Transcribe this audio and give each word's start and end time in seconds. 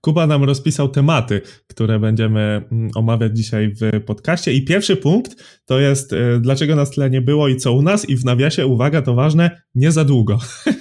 Kuba 0.00 0.26
nam 0.26 0.44
rozpisał 0.44 0.88
tematy, 0.88 1.40
które 1.66 1.98
będziemy 1.98 2.40
mm, 2.72 2.90
omawiać 2.94 3.36
dzisiaj 3.36 3.74
w 3.74 4.04
podcaście. 4.04 4.52
I 4.52 4.64
pierwszy 4.64 4.96
punkt 4.96 5.60
to 5.64 5.80
jest, 5.80 6.12
e, 6.12 6.40
dlaczego 6.40 6.76
nas 6.76 6.90
tyle 6.90 7.10
nie 7.10 7.20
było 7.20 7.48
i 7.48 7.56
co 7.56 7.72
u 7.72 7.82
nas. 7.82 8.08
I 8.08 8.16
w 8.16 8.24
nawiasie, 8.24 8.66
uwaga, 8.66 9.02
to 9.02 9.14
ważne, 9.14 9.62
nie 9.74 9.92
za 9.92 10.04
długo. 10.04 10.38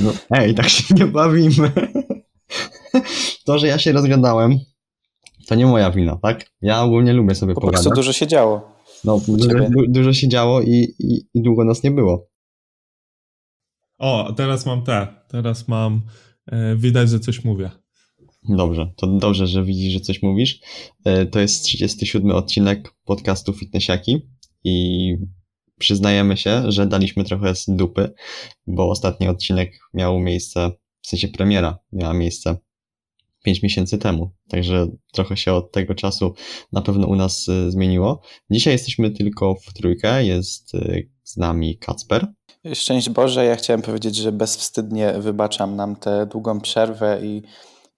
No, 0.00 0.12
ej, 0.30 0.54
tak 0.54 0.68
się 0.68 0.94
nie 0.94 1.06
bawimy. 1.06 1.72
To, 3.44 3.58
że 3.58 3.66
ja 3.66 3.78
się 3.78 3.92
rozgadałem, 3.92 4.58
to 5.46 5.54
nie 5.54 5.66
moja 5.66 5.90
wina, 5.90 6.18
tak? 6.22 6.50
Ja 6.62 6.82
ogólnie 6.82 7.12
lubię 7.12 7.34
sobie 7.34 7.54
po 7.54 7.60
pogadać. 7.60 7.84
Po 7.84 7.90
prostu 7.90 8.00
dużo 8.00 8.12
się 8.12 8.26
działo. 8.26 8.76
No, 9.04 9.20
dużo, 9.28 9.48
dużo, 9.88 10.12
się 10.12 10.28
działo 10.28 10.60
i, 10.62 10.94
i, 10.98 11.26
i 11.34 11.42
długo 11.42 11.64
nas 11.64 11.82
nie 11.82 11.90
było. 11.90 12.28
O, 13.98 14.32
teraz 14.36 14.66
mam 14.66 14.82
te. 14.82 15.06
Teraz 15.28 15.68
mam. 15.68 16.02
E, 16.46 16.76
widać, 16.76 17.10
że 17.10 17.20
coś 17.20 17.44
mówię. 17.44 17.70
Dobrze, 18.48 18.92
to 18.96 19.06
dobrze, 19.06 19.46
że 19.46 19.64
widzisz, 19.64 19.92
że 19.92 20.00
coś 20.00 20.22
mówisz. 20.22 20.60
E, 21.04 21.26
to 21.26 21.40
jest 21.40 21.64
37 21.64 22.30
odcinek 22.30 22.94
podcastu 23.04 23.52
Fitnessiaki 23.52 24.28
i 24.64 25.14
przyznajemy 25.78 26.36
się, 26.36 26.72
że 26.72 26.86
daliśmy 26.86 27.24
trochę 27.24 27.54
z 27.54 27.64
dupy, 27.68 28.14
bo 28.66 28.90
ostatni 28.90 29.28
odcinek 29.28 29.78
miał 29.94 30.20
miejsce, 30.20 30.70
w 31.00 31.08
sensie 31.08 31.28
premiera 31.28 31.78
miała 31.92 32.14
miejsce 32.14 32.56
5 33.46 33.62
miesięcy 33.62 33.98
temu. 33.98 34.30
Także 34.48 34.86
trochę 35.12 35.36
się 35.36 35.52
od 35.52 35.72
tego 35.72 35.94
czasu 35.94 36.34
na 36.72 36.82
pewno 36.82 37.06
u 37.06 37.14
nas 37.14 37.48
y, 37.48 37.70
zmieniło. 37.70 38.20
Dzisiaj 38.50 38.72
jesteśmy 38.72 39.10
tylko 39.10 39.54
w 39.54 39.72
trójkę. 39.72 40.24
Jest 40.24 40.74
y, 40.74 41.10
z 41.24 41.36
nami 41.36 41.78
Kacper. 41.78 42.26
Szczęść 42.74 43.10
Boże, 43.10 43.44
ja 43.44 43.56
chciałem 43.56 43.82
powiedzieć, 43.82 44.16
że 44.16 44.32
bezwstydnie 44.32 45.12
wybaczam 45.12 45.76
nam 45.76 45.96
tę 45.96 46.26
długą 46.26 46.60
przerwę 46.60 47.20
i 47.22 47.42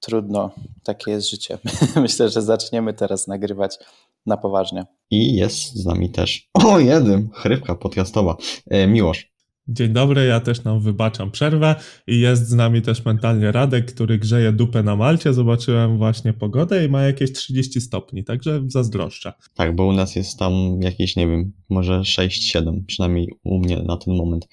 trudno, 0.00 0.50
takie 0.84 1.10
jest 1.10 1.30
życie. 1.30 1.58
Myślę, 1.96 2.28
że 2.28 2.42
zaczniemy 2.42 2.94
teraz 2.94 3.26
nagrywać 3.26 3.78
na 4.26 4.36
poważnie. 4.36 4.84
I 5.10 5.34
jest 5.34 5.74
z 5.74 5.84
nami 5.84 6.10
też, 6.10 6.48
o 6.54 6.78
jeden, 6.78 7.28
chrypka 7.34 7.74
podcastowa, 7.74 8.36
e, 8.70 8.86
Miłosz. 8.86 9.37
Dzień 9.70 9.92
dobry, 9.92 10.26
ja 10.26 10.40
też 10.40 10.64
nam 10.64 10.80
wybaczam 10.80 11.30
przerwę 11.30 11.74
i 12.06 12.20
jest 12.20 12.48
z 12.48 12.54
nami 12.54 12.82
też 12.82 13.04
mentalnie 13.04 13.52
Radek, 13.52 13.94
który 13.94 14.18
grzeje 14.18 14.52
dupę 14.52 14.82
na 14.82 14.96
Malcie. 14.96 15.32
Zobaczyłem 15.32 15.98
właśnie 15.98 16.32
pogodę 16.32 16.84
i 16.84 16.88
ma 16.88 17.02
jakieś 17.02 17.32
30 17.32 17.80
stopni, 17.80 18.24
także 18.24 18.62
zazdroszczę. 18.66 19.32
Tak, 19.54 19.76
bo 19.76 19.86
u 19.86 19.92
nas 19.92 20.16
jest 20.16 20.38
tam 20.38 20.52
jakieś, 20.80 21.16
nie 21.16 21.26
wiem, 21.28 21.52
może 21.68 22.00
6-7, 22.00 22.84
przynajmniej 22.86 23.28
u 23.44 23.58
mnie 23.58 23.82
na 23.82 23.96
ten 23.96 24.16
moment. 24.16 24.48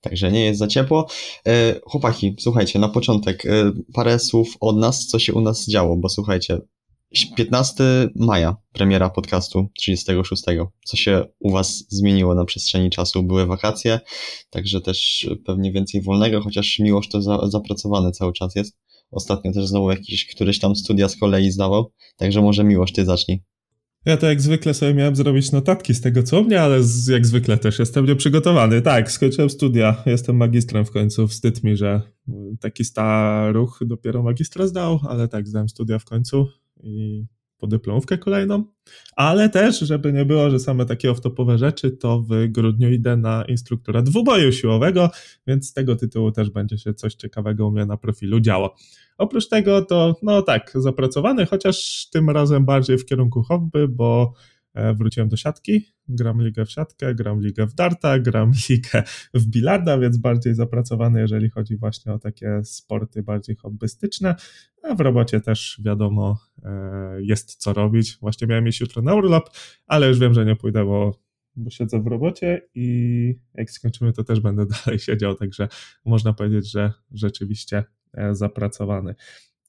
Także 0.00 0.32
nie 0.32 0.44
jest 0.44 0.58
za 0.58 0.66
ciepło. 0.66 1.06
E, 1.46 1.80
chłopaki, 1.84 2.36
słuchajcie, 2.38 2.78
na 2.78 2.88
początek 2.88 3.46
e, 3.46 3.72
parę 3.94 4.18
słów 4.18 4.56
od 4.60 4.76
nas, 4.76 5.06
co 5.06 5.18
się 5.18 5.34
u 5.34 5.40
nas 5.40 5.68
działo, 5.68 5.96
bo 5.96 6.08
słuchajcie, 6.08 6.58
15 7.36 8.08
maja, 8.16 8.56
premiera 8.72 9.10
podcastu 9.10 9.68
36. 9.76 10.42
Co 10.84 10.96
się 10.96 11.24
u 11.38 11.50
Was 11.50 11.84
zmieniło 11.88 12.34
na 12.34 12.44
przestrzeni 12.44 12.90
czasu? 12.90 13.22
Były 13.22 13.46
wakacje, 13.46 14.00
także 14.50 14.80
też 14.80 15.30
pewnie 15.46 15.72
więcej 15.72 16.02
wolnego, 16.02 16.40
chociaż 16.40 16.78
miłość 16.78 17.10
to 17.10 17.22
za, 17.22 17.48
zapracowane 17.48 18.12
cały 18.12 18.32
czas 18.32 18.56
jest. 18.56 18.78
Ostatnio 19.10 19.52
też 19.52 19.66
znowu 19.66 19.90
jakiś 19.90 20.26
któryś 20.26 20.58
tam 20.58 20.76
studia 20.76 21.08
z 21.08 21.16
kolei 21.16 21.50
zdawał, 21.50 21.92
także 22.16 22.42
może 22.42 22.64
miłość 22.64 22.94
Ty 22.94 23.04
zacznij. 23.04 23.42
Ja 24.04 24.16
to 24.16 24.26
jak 24.26 24.40
zwykle 24.40 24.74
sobie 24.74 24.94
miałem 24.94 25.16
zrobić 25.16 25.52
notatki 25.52 25.94
z 25.94 26.00
tego 26.00 26.22
co 26.22 26.42
mnie, 26.42 26.62
ale 26.62 26.82
z, 26.82 27.06
jak 27.06 27.26
zwykle 27.26 27.58
też 27.58 27.78
jestem 27.78 28.06
nieprzygotowany. 28.06 28.82
Tak, 28.82 29.12
skończyłem 29.12 29.50
studia, 29.50 30.02
jestem 30.06 30.36
magistrem 30.36 30.84
w 30.84 30.90
końcu. 30.90 31.28
Wstyd 31.28 31.64
mi, 31.64 31.76
że 31.76 32.02
taki 32.60 32.84
staruch 32.84 33.80
dopiero 33.86 34.22
magistra 34.22 34.66
zdał, 34.66 35.00
ale 35.08 35.28
tak, 35.28 35.48
zdałem 35.48 35.68
studia 35.68 35.98
w 35.98 36.04
końcu 36.04 36.46
i 36.82 37.26
podyplomówkę 37.58 38.18
kolejną, 38.18 38.64
ale 39.16 39.48
też, 39.48 39.80
żeby 39.80 40.12
nie 40.12 40.24
było, 40.24 40.50
że 40.50 40.58
same 40.58 40.86
takie 40.86 41.10
off-topowe 41.10 41.58
rzeczy, 41.58 41.90
to 41.90 42.20
w 42.20 42.46
grudniu 42.48 42.92
idę 42.92 43.16
na 43.16 43.44
instruktora 43.44 44.02
dwuboju 44.02 44.52
siłowego, 44.52 45.10
więc 45.46 45.68
z 45.68 45.72
tego 45.72 45.96
tytułu 45.96 46.32
też 46.32 46.50
będzie 46.50 46.78
się 46.78 46.94
coś 46.94 47.14
ciekawego 47.14 47.68
u 47.68 47.70
mnie 47.70 47.86
na 47.86 47.96
profilu 47.96 48.40
działo. 48.40 48.74
Oprócz 49.18 49.48
tego 49.48 49.82
to, 49.82 50.16
no 50.22 50.42
tak, 50.42 50.72
zapracowany, 50.74 51.46
chociaż 51.46 52.06
tym 52.12 52.30
razem 52.30 52.64
bardziej 52.64 52.98
w 52.98 53.04
kierunku 53.04 53.42
hobby, 53.42 53.88
bo 53.88 54.32
wróciłem 54.94 55.28
do 55.28 55.36
siatki, 55.36 55.86
gram 56.08 56.42
ligę 56.42 56.64
w 56.64 56.70
siatkę, 56.70 57.14
gram 57.14 57.40
ligę 57.40 57.66
w 57.66 57.74
darta, 57.74 58.18
gram 58.18 58.52
ligę 58.68 59.02
w 59.34 59.46
bilarda, 59.46 59.98
więc 59.98 60.18
bardziej 60.18 60.54
zapracowany, 60.54 61.20
jeżeli 61.20 61.50
chodzi 61.50 61.76
właśnie 61.76 62.12
o 62.12 62.18
takie 62.18 62.60
sporty 62.64 63.22
bardziej 63.22 63.56
hobbystyczne, 63.56 64.34
a 64.82 64.94
w 64.94 65.00
robocie 65.00 65.40
też 65.40 65.80
wiadomo 65.84 66.38
e, 66.62 67.22
jest 67.22 67.56
co 67.56 67.72
robić. 67.72 68.18
Właśnie 68.20 68.46
miałem 68.46 68.68
iść 68.68 68.80
jutro 68.80 69.02
na 69.02 69.14
urlop, 69.14 69.50
ale 69.86 70.08
już 70.08 70.18
wiem, 70.18 70.34
że 70.34 70.44
nie 70.44 70.56
pójdę, 70.56 70.84
bo, 70.84 71.20
bo 71.56 71.70
siedzę 71.70 72.02
w 72.02 72.06
robocie 72.06 72.68
i 72.74 73.38
jak 73.54 73.70
skończymy, 73.70 74.12
to 74.12 74.24
też 74.24 74.40
będę 74.40 74.66
dalej 74.86 74.98
siedział, 74.98 75.34
także 75.34 75.68
można 76.04 76.32
powiedzieć, 76.32 76.70
że 76.70 76.92
rzeczywiście 77.10 77.84
e, 78.14 78.34
zapracowany. 78.34 79.14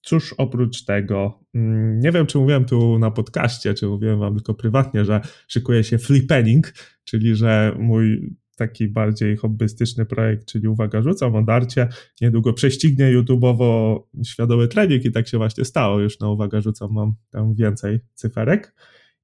Cóż 0.01 0.35
oprócz 0.37 0.85
tego, 0.85 1.39
mm, 1.53 1.99
nie 1.99 2.11
wiem 2.11 2.25
czy 2.25 2.37
mówiłem 2.37 2.65
tu 2.65 2.99
na 2.99 3.11
podcaście, 3.11 3.73
czy 3.73 3.87
mówiłem 3.87 4.19
wam 4.19 4.35
tylko 4.35 4.53
prywatnie, 4.53 5.05
że 5.05 5.21
szykuje 5.47 5.83
się 5.83 5.97
flipening, 5.97 6.73
czyli 7.03 7.35
że 7.35 7.75
mój 7.79 8.35
taki 8.55 8.87
bardziej 8.87 9.37
hobbystyczny 9.37 10.05
projekt, 10.05 10.45
czyli 10.45 10.67
uwaga, 10.67 11.01
rzucam 11.01 11.35
o 11.35 11.43
darcie, 11.43 11.87
niedługo 12.21 12.53
prześcignie 12.53 13.05
YouTube'owo 13.05 13.99
świadomy 14.25 14.67
trening 14.67 15.05
i 15.05 15.11
tak 15.11 15.27
się 15.27 15.37
właśnie 15.37 15.65
stało, 15.65 15.99
już 15.99 16.19
na 16.19 16.29
uwaga 16.29 16.61
rzucam 16.61 16.91
mam 16.91 17.13
tam 17.29 17.55
więcej 17.55 17.99
cyferek 18.13 18.75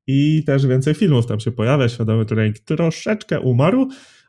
i 0.07 0.43
też 0.45 0.67
więcej 0.67 0.93
filmów 0.93 1.25
tam 1.25 1.39
się 1.39 1.51
pojawia, 1.51 1.89
świadomy 1.89 2.25
trening 2.25 2.59
troszeczkę 2.59 3.39
umarł, 3.39 3.87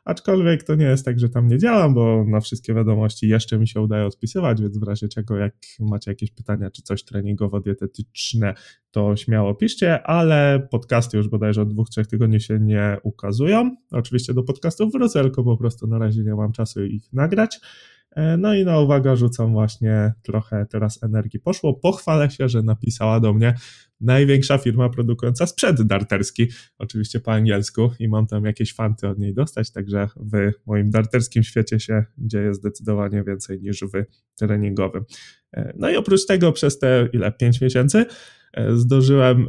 Aczkolwiek 0.09 0.63
to 0.63 0.75
nie 0.75 0.85
jest 0.85 1.05
tak, 1.05 1.19
że 1.19 1.29
tam 1.29 1.47
nie 1.47 1.57
działam, 1.57 1.93
bo 1.93 2.25
na 2.27 2.39
wszystkie 2.39 2.73
wiadomości 2.73 3.27
jeszcze 3.27 3.59
mi 3.59 3.67
się 3.67 3.81
udaje 3.81 4.05
odpisywać, 4.05 4.61
więc 4.61 4.77
w 4.77 4.83
razie 4.83 5.07
czego, 5.07 5.37
jak 5.37 5.53
macie 5.79 6.11
jakieś 6.11 6.31
pytania 6.31 6.71
czy 6.71 6.81
coś 6.81 7.03
treningowo-dietetyczne, 7.03 8.53
to 8.91 9.15
śmiało 9.15 9.55
piszcie, 9.55 10.03
ale 10.03 10.67
podcasty 10.71 11.17
już 11.17 11.27
bodajże 11.27 11.61
od 11.61 11.69
dwóch, 11.69 11.89
trzech 11.89 12.07
tygodni 12.07 12.41
się 12.41 12.59
nie 12.59 12.97
ukazują. 13.03 13.75
Oczywiście 13.91 14.33
do 14.33 14.43
podcastów 14.43 14.91
wrócę, 14.91 15.21
tylko 15.21 15.43
po 15.43 15.57
prostu 15.57 15.87
na 15.87 15.97
razie 15.97 16.23
nie 16.23 16.35
mam 16.35 16.51
czasu 16.51 16.85
ich 16.85 17.13
nagrać. 17.13 17.59
E, 18.11 18.37
no 18.37 18.53
i 18.53 18.65
na 18.65 18.79
uwaga 18.79 19.15
rzucam 19.15 19.51
właśnie 19.51 20.13
trochę 20.21 20.65
teraz 20.65 21.03
energii 21.03 21.39
poszło. 21.39 21.73
Pochwalę 21.73 22.31
się, 22.31 22.49
że 22.49 22.61
napisała 22.61 23.19
do 23.19 23.33
mnie 23.33 23.53
największa 24.01 24.57
firma 24.57 24.89
produkująca 24.89 25.47
sprzęt 25.47 25.81
darterski, 25.81 26.47
oczywiście 26.77 27.19
po 27.19 27.33
angielsku 27.33 27.91
i 27.99 28.07
mam 28.07 28.27
tam 28.27 28.45
jakieś 28.45 28.73
fanty 28.73 29.07
od 29.07 29.19
niej 29.19 29.33
dostać, 29.33 29.71
także 29.71 30.07
w 30.15 30.51
moim 30.65 30.89
darterskim 30.89 31.43
świecie 31.43 31.79
się 31.79 32.05
dzieje 32.17 32.53
zdecydowanie 32.53 33.23
więcej 33.23 33.61
niż 33.61 33.81
w 33.81 34.03
treningowym. 34.35 35.05
E, 35.53 35.73
no 35.77 35.89
i 35.89 35.95
oprócz 35.95 36.25
tego 36.25 36.51
przez 36.51 36.79
te 36.79 37.09
ile, 37.13 37.31
5 37.31 37.61
miesięcy 37.61 38.05
e, 38.53 38.75
zdążyłem 38.75 39.47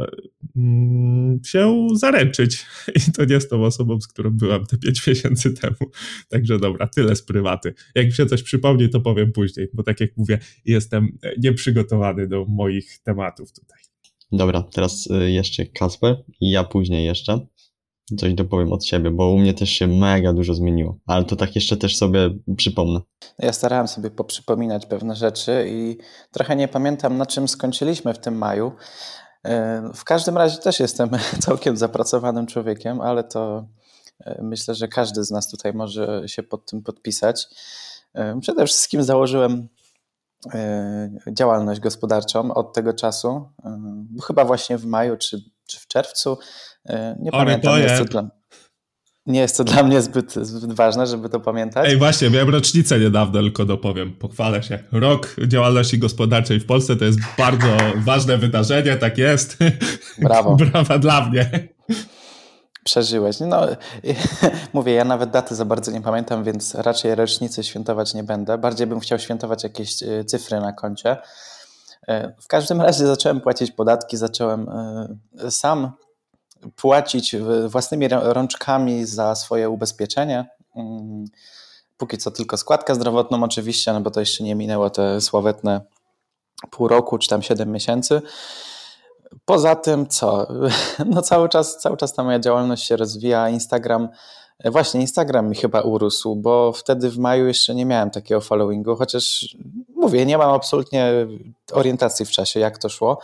mm, 0.56 1.40
się 1.44 1.88
zaręczyć 1.94 2.66
i 3.08 3.12
to 3.12 3.24
nie 3.24 3.40
z 3.40 3.48
tą 3.48 3.64
osobą, 3.64 4.00
z 4.00 4.08
którą 4.08 4.30
byłem 4.30 4.66
te 4.66 4.78
5 4.78 5.06
miesięcy 5.06 5.52
temu. 5.52 5.90
Także 6.30 6.58
dobra, 6.58 6.88
tyle 6.88 7.16
z 7.16 7.22
prywaty. 7.22 7.74
Jak 7.94 8.06
mi 8.06 8.12
się 8.12 8.26
coś 8.26 8.42
przypomni, 8.42 8.88
to 8.88 9.00
powiem 9.00 9.32
później, 9.32 9.68
bo 9.72 9.82
tak 9.82 10.00
jak 10.00 10.16
mówię, 10.16 10.38
jestem 10.64 11.18
nieprzygotowany 11.38 12.28
do 12.28 12.44
moich 12.48 12.98
tematów 13.02 13.52
tutaj. 13.52 13.89
Dobra, 14.32 14.64
teraz 14.72 15.06
y, 15.06 15.30
jeszcze 15.30 15.66
Kasper 15.66 16.24
i 16.40 16.50
ja 16.50 16.64
później 16.64 17.06
jeszcze 17.06 17.40
coś 18.18 18.34
dopowiem 18.34 18.72
od 18.72 18.84
siebie, 18.84 19.10
bo 19.10 19.30
u 19.30 19.38
mnie 19.38 19.54
też 19.54 19.70
się 19.70 19.86
mega 19.86 20.32
dużo 20.32 20.54
zmieniło, 20.54 20.98
ale 21.06 21.24
to 21.24 21.36
tak 21.36 21.54
jeszcze 21.54 21.76
też 21.76 21.96
sobie 21.96 22.30
przypomnę. 22.56 23.00
Ja 23.38 23.52
starałem 23.52 23.88
sobie 23.88 24.10
poprzypominać 24.10 24.86
pewne 24.86 25.16
rzeczy 25.16 25.66
i 25.68 25.98
trochę 26.32 26.56
nie 26.56 26.68
pamiętam 26.68 27.16
na 27.16 27.26
czym 27.26 27.48
skończyliśmy 27.48 28.14
w 28.14 28.18
tym 28.18 28.38
maju. 28.38 28.72
Y, 29.46 29.50
w 29.94 30.04
każdym 30.04 30.36
razie 30.36 30.56
też 30.56 30.80
jestem 30.80 31.10
całkiem 31.46 31.76
zapracowanym 31.76 32.46
człowiekiem, 32.46 33.00
ale 33.00 33.24
to 33.24 33.66
y, 34.26 34.42
myślę, 34.42 34.74
że 34.74 34.88
każdy 34.88 35.24
z 35.24 35.30
nas 35.30 35.50
tutaj 35.50 35.72
może 35.74 36.22
się 36.26 36.42
pod 36.42 36.70
tym 36.70 36.82
podpisać. 36.82 37.46
Przede 38.40 38.66
wszystkim 38.66 39.02
założyłem 39.02 39.68
działalność 41.32 41.80
gospodarczą 41.80 42.54
od 42.54 42.72
tego 42.72 42.92
czasu, 42.92 43.48
e, 43.64 43.80
chyba 44.26 44.44
właśnie 44.44 44.78
w 44.78 44.84
maju 44.84 45.16
czy, 45.16 45.42
czy 45.66 45.80
w 45.80 45.86
czerwcu. 45.86 46.38
E, 46.86 47.16
nie 47.20 47.32
Ory 47.32 47.46
pamiętam. 47.46 47.76
Nie 47.76 47.82
jest, 47.82 47.98
to 47.98 48.04
dla, 48.04 48.30
nie 49.26 49.40
jest 49.40 49.56
to 49.56 49.64
dla 49.64 49.82
mnie 49.82 50.02
zbyt, 50.02 50.32
zbyt 50.32 50.72
ważne, 50.72 51.06
żeby 51.06 51.28
to 51.28 51.40
pamiętać. 51.40 51.88
Ej, 51.88 51.96
właśnie, 51.96 52.30
miałem 52.30 52.50
rocznicę 52.50 53.00
niedawno, 53.00 53.40
tylko 53.40 53.64
dopowiem, 53.64 54.12
pochwalę 54.12 54.62
się. 54.62 54.78
Rok 54.92 55.36
działalności 55.46 55.98
gospodarczej 55.98 56.60
w 56.60 56.66
Polsce 56.66 56.96
to 56.96 57.04
jest 57.04 57.18
bardzo 57.38 57.76
ważne 57.96 58.38
wydarzenie, 58.38 58.96
tak 58.96 59.18
jest. 59.18 59.56
Brawo. 60.18 60.56
Brawa 60.72 60.98
dla 60.98 61.28
mnie. 61.28 61.68
Przeżyłeś. 62.84 63.40
No, 63.40 63.60
mówię, 64.72 64.92
ja 64.92 65.04
nawet 65.04 65.30
daty 65.30 65.54
za 65.54 65.64
bardzo 65.64 65.90
nie 65.90 66.00
pamiętam, 66.00 66.44
więc 66.44 66.74
raczej 66.74 67.14
rocznicy 67.14 67.64
świętować 67.64 68.14
nie 68.14 68.24
będę. 68.24 68.58
Bardziej 68.58 68.86
bym 68.86 69.00
chciał 69.00 69.18
świętować 69.18 69.64
jakieś 69.64 70.02
e, 70.02 70.24
cyfry 70.24 70.60
na 70.60 70.72
koncie. 70.72 71.16
E, 72.08 72.34
w 72.40 72.46
każdym 72.46 72.80
razie 72.86 73.06
zacząłem 73.06 73.40
płacić 73.40 73.70
podatki, 73.70 74.16
zacząłem 74.16 74.68
e, 74.68 75.50
sam 75.50 75.92
płacić 76.76 77.36
własnymi 77.68 78.08
rączkami 78.08 79.06
za 79.06 79.34
swoje 79.34 79.70
ubezpieczenie. 79.70 80.48
Mm, 80.76 81.24
póki 81.96 82.18
co 82.18 82.30
tylko 82.30 82.56
składkę 82.56 82.94
zdrowotną 82.94 83.42
oczywiście, 83.42 83.92
no 83.92 84.00
bo 84.00 84.10
to 84.10 84.20
jeszcze 84.20 84.44
nie 84.44 84.54
minęło 84.54 84.90
te 84.90 85.20
sławetne 85.20 85.80
pół 86.70 86.88
roku 86.88 87.18
czy 87.18 87.28
tam 87.28 87.42
7 87.42 87.72
miesięcy. 87.72 88.22
Poza 89.44 89.76
tym 89.76 90.06
co? 90.06 90.46
No 91.06 91.22
cały 91.22 91.48
czas, 91.48 91.78
cały 91.78 91.96
czas 91.96 92.12
ta 92.12 92.24
moja 92.24 92.38
działalność 92.38 92.86
się 92.86 92.96
rozwija. 92.96 93.48
Instagram, 93.48 94.08
właśnie 94.64 95.00
Instagram 95.00 95.48
mi 95.48 95.56
chyba 95.56 95.80
urósł, 95.80 96.36
bo 96.36 96.72
wtedy 96.72 97.10
w 97.10 97.18
maju 97.18 97.46
jeszcze 97.46 97.74
nie 97.74 97.86
miałem 97.86 98.10
takiego 98.10 98.40
followingu, 98.40 98.96
chociaż 98.96 99.56
mówię, 99.96 100.26
nie 100.26 100.38
mam 100.38 100.54
absolutnie 100.54 101.12
orientacji 101.72 102.26
w 102.26 102.30
czasie, 102.30 102.60
jak 102.60 102.78
to 102.78 102.88
szło. 102.88 103.18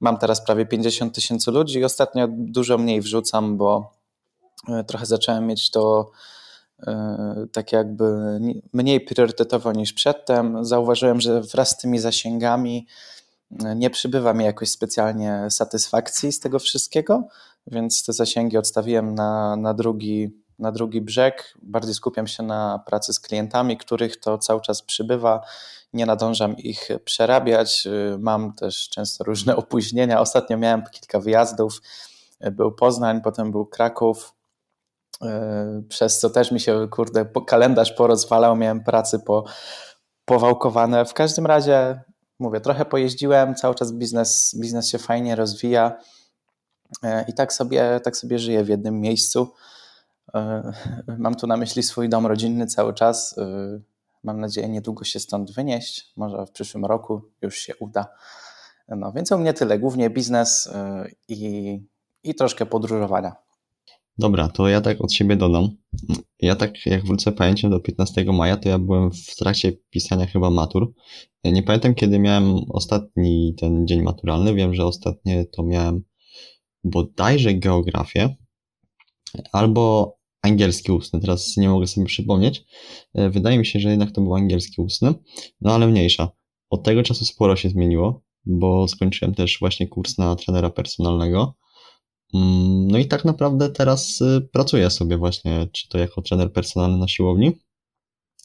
Mam 0.00 0.18
teraz 0.18 0.44
prawie 0.44 0.66
50 0.66 1.14
tysięcy 1.14 1.50
ludzi 1.50 1.78
i 1.78 1.84
ostatnio 1.84 2.26
dużo 2.30 2.78
mniej 2.78 3.00
wrzucam, 3.00 3.56
bo 3.56 3.92
e, 4.68 4.84
trochę 4.84 5.06
zacząłem 5.06 5.46
mieć 5.46 5.70
to 5.70 6.10
e, 6.86 7.46
tak 7.52 7.72
jakby 7.72 8.04
mniej 8.72 9.00
priorytetowo 9.00 9.72
niż 9.72 9.92
przedtem. 9.92 10.64
Zauważyłem, 10.64 11.20
że 11.20 11.40
wraz 11.40 11.70
z 11.70 11.76
tymi 11.76 11.98
zasięgami 11.98 12.86
nie 13.50 13.90
przybywa 13.90 14.34
mi 14.34 14.44
jakoś 14.44 14.70
specjalnie 14.70 15.46
satysfakcji 15.50 16.32
z 16.32 16.40
tego 16.40 16.58
wszystkiego, 16.58 17.28
więc 17.66 18.04
te 18.04 18.12
zasięgi 18.12 18.58
odstawiłem 18.58 19.14
na, 19.14 19.56
na, 19.56 19.74
drugi, 19.74 20.30
na 20.58 20.72
drugi 20.72 21.00
brzeg. 21.00 21.54
Bardziej 21.62 21.94
skupiam 21.94 22.26
się 22.26 22.42
na 22.42 22.82
pracy 22.86 23.12
z 23.12 23.20
klientami, 23.20 23.76
których 23.76 24.20
to 24.20 24.38
cały 24.38 24.60
czas 24.60 24.82
przybywa. 24.82 25.40
Nie 25.92 26.06
nadążam 26.06 26.56
ich 26.56 26.88
przerabiać. 27.04 27.88
Mam 28.18 28.52
też 28.52 28.88
często 28.88 29.24
różne 29.24 29.56
opóźnienia. 29.62 30.20
Ostatnio 30.20 30.58
miałem 30.58 30.82
kilka 30.92 31.20
wyjazdów. 31.20 31.82
Był 32.52 32.72
Poznań, 32.72 33.20
potem 33.22 33.50
był 33.50 33.66
Kraków, 33.66 34.34
przez 35.88 36.18
co 36.18 36.30
też 36.30 36.52
mi 36.52 36.60
się, 36.60 36.88
kurde, 36.90 37.26
kalendarz 37.46 37.92
porozwalał. 37.92 38.56
Miałem 38.56 38.84
pracy 38.84 39.18
po, 39.18 39.44
powałkowane. 40.24 41.04
W 41.04 41.14
każdym 41.14 41.46
razie 41.46 42.00
mówię, 42.40 42.60
trochę 42.60 42.84
pojeździłem, 42.84 43.54
cały 43.54 43.74
czas 43.74 43.92
biznes, 43.92 44.54
biznes 44.60 44.88
się 44.88 44.98
fajnie 44.98 45.36
rozwija 45.36 45.98
e, 47.02 47.24
i 47.28 47.34
tak 47.34 47.52
sobie, 47.52 48.00
tak 48.04 48.16
sobie 48.16 48.38
żyję 48.38 48.64
w 48.64 48.68
jednym 48.68 49.00
miejscu. 49.00 49.48
E, 50.34 50.72
mam 51.18 51.34
tu 51.34 51.46
na 51.46 51.56
myśli 51.56 51.82
swój 51.82 52.08
dom 52.08 52.26
rodzinny 52.26 52.66
cały 52.66 52.94
czas. 52.94 53.38
E, 53.38 53.80
mam 54.24 54.40
nadzieję 54.40 54.68
niedługo 54.68 55.04
się 55.04 55.20
stąd 55.20 55.52
wynieść, 55.52 56.12
może 56.16 56.46
w 56.46 56.50
przyszłym 56.50 56.84
roku 56.84 57.22
już 57.42 57.56
się 57.56 57.76
uda. 57.76 58.06
No 58.88 59.12
więc 59.12 59.32
u 59.32 59.38
mnie 59.38 59.54
tyle, 59.54 59.78
głównie 59.78 60.10
biznes 60.10 60.70
i, 61.28 61.80
i 62.24 62.34
troszkę 62.34 62.66
podróżowania. 62.66 63.36
Dobra, 64.20 64.48
to 64.48 64.68
ja 64.68 64.80
tak 64.80 65.00
od 65.00 65.12
siebie 65.12 65.36
dodam. 65.36 65.68
Ja 66.40 66.56
tak 66.56 66.86
jak 66.86 67.04
wrócę 67.04 67.32
pamięcią 67.32 67.70
do 67.70 67.80
15 67.80 68.24
maja, 68.24 68.56
to 68.56 68.68
ja 68.68 68.78
byłem 68.78 69.10
w 69.10 69.36
trakcie 69.36 69.72
pisania 69.90 70.26
chyba 70.26 70.50
matur. 70.50 70.92
Nie 71.44 71.62
pamiętam 71.62 71.94
kiedy 71.94 72.18
miałem 72.18 72.54
ostatni 72.68 73.54
ten 73.58 73.86
dzień 73.86 74.02
maturalny. 74.02 74.54
Wiem, 74.54 74.74
że 74.74 74.84
ostatnie 74.84 75.44
to 75.44 75.62
miałem 75.62 76.02
bodajże 76.84 77.54
geografię 77.54 78.36
albo 79.52 80.16
angielski 80.42 80.92
ustny. 80.92 81.20
Teraz 81.20 81.56
nie 81.56 81.68
mogę 81.68 81.86
sobie 81.86 82.06
przypomnieć. 82.06 82.64
Wydaje 83.14 83.58
mi 83.58 83.66
się, 83.66 83.80
że 83.80 83.90
jednak 83.90 84.12
to 84.12 84.20
był 84.20 84.34
angielski 84.34 84.82
ustny. 84.82 85.14
No 85.60 85.72
ale 85.72 85.86
mniejsza. 85.86 86.30
Od 86.70 86.82
tego 86.82 87.02
czasu 87.02 87.24
sporo 87.24 87.56
się 87.56 87.68
zmieniło, 87.68 88.22
bo 88.44 88.88
skończyłem 88.88 89.34
też 89.34 89.58
właśnie 89.60 89.88
kurs 89.88 90.18
na 90.18 90.36
trenera 90.36 90.70
personalnego. 90.70 91.54
Mm, 92.34 92.88
no 92.88 92.98
i 92.98 93.06
tak 93.06 93.24
naprawdę 93.24 93.70
teraz 93.70 94.20
y, 94.20 94.48
pracuję 94.52 94.90
sobie 94.90 95.16
właśnie, 95.16 95.68
czy 95.72 95.88
to 95.88 95.98
jako 95.98 96.22
trener 96.22 96.52
personalny 96.52 96.98
na 96.98 97.08
siłowni. 97.08 97.52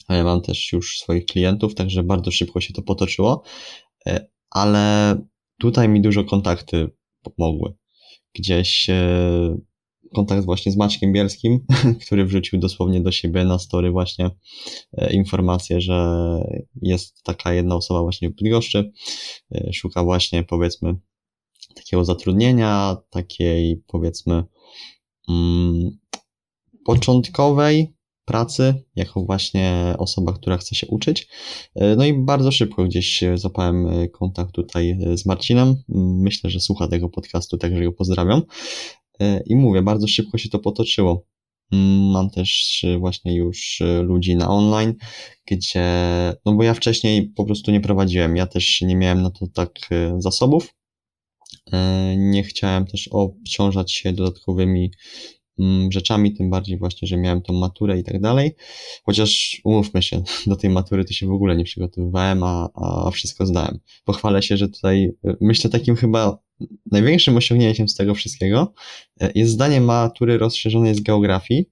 Mam 0.09 0.41
też 0.41 0.73
już 0.73 0.99
swoich 0.99 1.25
klientów, 1.25 1.75
także 1.75 2.03
bardzo 2.03 2.31
szybko 2.31 2.61
się 2.61 2.73
to 2.73 2.81
potoczyło, 2.81 3.43
e, 4.07 4.27
ale 4.49 5.15
tutaj 5.59 5.89
mi 5.89 6.01
dużo 6.01 6.23
kontakty 6.23 6.89
pomogły. 7.21 7.73
Gdzieś 8.35 8.89
e, 8.89 9.57
kontakt 10.15 10.45
właśnie 10.45 10.71
z 10.71 10.77
Maćkiem 10.77 11.13
Bielskim, 11.13 11.65
który 12.05 12.25
wrzucił 12.25 12.59
dosłownie 12.59 13.01
do 13.01 13.11
siebie 13.11 13.45
na 13.45 13.59
story 13.59 13.91
właśnie 13.91 14.29
e, 14.93 15.13
informację, 15.13 15.81
że 15.81 16.17
jest 16.81 17.23
taka 17.23 17.53
jedna 17.53 17.75
osoba 17.75 18.01
właśnie 18.01 18.29
w 18.29 18.35
Bydgoszczy, 18.35 18.91
szuka 19.73 20.03
właśnie 20.03 20.43
powiedzmy 20.43 20.95
takiego 21.85 22.05
zatrudnienia, 22.05 22.97
takiej 23.09 23.83
powiedzmy 23.87 24.43
mm, 25.29 25.91
początkowej 26.85 27.95
pracy, 28.25 28.83
jako 28.95 29.25
właśnie 29.25 29.95
osoba, 29.97 30.33
która 30.33 30.57
chce 30.57 30.75
się 30.75 30.87
uczyć. 30.87 31.27
E, 31.75 31.95
no 31.95 32.05
i 32.05 32.13
bardzo 32.13 32.51
szybko 32.51 32.83
gdzieś 32.83 33.23
zapałem 33.35 33.87
e, 33.87 34.07
kontakt 34.09 34.51
tutaj 34.51 34.91
e, 34.91 35.17
z 35.17 35.25
Marcinem. 35.25 35.75
Myślę, 36.23 36.49
że 36.49 36.59
słucha 36.59 36.87
tego 36.87 37.09
podcastu, 37.09 37.57
także 37.57 37.83
go 37.83 37.91
pozdrawiam. 37.91 38.41
I 39.45 39.55
mówię, 39.55 39.81
bardzo 39.81 40.07
szybko 40.07 40.37
się 40.37 40.49
to 40.49 40.59
potoczyło. 40.59 41.25
Mam 42.13 42.29
też 42.29 42.85
właśnie 42.99 43.35
już 43.35 43.83
ludzi 44.03 44.35
na 44.35 44.49
online, 44.49 44.93
gdzie, 45.51 45.83
no 46.45 46.53
bo 46.53 46.63
ja 46.63 46.73
wcześniej 46.73 47.29
po 47.29 47.45
prostu 47.45 47.71
nie 47.71 47.81
prowadziłem, 47.81 48.35
ja 48.35 48.47
też 48.47 48.81
nie 48.81 48.95
miałem 48.95 49.21
na 49.21 49.29
to 49.29 49.47
tak 49.47 49.71
zasobów, 50.17 50.73
nie 52.17 52.43
chciałem 52.43 52.85
też 52.85 53.07
obciążać 53.11 53.93
się 53.93 54.13
dodatkowymi 54.13 54.91
mm, 55.59 55.91
rzeczami, 55.91 56.33
tym 56.33 56.49
bardziej 56.49 56.77
właśnie, 56.77 57.07
że 57.07 57.17
miałem 57.17 57.41
tą 57.41 57.53
maturę 57.53 57.99
i 57.99 58.03
tak 58.03 58.21
dalej. 58.21 58.55
Chociaż 59.03 59.61
umówmy 59.63 60.03
się, 60.03 60.23
do 60.47 60.55
tej 60.55 60.69
matury 60.69 61.05
to 61.05 61.13
się 61.13 61.27
w 61.27 61.31
ogóle 61.31 61.55
nie 61.55 61.63
przygotowywałem, 61.63 62.43
a, 62.43 62.69
a 63.05 63.11
wszystko 63.11 63.45
zdałem. 63.45 63.79
Pochwalę 64.05 64.43
się, 64.43 64.57
że 64.57 64.69
tutaj 64.69 65.11
e, 65.25 65.35
myślę 65.41 65.69
takim 65.69 65.95
chyba 65.95 66.37
największym 66.91 67.37
osiągnięciem 67.37 67.89
z 67.89 67.95
tego 67.95 68.15
wszystkiego 68.15 68.73
e, 69.21 69.31
jest 69.35 69.51
zdanie 69.51 69.81
matury 69.81 70.37
rozszerzonej 70.37 70.95
z 70.95 71.01
geografii, 71.01 71.69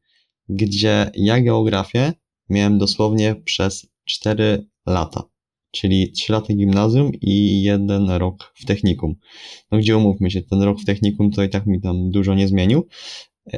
gdzie 0.49 1.11
ja 1.15 1.41
geografię 1.41 2.13
miałem 2.49 2.77
dosłownie 2.77 3.35
przez 3.35 3.87
4 4.05 4.67
lata 4.85 5.32
czyli 5.73 6.11
3 6.11 6.33
lata 6.33 6.53
gimnazjum 6.53 7.11
i 7.21 7.63
jeden 7.63 8.09
rok 8.09 8.53
w 8.55 8.65
technikum. 8.65 9.15
No 9.71 9.77
gdzie 9.77 9.97
umówmy 9.97 10.31
się, 10.31 10.41
ten 10.41 10.61
rok 10.61 10.81
w 10.81 10.85
technikum 10.85 11.31
to 11.31 11.43
i 11.43 11.49
tak 11.49 11.65
mi 11.65 11.81
tam 11.81 12.09
dużo 12.11 12.35
nie 12.35 12.47
zmienił, 12.47 12.87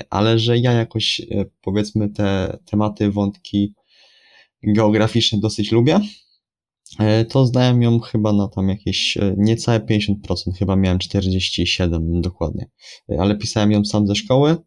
ale 0.10 0.40
że 0.40 0.58
ja 0.58 0.72
jakoś 0.72 1.20
e, 1.20 1.46
powiedzmy 1.62 2.10
te 2.10 2.58
tematy, 2.66 3.12
wątki 3.12 3.74
geograficzne 4.64 5.40
dosyć 5.40 5.72
lubię, 5.72 6.00
e, 7.00 7.26
to 7.26 7.46
zdałem 7.46 7.82
ją 7.82 8.00
chyba 8.00 8.34
na 8.34 8.48
tam 8.48 8.70
jakieś 8.70 9.18
e, 9.18 9.36
niecałe 9.38 9.80
50%, 9.80 10.14
chyba 10.60 10.76
miałem 10.76 11.00
47 11.00 12.22
dokładnie, 12.22 12.70
ale 13.20 13.38
pisałem 13.38 13.72
ją 13.72 13.86
sam 13.86 14.08
ze 14.08 14.16
szkoły, 14.16 14.58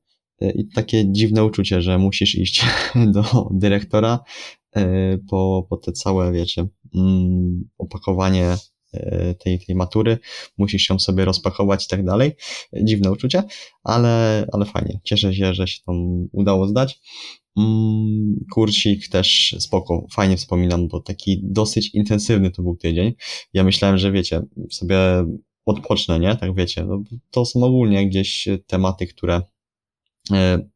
i 0.54 0.68
takie 0.68 1.12
dziwne 1.12 1.44
uczucie, 1.44 1.82
że 1.82 1.99
musisz 1.99 2.34
iść 2.34 2.64
do 3.14 3.49
dyrektora 3.50 4.20
po, 5.30 5.66
po 5.70 5.76
te 5.76 5.92
całe, 5.92 6.32
wiecie, 6.32 6.68
Mm, 6.94 7.68
opakowanie 7.78 8.56
e, 8.92 9.34
tej, 9.34 9.60
tej 9.66 9.76
matury, 9.76 10.18
musisz 10.58 10.90
ją 10.90 10.98
sobie 10.98 11.25
rozpakować 11.25 11.84
i 11.84 11.88
tak 11.88 12.04
dalej. 12.04 12.32
Dziwne 12.82 13.12
uczucie, 13.12 13.42
ale, 13.82 14.46
ale 14.52 14.64
fajnie. 14.64 15.00
Cieszę 15.04 15.34
się, 15.34 15.54
że 15.54 15.68
się 15.68 15.80
tam 15.87 16.28
udało 16.32 16.66
zdać. 16.68 17.00
Mm, 17.58 18.44
kursik 18.54 19.08
też 19.08 19.56
spoko, 19.58 20.06
fajnie 20.12 20.37
wspominam, 20.37 20.88
bo 20.88 21.00
taki 21.00 21.40
dosyć 21.44 21.94
intensywny 21.94 22.50
to 22.50 22.62
był 22.62 22.76
tydzień. 22.76 23.14
Ja 23.52 23.64
myślałem, 23.64 23.98
że 23.98 24.12
wiecie, 24.12 24.42
sobie 24.70 24.98
odpocznę, 25.66 26.20
nie? 26.20 26.37
Tak 26.37 26.54
wiecie, 26.54 26.84
no, 26.84 27.02
to 27.30 27.44
są 27.44 27.62
ogólnie 27.62 28.08
gdzieś 28.08 28.48
tematy, 28.66 29.06
które 29.06 29.42
e, 30.32 30.68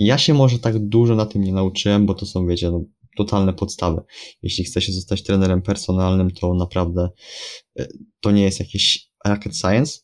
ja 0.00 0.18
się 0.18 0.34
może 0.34 0.58
tak 0.58 0.78
dużo 0.78 1.14
na 1.14 1.26
tym 1.26 1.44
nie 1.44 1.52
nauczyłem, 1.52 2.06
bo 2.06 2.14
to 2.14 2.26
są, 2.26 2.46
wiecie, 2.46 2.70
no, 2.70 2.84
totalne 3.18 3.52
podstawy. 3.52 4.00
Jeśli 4.42 4.64
chce 4.64 4.80
się 4.80 4.92
zostać 4.92 5.22
trenerem 5.22 5.62
personalnym, 5.62 6.30
to 6.30 6.54
naprawdę 6.54 7.08
e, 7.78 7.86
to 8.20 8.30
nie 8.30 8.42
jest 8.42 8.60
jakiś 8.60 9.08
rocket 9.24 9.56
science. 9.56 9.98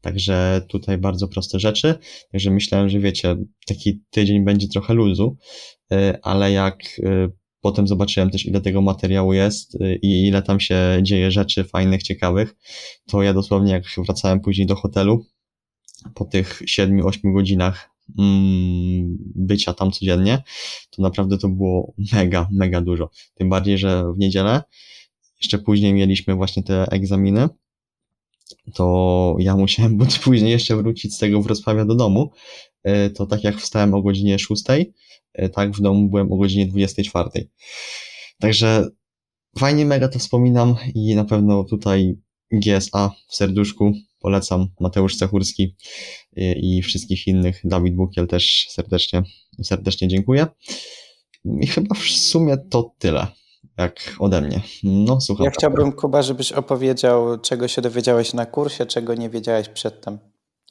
Także 0.00 0.62
tutaj 0.68 0.98
bardzo 0.98 1.28
proste 1.28 1.60
rzeczy. 1.60 1.94
Także 2.32 2.50
myślałem, 2.50 2.88
że 2.88 3.00
wiecie, 3.00 3.36
taki 3.66 4.02
tydzień 4.10 4.44
będzie 4.44 4.68
trochę 4.68 4.94
luzu, 4.94 5.36
e, 5.92 6.18
ale 6.22 6.52
jak 6.52 6.78
e, 7.02 7.28
potem 7.60 7.88
zobaczyłem 7.88 8.30
też, 8.30 8.46
ile 8.46 8.60
tego 8.60 8.82
materiału 8.82 9.32
jest 9.32 9.78
i 10.02 10.26
ile 10.26 10.42
tam 10.42 10.60
się 10.60 10.98
dzieje 11.02 11.30
rzeczy 11.30 11.64
fajnych, 11.64 12.02
ciekawych, 12.02 12.56
to 13.06 13.22
ja 13.22 13.34
dosłownie 13.34 13.72
jak 13.72 13.84
wracałem 14.06 14.40
później 14.40 14.66
do 14.66 14.76
hotelu, 14.76 15.24
po 16.14 16.24
tych 16.24 16.62
7-8 16.62 17.34
godzinach 17.34 17.89
bycia 19.34 19.74
tam 19.74 19.90
codziennie, 19.90 20.42
to 20.90 21.02
naprawdę 21.02 21.38
to 21.38 21.48
było 21.48 21.94
mega, 22.12 22.48
mega 22.52 22.80
dużo. 22.80 23.10
Tym 23.34 23.48
bardziej, 23.48 23.78
że 23.78 24.12
w 24.12 24.18
niedzielę, 24.18 24.62
jeszcze 25.40 25.58
później 25.58 25.94
mieliśmy 25.94 26.34
właśnie 26.34 26.62
te 26.62 26.86
egzaminy, 26.90 27.48
to 28.74 29.36
ja 29.38 29.56
musiałem 29.56 29.98
później 30.24 30.50
jeszcze 30.50 30.76
wrócić 30.76 31.14
z 31.14 31.18
tego 31.18 31.42
Wrocławia 31.42 31.84
do 31.84 31.94
domu, 31.94 32.30
e, 32.82 33.10
to 33.10 33.26
tak 33.26 33.44
jak 33.44 33.56
wstałem 33.56 33.94
o 33.94 34.02
godzinie 34.02 34.38
6, 34.38 34.64
e, 35.32 35.48
tak 35.48 35.72
w 35.72 35.80
domu 35.80 36.08
byłem 36.08 36.32
o 36.32 36.36
godzinie 36.36 36.66
24. 36.66 37.48
Także 38.38 38.88
fajnie 39.58 39.86
mega 39.86 40.08
to 40.08 40.18
wspominam 40.18 40.74
i 40.94 41.14
na 41.14 41.24
pewno 41.24 41.64
tutaj 41.64 42.16
GSA 42.52 43.10
w 43.28 43.36
serduszku 43.36 43.92
polecam 44.20 44.68
Mateusz 44.80 45.16
Cechurski 45.16 45.76
i 46.36 46.82
wszystkich 46.82 47.26
innych, 47.26 47.60
Dawid 47.64 47.96
Bukiel 47.96 48.26
też 48.26 48.66
serdecznie, 48.70 49.22
serdecznie 49.62 50.08
dziękuję. 50.08 50.46
I 51.44 51.66
chyba 51.66 51.94
w 51.94 52.02
sumie 52.02 52.56
to 52.70 52.92
tyle, 52.98 53.26
jak 53.78 54.16
ode 54.18 54.40
mnie. 54.40 54.60
No, 54.82 55.20
słucham. 55.20 55.44
Ja 55.44 55.50
chciałbym, 55.50 55.92
Kuba, 55.92 56.22
żebyś 56.22 56.52
opowiedział, 56.52 57.40
czego 57.40 57.68
się 57.68 57.82
dowiedziałeś 57.82 58.34
na 58.34 58.46
kursie, 58.46 58.86
czego 58.86 59.14
nie 59.14 59.30
wiedziałeś 59.30 59.68
przedtem. 59.68 60.18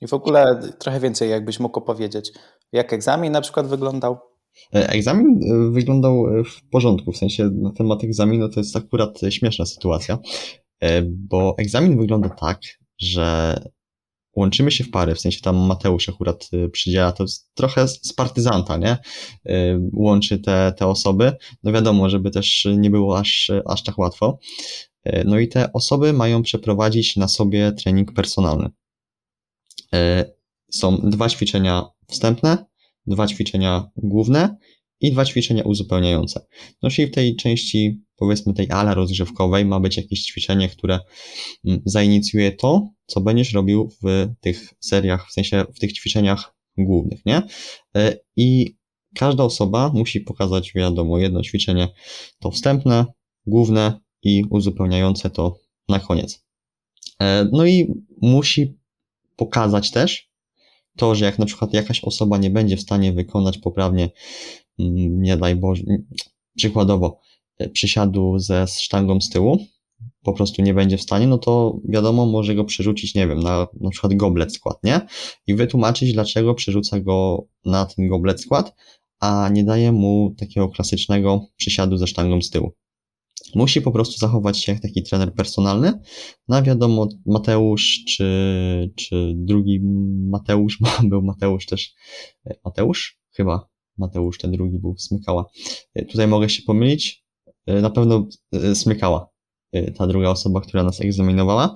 I 0.01 0.07
w 0.07 0.13
ogóle 0.13 0.61
trochę 0.79 0.99
więcej, 0.99 1.29
jakbyś 1.29 1.59
mógł 1.59 1.79
opowiedzieć. 1.79 2.31
Jak 2.71 2.93
egzamin 2.93 3.31
na 3.31 3.41
przykład 3.41 3.67
wyglądał? 3.67 4.17
E, 4.75 4.89
egzamin 4.89 5.39
e, 5.43 5.71
wyglądał 5.71 6.27
e, 6.27 6.43
w 6.43 6.69
porządku, 6.69 7.11
w 7.11 7.17
sensie 7.17 7.49
na 7.53 7.71
temat 7.71 8.03
egzaminu 8.03 8.49
to 8.49 8.59
jest 8.59 8.75
akurat 8.75 9.19
śmieszna 9.29 9.65
sytuacja, 9.65 10.17
bo 11.07 11.55
egzamin 11.57 11.97
wygląda 11.97 12.29
tak, 12.29 12.59
że 12.99 13.59
łączymy 14.35 14.71
się 14.71 14.83
w 14.83 14.91
pary, 14.91 15.15
w 15.15 15.19
sensie 15.19 15.41
tam 15.41 15.55
Mateusz 15.57 16.09
akurat 16.09 16.49
przydziela, 16.71 17.11
to 17.11 17.25
trochę 17.53 17.87
z 17.87 18.13
partyzanta, 18.13 18.77
nie? 18.77 18.97
Łączy 19.93 20.39
te, 20.39 20.73
te 20.77 20.87
osoby, 20.87 21.31
no 21.63 21.71
wiadomo, 21.71 22.09
żeby 22.09 22.31
też 22.31 22.67
nie 22.77 22.89
było 22.89 23.19
aż, 23.19 23.51
aż 23.65 23.83
tak 23.83 23.97
łatwo. 23.97 24.39
No 25.25 25.39
i 25.39 25.47
te 25.47 25.73
osoby 25.73 26.13
mają 26.13 26.43
przeprowadzić 26.43 27.15
na 27.15 27.27
sobie 27.27 27.71
trening 27.71 28.13
personalny. 28.13 28.69
Są 30.71 30.97
dwa 30.97 31.29
ćwiczenia 31.29 31.85
wstępne, 32.07 32.65
dwa 33.07 33.27
ćwiczenia 33.27 33.89
główne 33.95 34.57
i 35.01 35.11
dwa 35.11 35.25
ćwiczenia 35.25 35.63
uzupełniające. 35.63 36.45
No 36.83 36.89
czyli 36.89 37.07
w 37.07 37.11
tej 37.11 37.35
części, 37.35 38.01
powiedzmy 38.15 38.53
tej 38.53 38.71
ala 38.71 38.93
rozgrzewkowej 38.93 39.65
ma 39.65 39.79
być 39.79 39.97
jakieś 39.97 40.23
ćwiczenie, 40.23 40.69
które 40.69 40.99
mm, 41.65 41.81
zainicjuje 41.85 42.51
to, 42.51 42.89
co 43.05 43.21
będziesz 43.21 43.53
robił 43.53 43.89
w 44.03 44.27
tych 44.39 44.73
seriach, 44.79 45.29
w 45.29 45.33
sensie 45.33 45.65
w 45.75 45.79
tych 45.79 45.93
ćwiczeniach 45.93 46.55
głównych, 46.77 47.25
nie? 47.25 47.41
E, 47.95 48.17
I 48.35 48.75
każda 49.15 49.43
osoba 49.43 49.91
musi 49.93 50.21
pokazać, 50.21 50.71
wiadomo, 50.75 51.17
jedno 51.19 51.41
ćwiczenie 51.41 51.87
to 52.39 52.51
wstępne, 52.51 53.05
główne 53.45 53.99
i 54.23 54.43
uzupełniające 54.49 55.29
to 55.29 55.59
na 55.89 55.99
koniec. 55.99 56.43
E, 57.21 57.49
no 57.51 57.65
i 57.65 57.93
musi 58.21 58.77
pokazać 59.35 59.91
też, 59.91 60.29
to, 60.97 61.15
że 61.15 61.25
jak 61.25 61.39
na 61.39 61.45
przykład 61.45 61.73
jakaś 61.73 62.03
osoba 62.03 62.37
nie 62.37 62.49
będzie 62.49 62.77
w 62.77 62.81
stanie 62.81 63.13
wykonać 63.13 63.57
poprawnie, 63.57 64.09
nie 65.09 65.37
daj 65.37 65.55
Boże, 65.55 65.83
przykładowo 66.57 67.19
e, 67.57 67.69
przysiadu 67.69 68.39
ze 68.39 68.67
sztangą 68.67 69.21
z 69.21 69.29
tyłu, 69.29 69.57
po 70.23 70.33
prostu 70.33 70.61
nie 70.61 70.73
będzie 70.73 70.97
w 70.97 71.01
stanie, 71.01 71.27
no 71.27 71.37
to 71.37 71.79
wiadomo, 71.85 72.25
może 72.25 72.55
go 72.55 72.63
przerzucić, 72.63 73.15
nie 73.15 73.27
wiem, 73.27 73.39
na 73.39 73.67
na 73.81 73.89
przykład 73.89 74.13
goblet 74.13 74.53
skład, 74.53 74.83
nie? 74.83 75.01
I 75.47 75.55
wytłumaczyć, 75.55 76.13
dlaczego 76.13 76.53
przerzuca 76.53 76.99
go 76.99 77.45
na 77.65 77.85
ten 77.85 78.07
goblet 78.07 78.41
skład, 78.41 78.75
a 79.19 79.49
nie 79.53 79.63
daje 79.63 79.91
mu 79.91 80.35
takiego 80.37 80.69
klasycznego 80.69 81.45
przysiadu 81.57 81.97
ze 81.97 82.07
sztangą 82.07 82.41
z 82.41 82.49
tyłu. 82.49 82.71
Musi 83.55 83.81
po 83.81 83.91
prostu 83.91 84.17
zachować 84.17 84.63
się 84.63 84.71
jak 84.71 84.81
taki 84.81 85.03
trener 85.03 85.33
personalny. 85.33 85.93
No 86.47 86.57
a 86.57 86.61
wiadomo, 86.61 87.07
Mateusz 87.25 88.03
czy, 88.07 88.93
czy 88.95 89.33
drugi 89.35 89.79
Mateusz, 90.29 90.79
był 91.09 91.21
Mateusz 91.21 91.65
też, 91.65 91.93
e, 92.45 92.55
Mateusz? 92.65 93.19
Chyba 93.31 93.68
Mateusz, 93.99 94.37
ten 94.37 94.51
drugi 94.51 94.79
był 94.79 94.97
Smykała. 94.97 95.45
E, 95.93 96.05
tutaj 96.05 96.27
mogę 96.27 96.49
się 96.49 96.63
pomylić. 96.63 97.23
E, 97.65 97.81
na 97.81 97.89
pewno 97.89 98.27
Smykała, 98.73 99.29
ta 99.95 100.07
druga 100.07 100.29
osoba, 100.29 100.61
która 100.61 100.83
nas 100.83 101.01
egzaminowała. 101.01 101.75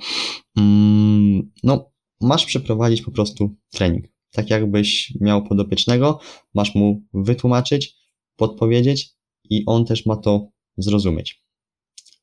Mm, 0.58 1.52
no, 1.64 1.92
masz 2.22 2.46
przeprowadzić 2.46 3.02
po 3.02 3.12
prostu 3.12 3.56
trening. 3.72 4.06
Tak 4.32 4.50
jakbyś 4.50 5.14
miał 5.22 5.44
podopiecznego, 5.44 6.20
masz 6.54 6.76
mu 6.76 7.04
wytłumaczyć, 7.14 7.96
podpowiedzieć 8.36 9.10
i 9.50 9.64
on 9.66 9.86
też 9.86 10.06
ma 10.06 10.16
to 10.16 10.48
zrozumieć. 10.78 11.44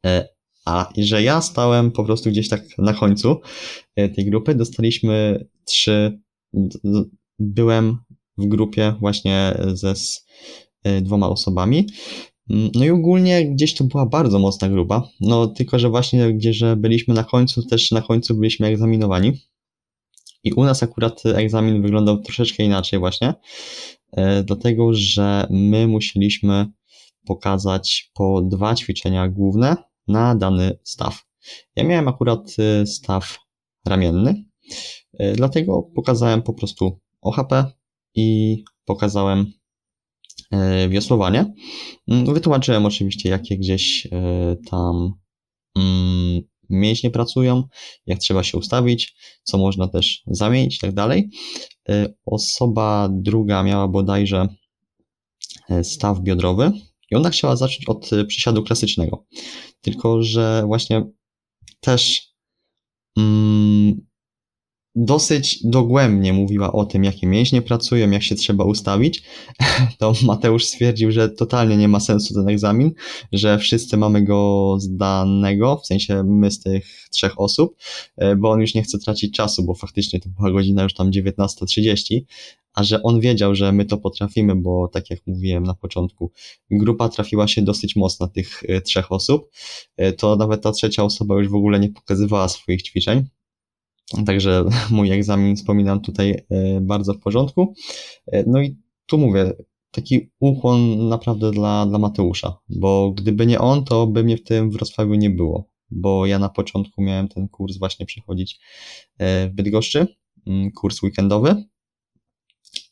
E, 0.06 0.28
a 0.64 0.92
że 0.98 1.22
ja 1.22 1.40
stałem 1.40 1.90
po 1.90 2.04
prostu 2.04 2.30
gdzieś 2.30 2.48
tak 2.48 2.78
na 2.78 2.94
końcu 2.94 3.40
e, 3.96 4.08
tej 4.08 4.24
grupy, 4.24 4.54
dostaliśmy 4.54 5.46
trzy, 5.64 6.20
byłem 7.38 7.98
w 8.40 8.46
grupie 8.46 8.94
właśnie 9.00 9.58
ze 9.74 9.96
z 9.96 10.26
e, 10.84 11.00
dwoma 11.00 11.28
osobami. 11.28 11.86
Mm, 12.50 12.70
no 12.74 12.84
i 12.84 12.90
ogólnie 12.90 13.50
gdzieś 13.50 13.74
to 13.74 13.84
była 13.84 14.06
bardzo 14.06 14.38
mocna 14.38 14.68
grupa, 14.68 15.08
no 15.20 15.46
tylko, 15.46 15.78
że 15.78 15.90
właśnie 15.90 16.34
gdzie, 16.34 16.52
że 16.52 16.76
byliśmy 16.76 17.14
na 17.14 17.24
końcu, 17.24 17.66
też 17.66 17.90
na 17.90 18.02
końcu 18.02 18.34
byliśmy 18.34 18.66
egzaminowani. 18.66 19.32
I 20.44 20.52
u 20.52 20.64
nas 20.64 20.82
akurat 20.82 21.22
egzamin 21.26 21.82
wyglądał 21.82 22.18
troszeczkę 22.18 22.62
inaczej 22.62 22.98
właśnie, 22.98 23.34
dlatego, 24.44 24.94
że 24.94 25.46
my 25.50 25.88
musieliśmy 25.88 26.66
pokazać 27.26 28.10
po 28.14 28.42
dwa 28.42 28.74
ćwiczenia 28.74 29.28
główne 29.28 29.76
na 30.08 30.34
dany 30.34 30.78
staw. 30.82 31.22
Ja 31.76 31.84
miałem 31.84 32.08
akurat 32.08 32.56
y, 32.82 32.86
staw 32.86 33.38
ramienny, 33.86 34.44
dlatego 35.34 35.82
pokazałem 35.82 36.42
po 36.42 36.54
prostu 36.54 37.00
OHP 37.20 37.64
i 38.14 38.58
pokazałem 38.84 39.52
y, 40.84 40.88
wiosłowanie. 40.88 41.54
Mm, 42.08 42.34
wytłumaczyłem 42.34 42.86
oczywiście, 42.86 43.28
jakie 43.28 43.58
gdzieś 43.58 44.08
tam 44.70 45.12
mm, 45.76 46.42
mięśnie 46.70 47.10
pracują, 47.10 47.62
jak 48.06 48.18
trzeba 48.18 48.42
się 48.42 48.58
ustawić, 48.58 49.14
co 49.42 49.58
można 49.58 49.88
też 49.88 50.22
zamienić 50.26 50.76
i 50.76 50.80
tak 50.80 50.92
dalej. 50.92 51.30
Osoba 52.26 53.08
druga 53.12 53.62
miała 53.62 53.88
bodajże 53.88 54.48
staw 55.82 56.20
biodrowy, 56.20 56.72
i 57.10 57.14
ona 57.16 57.30
chciała 57.30 57.56
zacząć 57.56 57.88
od 57.88 58.10
przysiadu 58.26 58.62
klasycznego. 58.62 59.26
Tylko, 59.80 60.22
że 60.22 60.62
właśnie 60.66 61.04
też 61.80 62.22
mm, 63.16 64.06
dosyć 64.94 65.58
dogłębnie 65.64 66.32
mówiła 66.32 66.72
o 66.72 66.84
tym, 66.84 67.04
jakie 67.04 67.26
mięśnie 67.26 67.62
pracują, 67.62 68.10
jak 68.10 68.22
się 68.22 68.34
trzeba 68.34 68.64
ustawić, 68.64 69.22
to 69.98 70.12
Mateusz 70.24 70.64
stwierdził, 70.64 71.10
że 71.10 71.28
totalnie 71.28 71.76
nie 71.76 71.88
ma 71.88 72.00
sensu 72.00 72.34
ten 72.34 72.48
egzamin, 72.48 72.92
że 73.32 73.58
wszyscy 73.58 73.96
mamy 73.96 74.22
go 74.22 74.76
zdanego, 74.80 75.76
w 75.76 75.86
sensie 75.86 76.22
my 76.24 76.50
z 76.50 76.60
tych 76.60 77.08
trzech 77.10 77.40
osób, 77.40 77.76
e, 78.16 78.36
bo 78.36 78.50
on 78.50 78.60
już 78.60 78.74
nie 78.74 78.82
chce 78.82 78.98
tracić 78.98 79.36
czasu, 79.36 79.64
bo 79.64 79.74
faktycznie 79.74 80.20
to 80.20 80.28
była 80.28 80.50
godzina 80.50 80.82
już 80.82 80.94
tam 80.94 81.10
19.30, 81.10 82.20
a 82.74 82.84
że 82.84 83.02
on 83.02 83.20
wiedział, 83.20 83.54
że 83.54 83.72
my 83.72 83.84
to 83.84 83.98
potrafimy, 83.98 84.56
bo 84.56 84.88
tak 84.88 85.10
jak 85.10 85.20
mówiłem 85.26 85.62
na 85.62 85.74
początku, 85.74 86.30
grupa 86.70 87.08
trafiła 87.08 87.48
się 87.48 87.62
dosyć 87.62 87.96
mocno 87.96 88.28
tych 88.28 88.62
e, 88.68 88.80
trzech 88.80 89.12
osób, 89.12 89.50
e, 89.96 90.12
to 90.12 90.36
nawet 90.36 90.62
ta 90.62 90.72
trzecia 90.72 91.04
osoba 91.04 91.38
już 91.38 91.48
w 91.48 91.54
ogóle 91.54 91.80
nie 91.80 91.88
pokazywała 91.88 92.48
swoich 92.48 92.82
ćwiczeń, 92.82 93.24
Także 94.26 94.64
mój 94.90 95.10
egzamin 95.10 95.56
wspominam 95.56 96.00
tutaj 96.00 96.30
e, 96.50 96.80
bardzo 96.80 97.14
w 97.14 97.20
porządku. 97.20 97.74
E, 98.26 98.44
no 98.46 98.62
i 98.62 98.76
tu 99.06 99.18
mówię, 99.18 99.52
taki 99.90 100.30
ukłon 100.40 101.08
naprawdę 101.08 101.50
dla, 101.50 101.86
dla 101.86 101.98
Mateusza, 101.98 102.58
bo 102.68 103.12
gdyby 103.12 103.46
nie 103.46 103.58
on, 103.58 103.84
to 103.84 104.06
by 104.06 104.24
mnie 104.24 104.36
w 104.36 104.42
tym 104.42 104.70
Wrocławiu 104.70 105.14
nie 105.14 105.30
było, 105.30 105.70
bo 105.90 106.26
ja 106.26 106.38
na 106.38 106.48
początku 106.48 107.02
miałem 107.02 107.28
ten 107.28 107.48
kurs 107.48 107.78
właśnie 107.78 108.06
przechodzić 108.06 108.60
e, 109.18 109.48
w 109.48 109.52
Bydgoszczy, 109.52 110.06
mm, 110.46 110.70
kurs 110.70 111.02
weekendowy, 111.02 111.64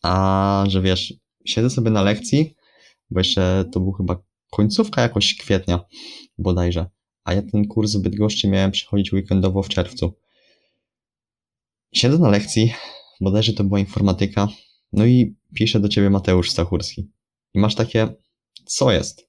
a 0.02 0.64
że 0.68 0.82
wiesz, 0.82 1.14
siedzę 1.44 1.70
sobie 1.70 1.90
na 1.90 2.02
lekcji, 2.02 2.54
bo 3.10 3.20
jeszcze 3.20 3.64
to 3.72 3.80
był 3.80 3.92
chyba 3.92 4.22
końcówka 4.50 5.02
jakoś 5.02 5.36
kwietnia 5.36 5.80
bodajże, 6.38 6.86
a 7.24 7.34
ja 7.34 7.42
ten 7.42 7.68
kurs 7.68 7.96
w 7.96 8.02
Bydgoszczy 8.02 8.48
miałem 8.48 8.70
przechodzić 8.70 9.12
weekendowo 9.12 9.62
w 9.62 9.68
czerwcu. 9.68 10.12
Siedzę 11.92 12.18
na 12.18 12.28
lekcji, 12.28 12.72
bodajże 13.20 13.52
to 13.52 13.64
była 13.64 13.78
informatyka, 13.78 14.48
no 14.92 15.06
i 15.06 15.36
pisze 15.54 15.80
do 15.80 15.88
ciebie 15.88 16.10
Mateusz 16.10 16.50
Stachurski. 16.50 17.10
I 17.54 17.58
masz 17.58 17.74
takie, 17.74 18.08
co 18.64 18.92
jest? 18.92 19.28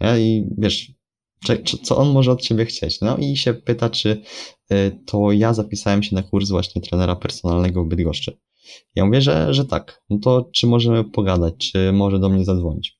Ja 0.00 0.18
I 0.18 0.48
wiesz, 0.58 0.92
czy, 1.44 1.58
czy, 1.58 1.78
co 1.78 1.96
on 1.96 2.12
może 2.12 2.32
od 2.32 2.42
ciebie 2.42 2.64
chcieć? 2.64 3.00
No 3.00 3.16
i 3.16 3.36
się 3.36 3.54
pyta, 3.54 3.90
czy 3.90 4.22
y, 4.72 4.98
to 5.06 5.32
ja 5.32 5.54
zapisałem 5.54 6.02
się 6.02 6.14
na 6.14 6.22
kurs 6.22 6.50
właśnie 6.50 6.82
trenera 6.82 7.16
personalnego 7.16 7.84
w 7.84 7.88
Bydgoszczy. 7.88 8.38
Ja 8.94 9.04
mówię, 9.04 9.20
że, 9.20 9.54
że 9.54 9.64
tak. 9.64 10.02
No 10.10 10.18
to 10.18 10.50
czy 10.52 10.66
możemy 10.66 11.04
pogadać, 11.04 11.54
czy 11.58 11.92
może 11.92 12.18
do 12.18 12.28
mnie 12.28 12.44
zadzwonić? 12.44 12.98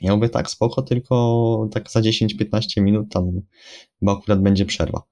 Ja 0.00 0.16
mówię, 0.16 0.28
tak, 0.28 0.50
spoko, 0.50 0.82
tylko 0.82 1.68
tak 1.72 1.90
za 1.90 2.00
10-15 2.00 2.82
minut 2.82 3.12
tam, 3.12 3.40
bo 4.02 4.12
akurat 4.12 4.42
będzie 4.42 4.66
przerwa. 4.66 5.02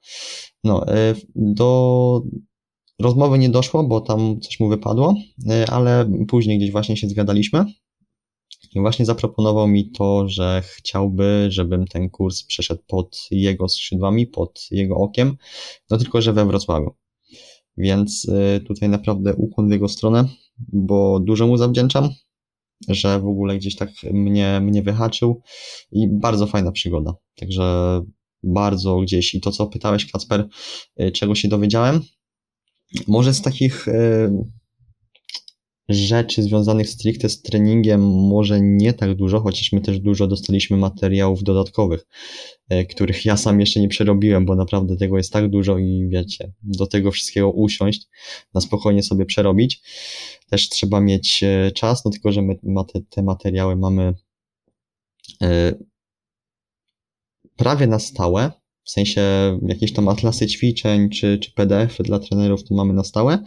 No, 0.65 0.89
e, 0.89 1.15
do 1.35 2.23
rozmowy 2.99 3.39
nie 3.39 3.49
doszło, 3.49 3.85
bo 3.85 4.01
tam 4.01 4.41
coś 4.41 4.61
mu 4.61 4.69
wypadło, 4.69 5.15
e, 5.51 5.71
ale 5.71 6.11
później 6.29 6.59
gdzieś 6.59 6.73
właśnie 6.73 6.97
się 6.97 7.09
zgadaliśmy. 7.09 7.65
I 8.75 8.81
właśnie 8.81 9.05
zaproponował 9.05 9.69
mi 9.69 9.91
to, 9.91 10.29
że 10.29 10.63
chciałby, 10.65 11.47
żebym 11.51 11.87
ten 11.87 12.11
kurs 12.11 12.43
przeszedł 12.43 12.83
pod 12.87 13.27
jego 13.31 13.69
skrzydłami, 13.69 14.27
pod 14.27 14.67
jego 14.71 14.97
okiem, 14.97 15.37
no 15.91 15.99
tylko, 15.99 16.23
że 16.23 16.33
we 16.33 16.47
Wrocławiu. 16.47 16.91
Więc 17.77 18.25
y, 18.25 18.61
tutaj 18.61 18.89
naprawdę 18.89 19.35
ukłon 19.35 19.69
w 19.69 19.73
jego 19.73 19.89
stronę, 19.89 20.25
bo 20.59 21.21
dużo 21.21 21.47
mu 21.47 21.57
zawdzięczam, 21.57 22.09
że 22.89 23.21
w 23.21 23.27
ogóle 23.27 23.57
gdzieś 23.57 23.77
tak 23.77 23.91
mnie, 24.13 24.61
mnie 24.63 24.83
wyhaczył 24.83 25.43
i 25.93 26.09
bardzo 26.09 26.47
fajna 26.47 26.73
przygoda. 26.73 27.15
Także 27.37 28.01
bardzo 28.43 29.01
gdzieś 29.01 29.35
i 29.35 29.41
to, 29.41 29.51
co 29.51 29.67
pytałeś, 29.67 30.13
Kacper, 30.13 30.49
y, 31.01 31.13
czego 31.13 31.35
się 31.35 31.49
dowiedziałem, 31.49 32.03
może 33.07 33.35
z 33.35 33.43
takich 33.43 33.89
y, 33.89 34.31
rzeczy 35.89 36.43
związanych 36.43 36.89
stricte 36.89 37.29
z 37.29 37.43
treningiem 37.43 38.01
może 38.11 38.61
nie 38.61 38.93
tak 38.93 39.15
dużo, 39.15 39.41
chociaż 39.41 39.73
my 39.73 39.81
też 39.81 40.01
dużo 40.01 40.27
dostaliśmy 40.27 40.77
materiałów 40.77 41.43
dodatkowych, 41.43 42.07
e, 42.69 42.85
których 42.85 43.25
ja 43.25 43.37
sam 43.37 43.61
jeszcze 43.61 43.81
nie 43.81 43.89
przerobiłem, 43.89 44.47
bo 44.47 44.55
naprawdę 44.55 44.97
tego 44.97 45.17
jest 45.17 45.33
tak 45.33 45.51
dużo 45.51 45.79
i 45.79 46.09
wiecie, 46.09 46.53
do 46.63 46.87
tego 46.87 47.11
wszystkiego 47.11 47.51
usiąść, 47.51 48.07
na 48.55 48.61
spokojnie 48.61 49.03
sobie 49.03 49.27
przerobić. 49.27 49.83
Też 50.51 50.69
trzeba 50.69 51.01
mieć 51.01 51.43
e, 51.43 51.73
czas, 51.73 52.05
no 52.05 52.11
tylko, 52.11 52.33
że 52.33 52.43
my 52.43 52.57
te, 52.93 53.01
te 53.11 53.23
materiały 53.23 53.77
mamy 53.77 54.15
e, 55.43 55.75
prawie 57.57 57.87
na 57.87 57.99
stałe, 57.99 58.53
w 58.89 58.91
sensie 58.91 59.23
jakieś 59.67 59.93
tam 59.93 60.09
atlasy 60.09 60.47
ćwiczeń 60.47 61.11
czy, 61.11 61.39
czy 61.39 61.53
PDF-y 61.53 62.03
dla 62.03 62.19
trenerów 62.19 62.65
to 62.65 62.75
mamy 62.75 62.93
na 62.95 63.05
stałe. 63.05 63.39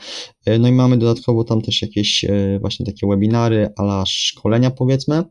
E, 0.46 0.60
no 0.60 0.68
i 0.68 0.72
mamy 0.72 0.98
dodatkowo 0.98 1.44
tam 1.44 1.62
też 1.62 1.82
jakieś 1.82 2.24
e, 2.24 2.60
właśnie 2.60 2.86
takie 2.86 3.08
webinary 3.08 3.70
ala 3.78 4.04
szkolenia 4.06 4.72
powiedzmy. 4.72 5.24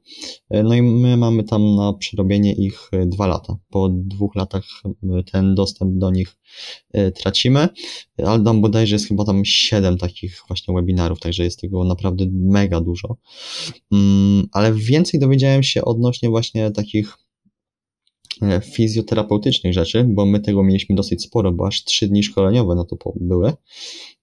E, 0.51 0.63
no 0.63 0.75
i 0.75 0.83
my 0.83 1.17
mamy 1.17 1.45
tam 1.45 1.77
na 1.77 1.93
przerobienie 1.93 2.53
ich 2.53 2.91
dwa 3.07 3.27
lata. 3.27 3.57
Po 3.71 3.89
dwóch 3.89 4.35
latach 4.35 4.65
ten 5.33 5.55
dostęp 5.55 5.99
do 5.99 6.11
nich 6.11 6.37
tracimy, 7.15 7.69
ale 8.19 8.45
tam 8.45 8.61
bodajże 8.61 8.95
jest 8.95 9.09
chyba 9.09 9.25
tam 9.25 9.45
siedem 9.45 9.99
takich 9.99 10.43
właśnie 10.49 10.75
webinarów, 10.75 11.21
także 11.21 11.45
jest 11.45 11.61
tego 11.61 11.85
naprawdę 11.85 12.25
mega 12.33 12.81
dużo. 12.81 13.17
Mm, 13.93 14.47
ale 14.53 14.75
więcej 14.75 15.21
dowiedziałem 15.21 15.63
się 15.63 15.85
odnośnie 15.85 16.29
właśnie 16.29 16.71
takich 16.71 17.17
fizjoterapeutycznych 18.65 19.73
rzeczy, 19.73 20.05
bo 20.09 20.27
my 20.27 20.41
tego 20.41 20.63
mieliśmy 20.63 20.95
dosyć 20.95 21.23
sporo, 21.23 21.53
bo 21.53 21.67
aż 21.67 21.85
trzy 21.85 22.09
dni 22.09 22.23
szkoleniowe 22.23 22.75
na 22.75 22.85
to 22.85 22.97
były. 23.17 23.53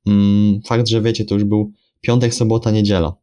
Mm, 0.07 0.62
fakt, 0.62 0.88
że 0.88 1.01
wiecie, 1.01 1.25
to 1.25 1.36
już 1.36 1.43
był 1.43 1.71
piątek, 2.01 2.33
sobota, 2.33 2.71
niedziela. 2.71 3.15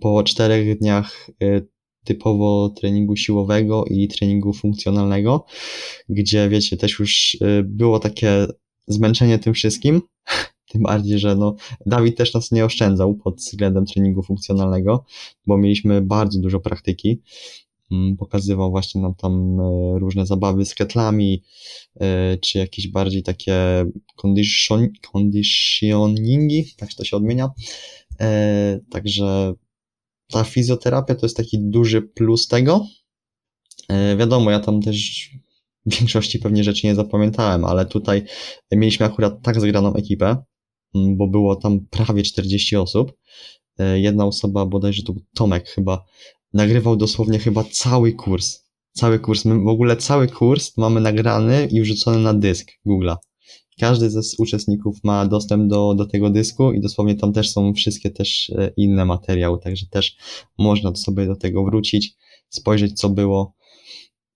Po 0.00 0.22
czterech 0.22 0.78
dniach 0.78 1.30
e, 1.42 1.60
typowo 2.04 2.68
treningu 2.68 3.16
siłowego 3.16 3.84
i 3.84 4.08
treningu 4.08 4.52
funkcjonalnego, 4.52 5.46
gdzie 6.08 6.48
wiecie, 6.48 6.76
też 6.76 6.98
już 6.98 7.36
e, 7.40 7.62
było 7.62 7.98
takie 7.98 8.46
zmęczenie 8.86 9.38
tym 9.38 9.54
wszystkim, 9.54 10.02
tym 10.70 10.82
bardziej, 10.82 11.18
że 11.18 11.36
no, 11.36 11.56
Dawid 11.86 12.16
też 12.16 12.34
nas 12.34 12.52
nie 12.52 12.64
oszczędzał 12.64 13.14
pod 13.14 13.36
względem 13.36 13.86
treningu 13.86 14.22
funkcjonalnego, 14.22 15.04
bo 15.46 15.58
mieliśmy 15.58 16.02
bardzo 16.02 16.40
dużo 16.40 16.60
praktyki. 16.60 17.22
Mm, 17.90 18.16
pokazywał 18.16 18.70
właśnie 18.70 19.00
nam 19.00 19.14
tam 19.14 19.60
e, 19.60 19.98
różne 19.98 20.26
zabawy 20.26 20.64
z 20.64 20.74
ketlami, 20.74 21.42
e, 22.00 22.36
czy 22.38 22.58
jakieś 22.58 22.88
bardziej 22.88 23.22
takie 23.22 23.84
condition, 24.16 24.88
conditioningi, 25.12 26.74
tak 26.76 26.94
to 26.94 27.04
się 27.04 27.16
odmienia. 27.16 27.50
E, 28.20 28.80
także 28.90 29.54
ta 30.30 30.44
fizjoterapia 30.44 31.14
to 31.14 31.26
jest 31.26 31.36
taki 31.36 31.58
duży 31.60 32.02
plus 32.02 32.48
tego. 32.48 32.86
Wiadomo, 34.18 34.50
ja 34.50 34.60
tam 34.60 34.82
też 34.82 35.30
w 35.86 35.98
większości 35.98 36.38
pewnie 36.38 36.64
rzeczy 36.64 36.86
nie 36.86 36.94
zapamiętałem, 36.94 37.64
ale 37.64 37.86
tutaj 37.86 38.24
mieliśmy 38.72 39.06
akurat 39.06 39.42
tak 39.42 39.60
zgraną 39.60 39.94
ekipę, 39.94 40.36
mm, 40.94 41.16
bo 41.16 41.28
było 41.28 41.56
tam 41.56 41.86
prawie 41.90 42.22
40 42.22 42.76
osób. 42.76 43.12
Jedna 43.94 44.26
osoba, 44.26 44.66
bodajże 44.66 45.02
to 45.02 45.12
był 45.12 45.22
Tomek 45.34 45.68
chyba, 45.68 46.04
nagrywał 46.52 46.96
dosłownie 46.96 47.38
chyba 47.38 47.64
cały 47.64 48.12
kurs. 48.12 48.68
Cały 48.92 49.18
kurs, 49.18 49.44
my 49.44 49.64
w 49.64 49.68
ogóle 49.68 49.96
cały 49.96 50.28
kurs 50.28 50.76
mamy 50.76 51.00
nagrany 51.00 51.68
i 51.70 51.80
wrzucony 51.80 52.18
na 52.18 52.34
dysk 52.34 52.70
Google'a. 52.86 53.16
Każdy 53.80 54.10
ze 54.10 54.20
uczestników 54.38 54.96
ma 55.04 55.26
dostęp 55.26 55.70
do, 55.70 55.94
do 55.94 56.06
tego 56.06 56.30
dysku 56.30 56.72
i 56.72 56.80
dosłownie 56.80 57.14
tam 57.14 57.32
też 57.32 57.52
są 57.52 57.74
wszystkie 57.74 58.10
też 58.10 58.50
e, 58.50 58.72
inne 58.76 59.04
materiały, 59.04 59.58
także 59.60 59.86
też 59.86 60.16
można 60.58 60.94
sobie 60.94 61.26
do 61.26 61.36
tego 61.36 61.64
wrócić, 61.64 62.14
spojrzeć 62.48 63.00
co 63.00 63.08
było. 63.08 63.54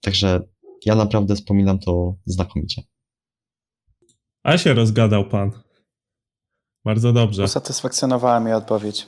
Także 0.00 0.40
ja 0.84 0.94
naprawdę 0.94 1.36
wspominam 1.36 1.78
to 1.78 2.14
znakomicie. 2.26 2.82
A 4.42 4.58
się 4.58 4.74
rozgadał 4.74 5.28
pan. 5.28 5.50
Bardzo 6.84 7.12
dobrze. 7.12 7.44
Usatysfakcjonowała 7.44 8.40
mnie 8.40 8.56
odpowiedź. 8.56 9.06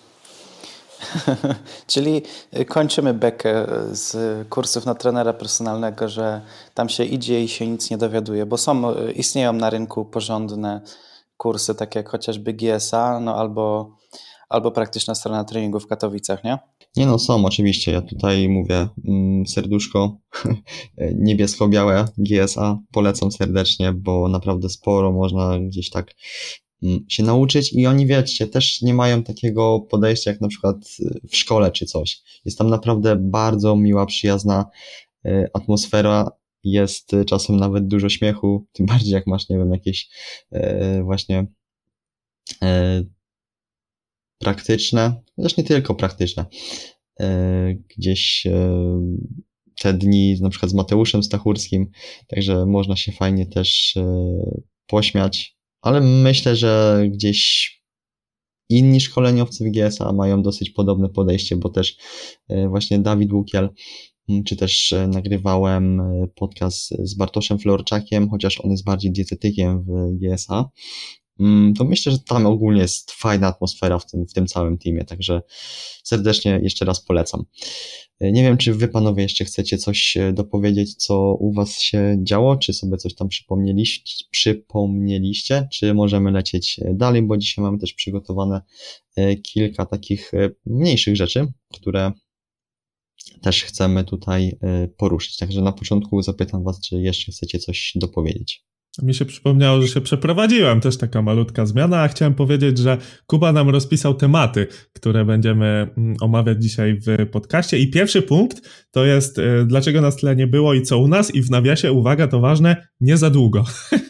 Czyli 1.87 2.23
y, 2.59 2.65
kończymy 2.65 3.15
bekę 3.15 3.67
z 3.93 4.17
kursów 4.49 4.87
na 4.87 4.95
trenera 4.95 5.33
personalnego, 5.33 6.09
że 6.09 6.41
tam 6.75 6.89
się 6.89 7.05
idzie 7.05 7.45
i 7.45 7.49
się 7.49 7.67
nic 7.67 7.91
nie 7.91 7.99
dowiaduje, 7.99 8.47
bo 8.47 8.59
są, 8.59 8.91
y, 8.91 9.13
istnieją 9.13 9.53
na 9.53 9.71
rynku 9.71 10.05
porządne 10.05 10.81
kursy, 11.37 11.75
takie 11.75 11.99
jak 11.99 12.09
chociażby 12.09 12.53
GSA, 12.53 13.21
no 13.21 13.37
albo, 13.37 13.97
albo 14.49 14.71
praktyczna 14.71 15.15
strona 15.15 15.45
treningu 15.45 15.81
w 15.81 15.87
Katowicach, 15.87 16.45
nie? 16.45 16.59
Nie 16.97 17.07
no, 17.07 17.19
są 17.19 17.45
oczywiście. 17.45 17.93
Ja 17.93 18.03
tutaj 18.03 18.49
mówię 18.49 18.89
mm, 19.09 19.47
serduszko 19.47 20.17
niebiesko-białe 21.27 22.05
GSA. 22.19 22.79
Polecam 22.93 23.33
serdecznie, 23.33 23.93
bo 23.93 24.29
naprawdę 24.29 24.69
sporo 24.69 25.13
można 25.13 25.59
gdzieś 25.59 25.91
tak 25.91 26.15
się 27.09 27.23
nauczyć 27.23 27.73
i 27.73 27.87
oni, 27.87 28.07
wiecie, 28.07 28.47
też 28.47 28.83
nie 28.83 28.95
mają 28.95 29.23
takiego 29.23 29.81
podejścia 29.81 30.31
jak 30.31 30.41
na 30.41 30.49
przykład 30.49 30.77
y, 31.01 31.29
w 31.29 31.37
szkole 31.37 31.73
czy 31.73 31.87
coś. 31.87 32.23
Jest 32.45 32.59
tam 32.59 32.71
naprawdę 32.71 33.17
bardzo 33.17 33.77
miła, 33.77 34.07
przyjazna 34.07 34.67
y, 35.27 35.49
atmosfera, 35.55 36.31
jest 36.65 37.15
y, 37.15 37.25
czasem 37.25 37.57
nawet 37.57 37.89
dużo 37.89 38.09
śmiechu, 38.09 38.67
tym 38.73 38.87
bardziej 38.87 39.13
jak 39.13 39.27
masz, 39.27 39.49
nie 39.49 39.59
wiem, 39.59 39.73
jakieś 39.73 40.09
właśnie 41.03 41.47
praktyczne, 44.39 45.23
też 45.37 45.57
nie 45.57 45.65
tylko 45.65 45.95
praktyczne, 45.95 46.47
gdzieś 47.97 48.47
te 49.81 49.95
dni 49.95 50.37
na 50.41 50.51
przykład 50.51 50.71
z 50.71 50.75
Mateuszem 50.75 51.23
Stachurskim, 51.23 51.91
także 52.27 52.67
można 52.67 52.97
się 52.97 53.13
fajnie 53.13 53.47
też 53.47 53.95
pośmiać, 54.87 55.54
ale 55.85 56.01
myślę, 56.01 56.57
że 56.57 57.03
gdzieś 57.09 57.71
inni 58.69 59.01
szkoleniowcy 59.01 59.65
w 59.65 59.73
GSA 59.73 60.13
mają 60.13 60.43
dosyć 60.43 60.71
podobne 60.71 61.09
podejście, 61.09 61.57
bo 61.57 61.69
też 61.69 61.97
e, 62.49 62.69
właśnie 62.69 62.99
Dawid 62.99 63.33
Łukiel, 63.33 63.69
czy 64.47 64.57
też 64.57 64.93
e, 64.93 65.09
nagrywałem 65.09 66.01
e, 66.01 66.27
podcast 66.35 66.89
z 66.99 67.15
Bartoszem 67.15 67.59
Florczakiem, 67.59 68.31
chociaż 68.31 68.61
on 68.61 68.71
jest 68.71 68.85
bardziej 68.85 69.13
dietetykiem 69.13 69.85
w 69.85 70.19
GSA, 70.19 70.71
to 71.79 71.85
myślę, 71.85 72.13
że 72.13 72.19
tam 72.19 72.47
ogólnie 72.47 72.81
jest 72.81 73.11
fajna 73.13 73.47
atmosfera 73.47 73.99
w 73.99 74.07
tym, 74.11 74.27
w 74.27 74.33
tym 74.33 74.47
całym 74.47 74.79
teamie, 74.79 75.05
także 75.05 75.43
serdecznie 76.03 76.61
jeszcze 76.63 76.85
raz 76.85 77.05
polecam. 77.05 77.45
E, 78.21 78.33
nie 78.33 78.43
wiem, 78.43 78.57
czy 78.57 78.75
wy 78.75 78.89
panowie 78.89 79.23
jeszcze 79.23 79.45
chcecie 79.45 79.79
coś 79.79 80.17
e, 80.17 80.33
dopowiedzieć, 80.33 80.95
co 80.95 81.35
u 81.35 81.53
was 81.53 81.81
się 81.81 82.17
działo, 82.23 82.57
czy 82.57 82.73
sobie 82.73 82.97
coś 82.97 83.15
tam 83.15 83.29
przypomnieliście, 83.29 84.25
przypomnieliście 84.31 85.69
czy 85.73 85.95
możemy 85.95 86.31
lecieć 86.31 86.79
e, 86.79 86.95
dalej, 86.95 87.23
bo 87.23 87.37
dzisiaj 87.37 87.65
mamy 87.65 87.79
też 87.79 87.93
przygotowane 87.93 88.61
kilka 89.43 89.87
takich 89.87 90.33
mniejszych 90.67 91.17
rzeczy, 91.17 91.47
które 91.75 92.13
też 93.43 93.65
chcemy 93.65 94.05
tutaj 94.05 94.59
poruszyć. 94.97 95.37
Także 95.37 95.63
na 95.63 95.73
początku 95.73 96.23
zapytam 96.23 96.65
was, 96.65 96.81
czy 96.81 97.01
jeszcze 97.01 97.33
chcecie 97.33 97.59
coś 97.59 97.93
dopowiedzieć. 97.95 98.65
Mi 99.03 99.15
się 99.15 99.25
przypomniało, 99.25 99.83
że 99.83 99.89
się 99.89 100.01
przeprowadziłem, 100.01 100.81
też 100.81 100.97
taka 100.97 101.23
malutka 101.23 101.67
zmiana, 101.67 102.03
a 102.03 102.09
chciałem 102.09 102.35
powiedzieć, 102.35 102.79
że 102.79 102.99
Kuba 103.27 103.53
nam 103.53 103.71
rozpisał 103.71 104.15
tematy, 104.15 104.67
które 104.93 105.25
będziemy 105.25 105.67
mm, 105.97 106.17
omawiać 106.21 106.63
dzisiaj 106.63 107.01
w 107.07 107.31
podcaście. 107.31 107.79
I 107.79 107.91
pierwszy 107.91 108.23
punkt 108.23 108.87
to 108.91 109.05
jest, 109.05 109.39
y, 109.39 109.65
dlaczego 109.67 110.01
nas 110.01 110.17
tyle 110.17 110.37
nie 110.37 110.47
było 110.47 110.75
i 110.75 110.83
co 110.83 110.99
u 110.99 111.09
nas, 111.09 111.35
i 111.35 111.43
w 111.43 111.51
nawiasie, 111.51 111.93
uwaga, 111.93 112.29
to 112.29 112.41
ważne, 112.41 112.89
nie 113.01 113.17
za 113.17 113.31
długo. 113.31 113.65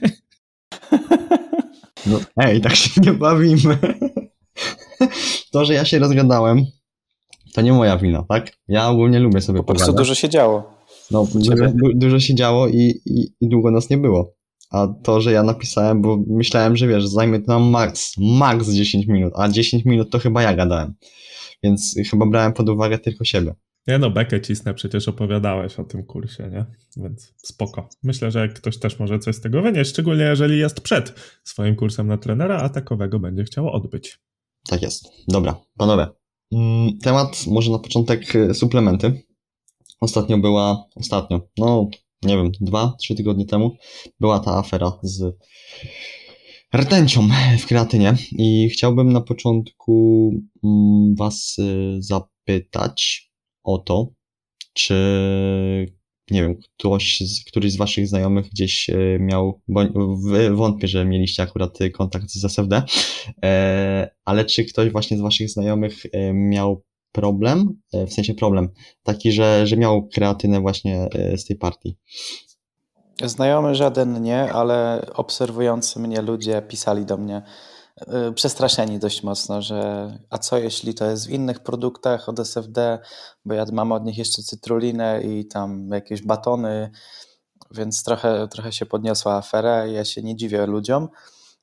No 2.07 2.21
ej, 2.37 2.61
tak 2.61 2.77
się 2.77 3.01
nie 3.01 3.13
bawimy. 3.13 3.79
to, 5.53 5.65
że 5.65 5.75
ja 5.75 5.85
się 5.85 5.99
rozgadałem, 5.99 6.65
to 7.55 7.61
nie 7.61 7.73
moja 7.73 7.99
wina, 7.99 8.25
tak? 8.29 8.53
Ja 8.69 8.89
ogólnie 8.89 9.21
lubię 9.21 9.41
sobie 9.41 9.59
Po 9.63 9.75
prostu 9.75 9.93
dużo 9.93 10.15
się 10.15 10.29
działo. 10.29 10.75
No, 11.11 11.27
dużo, 11.35 11.67
dużo 11.95 12.21
się 12.21 12.35
działo 12.35 12.69
i, 12.69 13.01
i, 13.07 13.33
i 13.41 13.49
długo 13.49 13.71
nas 13.71 13.91
nie 13.91 13.99
było. 13.99 14.35
A 14.75 14.89
to, 15.03 15.21
że 15.21 15.33
ja 15.33 15.43
napisałem, 15.43 16.03
bo 16.03 16.19
myślałem, 16.27 16.77
że 16.77 16.87
wiesz, 16.87 17.07
zajmie 17.07 17.41
to 17.41 17.53
nam 17.53 17.63
max, 17.63 18.15
max 18.19 18.69
10 18.71 19.07
minut, 19.07 19.33
a 19.37 19.49
10 19.49 19.85
minut 19.85 20.11
to 20.11 20.19
chyba 20.19 20.43
ja 20.43 20.55
gadałem. 20.55 20.95
Więc 21.63 21.95
chyba 22.11 22.27
brałem 22.27 22.53
pod 22.53 22.69
uwagę 22.69 22.99
tylko 22.99 23.25
siebie. 23.25 23.55
Nie 23.87 23.99
no, 23.99 24.11
bekę 24.11 24.41
cisnę, 24.41 24.75
przecież 24.75 25.09
opowiadałeś 25.09 25.79
o 25.79 25.85
tym 25.85 26.05
kursie, 26.05 26.49
nie? 26.53 26.65
Więc 26.97 27.35
spoko. 27.37 27.89
Myślę, 28.03 28.31
że 28.31 28.49
ktoś 28.49 28.79
też 28.79 28.99
może 28.99 29.19
coś 29.19 29.37
z 29.37 29.41
tego 29.41 29.63
wynieść, 29.63 29.91
szczególnie 29.91 30.25
jeżeli 30.25 30.59
jest 30.59 30.81
przed 30.81 31.15
swoim 31.45 31.77
kursem 31.77 32.07
na 32.07 32.19
trenera, 32.19 32.57
a 32.57 32.69
takowego 32.69 33.19
będzie 33.19 33.45
chciało 33.45 33.73
odbyć. 33.73 34.19
Tak 34.69 34.83
jest. 34.83 35.09
Dobra, 35.29 35.57
panowie. 35.79 36.07
Mm, 36.53 36.99
temat 36.99 37.47
może 37.47 37.73
na 37.73 37.79
początek 37.79 38.37
y, 38.37 38.55
suplementy. 38.55 39.23
Ostatnio 40.01 40.39
była, 40.39 40.85
ostatnio, 40.97 41.41
no 41.59 41.89
nie 42.25 42.37
wiem, 42.37 42.53
dwa, 42.61 42.95
trzy 43.01 43.15
tygodnie 43.15 43.47
temu 43.47 43.77
była 44.21 44.41
ta 44.41 44.59
afera 44.59 44.99
z 45.03 45.37
rtęcią 46.77 47.29
w 47.59 47.67
kreatynie 47.67 48.15
i 48.39 48.69
chciałbym 48.73 49.13
na 49.13 49.21
początku 49.21 50.31
mm, 50.65 51.15
was 51.19 51.57
y, 51.59 51.97
zapytać 51.99 53.31
o 53.63 53.79
to, 53.79 54.09
czy 54.73 54.95
nie 56.31 56.43
wiem, 56.43 56.57
ktoś, 56.57 57.23
któryś 57.47 57.73
z 57.73 57.77
waszych 57.77 58.09
znajomych 58.09 58.49
gdzieś 58.49 58.89
y, 58.89 59.19
miał, 59.21 59.63
wątpię, 60.55 60.89
że 60.89 61.05
mieliście 61.05 61.43
akurat 61.43 61.79
kontakt 61.93 62.31
z 62.31 62.45
SFD, 62.45 62.83
e, 63.45 64.11
ale 64.25 64.45
czy 64.45 64.65
ktoś 64.65 64.91
właśnie 64.91 65.19
z 65.19 65.21
waszych 65.21 65.51
znajomych 65.51 66.03
miał 66.33 66.83
problem, 67.15 67.81
e, 67.93 68.07
w 68.07 68.13
sensie 68.13 68.35
problem, 68.35 68.69
taki, 69.03 69.33
że, 69.33 69.67
że 69.67 69.77
miał 69.77 70.09
kreatynę 70.09 70.61
właśnie 70.61 71.09
z 71.37 71.45
tej 71.45 71.57
partii? 71.57 71.99
Znajomy 73.23 73.75
żaden 73.75 74.23
nie, 74.23 74.53
ale 74.53 75.07
obserwujący 75.15 76.01
mnie 76.01 76.23
ludzie 76.23 76.63
pisali 76.63 77.05
do 77.05 77.17
mnie 77.17 77.43
y, 78.29 78.33
przestraszeni 78.33 78.99
dość 78.99 79.23
mocno, 79.23 79.63
że 79.63 80.11
a 80.31 80.39
co 80.39 80.59
jeśli 80.59 80.95
to 80.95 81.11
jest 81.11 81.27
w 81.27 81.31
innych 81.31 81.61
produktach 81.61 82.29
od 82.29 82.41
SFD, 82.41 82.99
bo 83.45 83.55
ja 83.55 83.65
mam 83.73 83.93
od 83.93 84.05
nich 84.05 84.19
jeszcze 84.19 84.43
cytrulinę 84.43 85.23
i 85.23 85.47
tam 85.47 85.89
jakieś 85.89 86.23
batony, 86.23 86.91
więc 87.71 88.05
trochę, 88.05 88.49
trochę 88.49 88.73
się 88.73 88.87
podniosła 88.87 89.35
afera. 89.35 89.87
Ja 89.87 90.05
się 90.05 90.23
nie 90.23 90.37
dziwię 90.37 90.67
ludziom, 90.67 91.09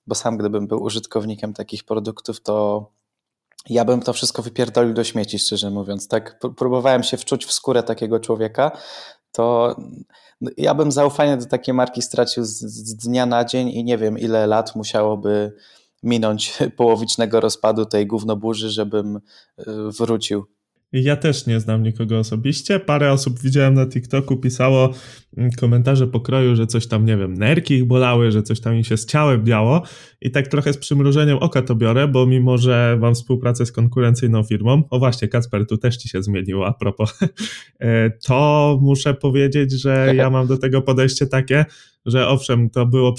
bo 0.08 0.16
sam 0.16 0.38
gdybym 0.38 0.68
był 0.68 0.84
użytkownikiem 0.84 1.54
takich 1.54 1.84
produktów, 1.84 2.42
to 2.42 2.86
ja 3.70 3.86
bym 3.86 4.02
to 4.02 4.14
wszystko 4.14 4.42
wypierdolił 4.42 4.94
do 4.94 5.04
śmieci, 5.04 5.40
szczerze 5.40 5.70
mówiąc. 5.70 6.08
Tak 6.08 6.40
próbowałem 6.58 7.04
się 7.04 7.18
wczuć 7.18 7.46
w 7.46 7.52
skórę 7.52 7.84
takiego 7.84 8.20
człowieka, 8.20 8.72
to 9.32 9.76
ja 10.58 10.74
bym 10.74 10.92
zaufanie 10.92 11.38
do 11.38 11.46
takiej 11.46 11.74
marki 11.74 12.02
stracił 12.02 12.44
z, 12.44 12.60
z 12.60 12.96
dnia 12.96 13.26
na 13.26 13.46
dzień 13.46 13.70
i 13.70 13.84
nie 13.84 13.98
wiem, 13.98 14.20
ile 14.20 14.48
lat 14.48 14.76
musiałoby 14.76 15.54
minąć 16.04 16.58
połowicznego 16.78 17.40
rozpadu 17.40 17.86
tej 17.86 18.08
gównoburzy, 18.08 18.70
żebym 18.70 19.16
y, 19.16 19.22
wrócił. 20.00 20.46
Ja 20.94 21.16
też 21.16 21.46
nie 21.46 21.60
znam 21.60 21.84
nikogo 21.84 22.20
osobiście. 22.20 22.80
Parę 22.80 23.12
osób 23.12 23.40
widziałem 23.40 23.74
na 23.74 23.88
TikToku, 23.88 24.38
pisało 24.38 24.94
mm, 25.38 25.52
komentarze 25.52 26.08
pokroju, 26.08 26.56
że 26.56 26.68
coś 26.68 26.88
tam, 26.88 27.06
nie 27.06 27.18
wiem, 27.18 27.34
nerki 27.34 27.74
ich 27.74 27.86
bolały, 27.86 28.32
że 28.32 28.44
coś 28.44 28.60
tam 28.60 28.76
im 28.76 28.84
się 28.84 28.98
z 28.98 29.06
ciałem 29.06 29.44
biało. 29.44 29.82
I 30.22 30.32
tak 30.32 30.48
trochę 30.48 30.74
z 30.74 30.78
przymrużeniem 30.78 31.38
oka 31.38 31.62
to 31.62 31.76
biorę, 31.76 32.08
bo 32.08 32.26
mimo, 32.26 32.58
że 32.58 32.98
mam 33.02 33.16
współpracę 33.16 33.66
z 33.66 33.72
konkurencyjną 33.72 34.44
firmą, 34.44 34.84
o 34.90 35.00
właśnie, 35.00 35.28
Kacper, 35.28 35.68
tu 35.68 35.78
też 35.78 35.98
ci 35.98 36.10
się 36.10 36.24
zmieniło 36.24 36.68
a 36.68 36.74
propos, 36.74 37.20
e, 37.80 38.10
to 38.10 38.80
muszę 38.82 39.14
powiedzieć, 39.14 39.72
że 39.72 40.08
ja 40.16 40.30
mam 40.30 40.48
do 40.48 40.58
tego 40.58 40.82
podejście 40.82 41.28
takie, 41.28 41.66
że 42.06 42.28
owszem, 42.28 42.70
to 42.70 42.86
było 42.86 43.14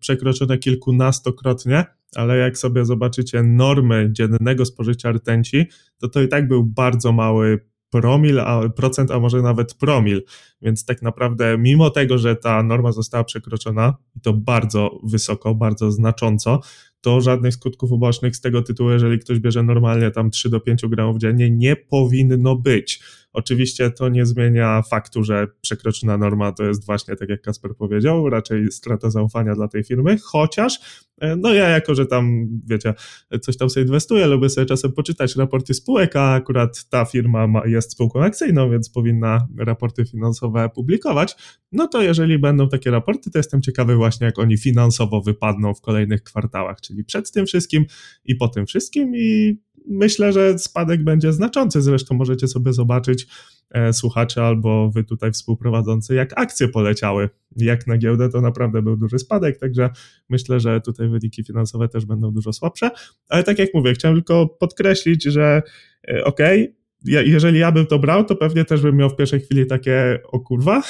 przekroczone 0.00 0.58
kilkunastokrotnie, 0.58 1.84
ale 2.16 2.36
jak 2.36 2.58
sobie 2.58 2.84
zobaczycie 2.84 3.42
normy 3.42 4.08
dziennego 4.12 4.64
spożycia 4.64 5.12
rtęci, 5.12 5.66
to 5.98 6.08
to 6.08 6.22
i 6.22 6.28
tak 6.28 6.48
był 6.48 6.64
bardzo 6.64 7.12
mały 7.12 7.72
promil, 7.90 8.40
a, 8.40 8.68
procent, 8.68 9.10
a 9.10 9.20
może 9.20 9.42
nawet 9.42 9.74
promil. 9.74 10.22
Więc 10.62 10.84
tak 10.84 11.02
naprawdę, 11.02 11.58
mimo 11.58 11.90
tego, 11.90 12.18
że 12.18 12.36
ta 12.36 12.62
norma 12.62 12.92
została 12.92 13.24
przekroczona, 13.24 13.94
i 14.16 14.20
to 14.20 14.32
bardzo 14.32 15.00
wysoko, 15.04 15.54
bardzo 15.54 15.92
znacząco, 15.92 16.60
to 17.00 17.20
żadnych 17.20 17.54
skutków 17.54 17.92
ubocznych 17.92 18.36
z 18.36 18.40
tego 18.40 18.62
tytułu, 18.62 18.90
jeżeli 18.90 19.18
ktoś 19.18 19.38
bierze 19.38 19.62
normalnie 19.62 20.10
tam 20.10 20.30
3 20.30 20.50
do 20.50 20.60
5 20.60 20.86
gramów 20.86 21.18
dziennie, 21.18 21.50
nie 21.50 21.76
powinno 21.76 22.56
być. 22.56 23.02
Oczywiście 23.32 23.90
to 23.90 24.08
nie 24.08 24.26
zmienia 24.26 24.82
faktu, 24.82 25.24
że 25.24 25.46
przekroczona 25.60 26.18
norma 26.18 26.52
to 26.52 26.64
jest 26.64 26.86
właśnie, 26.86 27.16
tak 27.16 27.28
jak 27.28 27.42
Kasper 27.42 27.76
powiedział, 27.76 28.30
raczej 28.30 28.72
strata 28.72 29.10
zaufania 29.10 29.54
dla 29.54 29.68
tej 29.68 29.84
firmy, 29.84 30.16
chociaż 30.22 30.80
e, 31.20 31.36
no 31.36 31.54
ja 31.54 31.68
jako, 31.68 31.94
że 31.94 32.06
tam, 32.06 32.48
wiecie, 32.66 32.94
coś 33.40 33.56
tam 33.56 33.70
sobie 33.70 33.86
inwestuję, 33.86 34.26
lubię 34.26 34.48
sobie 34.48 34.66
czasem 34.66 34.92
poczytać 34.92 35.36
raporty 35.36 35.74
spółek, 35.74 36.16
a 36.16 36.32
akurat 36.32 36.88
ta 36.88 37.04
firma 37.04 37.46
ma, 37.46 37.66
jest 37.66 37.92
spółką 37.92 38.22
akcyjną, 38.24 38.70
więc 38.70 38.90
powinna 38.90 39.48
raporty 39.58 40.04
finansowe 40.04 40.68
publikować, 40.74 41.36
no 41.72 41.88
to 41.88 42.02
jeżeli 42.02 42.38
będą 42.38 42.68
takie 42.68 42.90
raporty, 42.90 43.30
to 43.30 43.38
jestem 43.38 43.62
ciekawy 43.62 43.96
właśnie, 43.96 44.24
jak 44.24 44.38
oni 44.38 44.58
finansowo 44.58 45.20
wypadną 45.20 45.74
w 45.74 45.80
kolejnych 45.80 46.22
kwartałach, 46.22 46.80
czyli 46.80 47.04
przed 47.04 47.32
tym 47.32 47.46
wszystkim 47.46 47.84
i 48.24 48.34
po 48.34 48.48
tym 48.48 48.66
wszystkim 48.66 49.16
i 49.16 49.56
myślę, 49.88 50.32
że 50.32 50.58
spadek 50.58 51.04
będzie 51.04 51.32
znaczący. 51.32 51.82
Zresztą 51.82 52.14
możecie 52.14 52.48
sobie 52.48 52.72
zobaczyć, 52.72 53.26
e, 53.70 53.92
słuchacze 53.92 54.42
albo 54.42 54.90
wy 54.90 55.04
tutaj 55.04 55.32
współprowadzący, 55.32 56.14
jak 56.14 56.40
akcje 56.40 56.68
poleciały. 56.68 57.28
Jak 57.56 57.86
na 57.86 57.98
giełdę 57.98 58.28
to 58.28 58.40
naprawdę 58.40 58.82
był 58.82 58.96
duży 58.96 59.18
spadek, 59.18 59.58
także 59.58 59.90
myślę, 60.28 60.60
że 60.60 60.80
tutaj 60.80 61.08
wyniki 61.08 61.44
finansowe 61.44 61.88
też 61.88 62.06
będą 62.06 62.32
dużo 62.32 62.52
słabsze. 62.52 62.90
Ale 63.28 63.42
tak 63.42 63.58
jak 63.58 63.74
mówię, 63.74 63.92
chciałem 63.92 64.16
tylko 64.16 64.46
podkreślić, 64.46 65.24
że 65.24 65.62
e, 66.08 66.24
okej, 66.24 66.62
okay, 66.62 66.82
jeżeli 67.04 67.58
ja 67.58 67.72
bym 67.72 67.86
to 67.86 67.98
brał, 67.98 68.24
to 68.24 68.36
pewnie 68.36 68.64
też 68.64 68.82
bym 68.82 68.96
miał 68.96 69.10
w 69.10 69.16
pierwszej 69.16 69.40
chwili 69.40 69.66
takie 69.66 70.20
o 70.24 70.40
kurwa, 70.40 70.82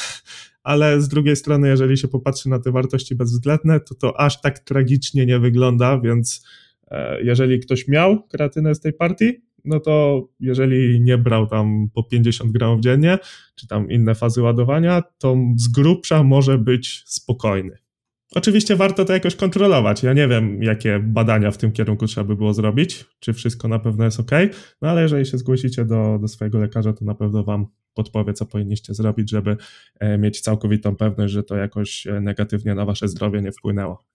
ale 0.62 1.00
z 1.00 1.09
drugiej 1.09 1.37
strony, 1.37 1.68
jeżeli 1.68 1.98
się 1.98 2.09
popatrzy 2.09 2.48
na 2.48 2.59
te 2.59 2.72
wartości 2.72 3.14
bezwzględne, 3.14 3.81
to 3.81 3.94
to 3.94 4.20
aż 4.20 4.40
tak 4.40 4.59
tragicznie 4.59 5.26
nie 5.26 5.38
wygląda, 5.38 6.00
więc 6.00 6.46
jeżeli 7.22 7.61
ktoś 7.61 7.88
miał 7.88 8.22
kreatynę 8.22 8.74
z 8.74 8.81
tej 8.81 8.92
partii, 8.92 9.42
no 9.64 9.81
to 9.81 10.26
jeżeli 10.40 11.00
nie 11.00 11.18
brał 11.18 11.46
tam 11.46 11.88
po 11.94 12.02
50 12.02 12.52
gramów 12.52 12.81
dziennie, 12.81 13.18
czy 13.55 13.66
tam 13.66 13.90
inne 13.90 14.14
fazy 14.14 14.42
ładowania, 14.42 15.02
to 15.18 15.37
z 15.57 15.68
grubsza 15.68 16.22
może 16.22 16.59
być 16.59 17.02
spokojny. 17.07 17.78
Oczywiście 18.35 18.76
warto 18.76 19.05
to 19.05 19.12
jakoś 19.12 19.37
kontrolować. 19.37 20.02
Ja 20.02 20.12
nie 20.12 20.28
wiem, 20.28 20.62
jakie 20.62 20.98
badania 20.98 21.50
w 21.50 21.59
tym 21.59 21.72
kierunku 21.72 22.07
trzeba 22.07 22.24
by 22.24 22.37
było 22.37 22.55
zrobić, 22.55 23.05
czy 23.20 23.33
wszystko 23.33 23.68
na 23.68 23.78
pewno 23.78 24.05
jest 24.05 24.20
ok, 24.20 24.31
no 24.83 24.88
ale 24.88 25.02
jeżeli 25.02 25.26
się 25.26 25.38
zgłosicie 25.38 25.85
do, 25.85 26.18
do 26.20 26.28
swojego 26.28 26.59
lekarza, 26.59 26.92
to 26.92 27.05
na 27.05 27.14
pewno 27.14 27.44
wam 27.44 27.66
podpowie, 27.94 28.33
co 28.33 28.46
powinniście 28.46 28.94
zrobić, 28.94 29.31
żeby 29.31 29.57
e, 30.00 30.18
mieć 30.18 30.40
całkowitą 30.40 30.96
pewność, 30.96 31.33
że 31.33 31.42
to 31.42 31.57
jakoś 31.57 32.07
e, 32.07 32.20
negatywnie 32.20 32.74
na 32.74 32.85
wasze 32.85 33.09
zdrowie 33.09 33.42
nie 33.42 33.52
wpłynęło. 33.52 34.12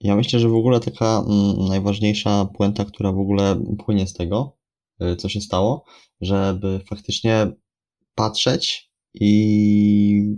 Ja 0.00 0.16
myślę, 0.16 0.40
że 0.40 0.48
w 0.48 0.54
ogóle 0.54 0.80
taka 0.80 1.24
mm, 1.28 1.68
najważniejsza 1.68 2.44
puenta, 2.44 2.84
która 2.84 3.12
w 3.12 3.18
ogóle 3.18 3.64
płynie 3.84 4.06
z 4.06 4.12
tego, 4.12 4.56
y, 5.02 5.16
co 5.16 5.28
się 5.28 5.40
stało, 5.40 5.84
żeby 6.20 6.80
faktycznie 6.88 7.52
patrzeć 8.14 8.90
i 9.14 10.36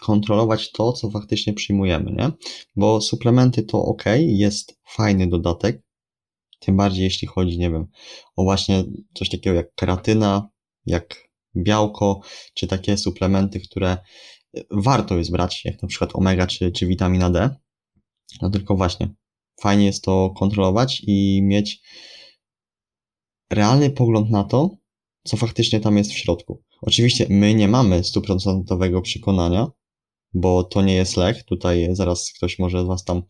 kontrolować 0.00 0.72
to, 0.72 0.92
co 0.92 1.10
faktycznie 1.10 1.52
przyjmujemy, 1.52 2.12
nie? 2.12 2.30
Bo 2.76 3.00
suplementy 3.00 3.62
to 3.62 3.84
ok, 3.84 4.04
jest 4.18 4.80
fajny 4.84 5.26
dodatek, 5.26 5.82
tym 6.60 6.76
bardziej 6.76 7.04
jeśli 7.04 7.28
chodzi, 7.28 7.58
nie 7.58 7.70
wiem, 7.70 7.86
o 8.36 8.42
właśnie 8.42 8.84
coś 9.14 9.30
takiego 9.30 9.56
jak 9.56 9.74
keratyna, 9.74 10.48
jak 10.86 11.28
białko, 11.56 12.20
czy 12.54 12.66
takie 12.66 12.96
suplementy, 12.96 13.60
które 13.60 13.96
warto 14.70 15.18
jest 15.18 15.30
brać, 15.30 15.64
jak 15.64 15.82
na 15.82 15.88
przykład 15.88 16.10
omega 16.16 16.46
czy, 16.46 16.72
czy 16.72 16.86
witamina 16.86 17.30
D, 17.30 17.56
no 18.42 18.50
tylko 18.50 18.76
właśnie, 18.76 19.14
fajnie 19.60 19.86
jest 19.86 20.04
to 20.04 20.30
kontrolować 20.38 21.02
i 21.06 21.40
mieć 21.42 21.82
realny 23.50 23.90
pogląd 23.90 24.30
na 24.30 24.44
to, 24.44 24.76
co 25.24 25.36
faktycznie 25.36 25.80
tam 25.80 25.96
jest 25.96 26.10
w 26.10 26.18
środku. 26.18 26.62
Oczywiście 26.82 27.26
my 27.30 27.54
nie 27.54 27.68
mamy 27.68 28.04
stuprocentowego 28.04 29.02
przekonania, 29.02 29.70
bo 30.34 30.64
to 30.64 30.82
nie 30.82 30.94
jest 30.94 31.16
lek. 31.16 31.42
Tutaj 31.42 31.88
zaraz 31.92 32.32
ktoś 32.36 32.58
może 32.58 32.84
Was 32.84 33.04
tam 33.04 33.22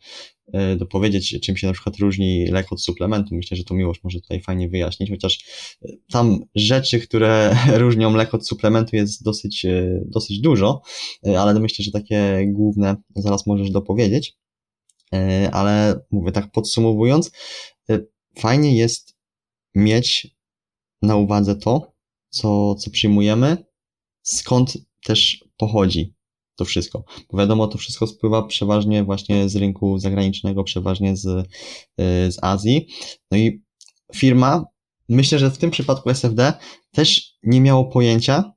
e, 0.53 0.77
dopowiedzieć, 0.77 1.41
czym 1.43 1.57
się 1.57 1.67
na 1.67 1.73
przykład 1.73 1.97
różni 1.97 2.47
lek 2.47 2.73
od 2.73 2.83
suplementu. 2.83 3.35
Myślę, 3.35 3.57
że 3.57 3.65
to 3.65 3.75
Miłosz 3.75 4.05
może 4.05 4.21
tutaj 4.21 4.41
fajnie 4.41 4.69
wyjaśnić, 4.69 5.11
chociaż 5.11 5.45
e, 5.83 5.89
tam 6.13 6.41
rzeczy, 6.55 7.01
które 7.01 7.57
różnią 7.85 8.15
lek 8.15 8.35
od 8.35 8.49
suplementu 8.49 8.97
jest 8.97 9.25
dosyć, 9.25 9.65
e, 9.65 10.01
dosyć 10.07 10.41
dużo, 10.41 10.83
ale 11.39 11.61
myślę, 11.61 11.85
że 11.85 11.91
takie 11.91 12.45
główne 12.47 12.97
zaraz 13.17 13.47
możesz 13.47 13.71
dopowiedzieć. 13.71 14.37
E, 15.15 15.51
ale 15.53 16.01
mówię 16.11 16.33
tak 16.33 16.51
podsumowując, 16.51 17.31
e, 17.91 18.01
fajnie 18.39 18.77
jest 18.77 19.17
mieć 19.75 20.37
na 21.03 21.17
uwadze 21.17 21.57
to, 21.57 21.95
co, 22.29 22.75
co 22.75 22.91
przyjmujemy, 22.91 23.65
skąd 24.23 24.79
też 25.05 25.45
pochodzi 25.57 26.15
to 26.57 26.65
wszystko. 26.65 27.05
Bo 27.33 27.39
wiadomo, 27.39 27.67
to 27.67 27.79
wszystko 27.79 28.07
spływa 28.07 28.43
przeważnie 28.43 29.05
właśnie 29.05 29.49
z 29.49 29.57
rynku 29.57 29.99
zagranicznego, 29.99 30.65
przeważnie 30.65 31.17
z, 31.17 31.27
y, 31.27 32.33
z 32.33 32.39
Azji. 32.43 32.89
No 33.31 33.39
i 33.39 33.63
firma, 34.15 34.65
myślę, 35.09 35.39
że 35.39 35.51
w 35.51 35.59
tym 35.59 35.71
przypadku 35.71 36.11
SFD 36.11 36.53
też 36.91 37.35
nie 37.43 37.61
miało 37.61 37.85
pojęcia, 37.85 38.53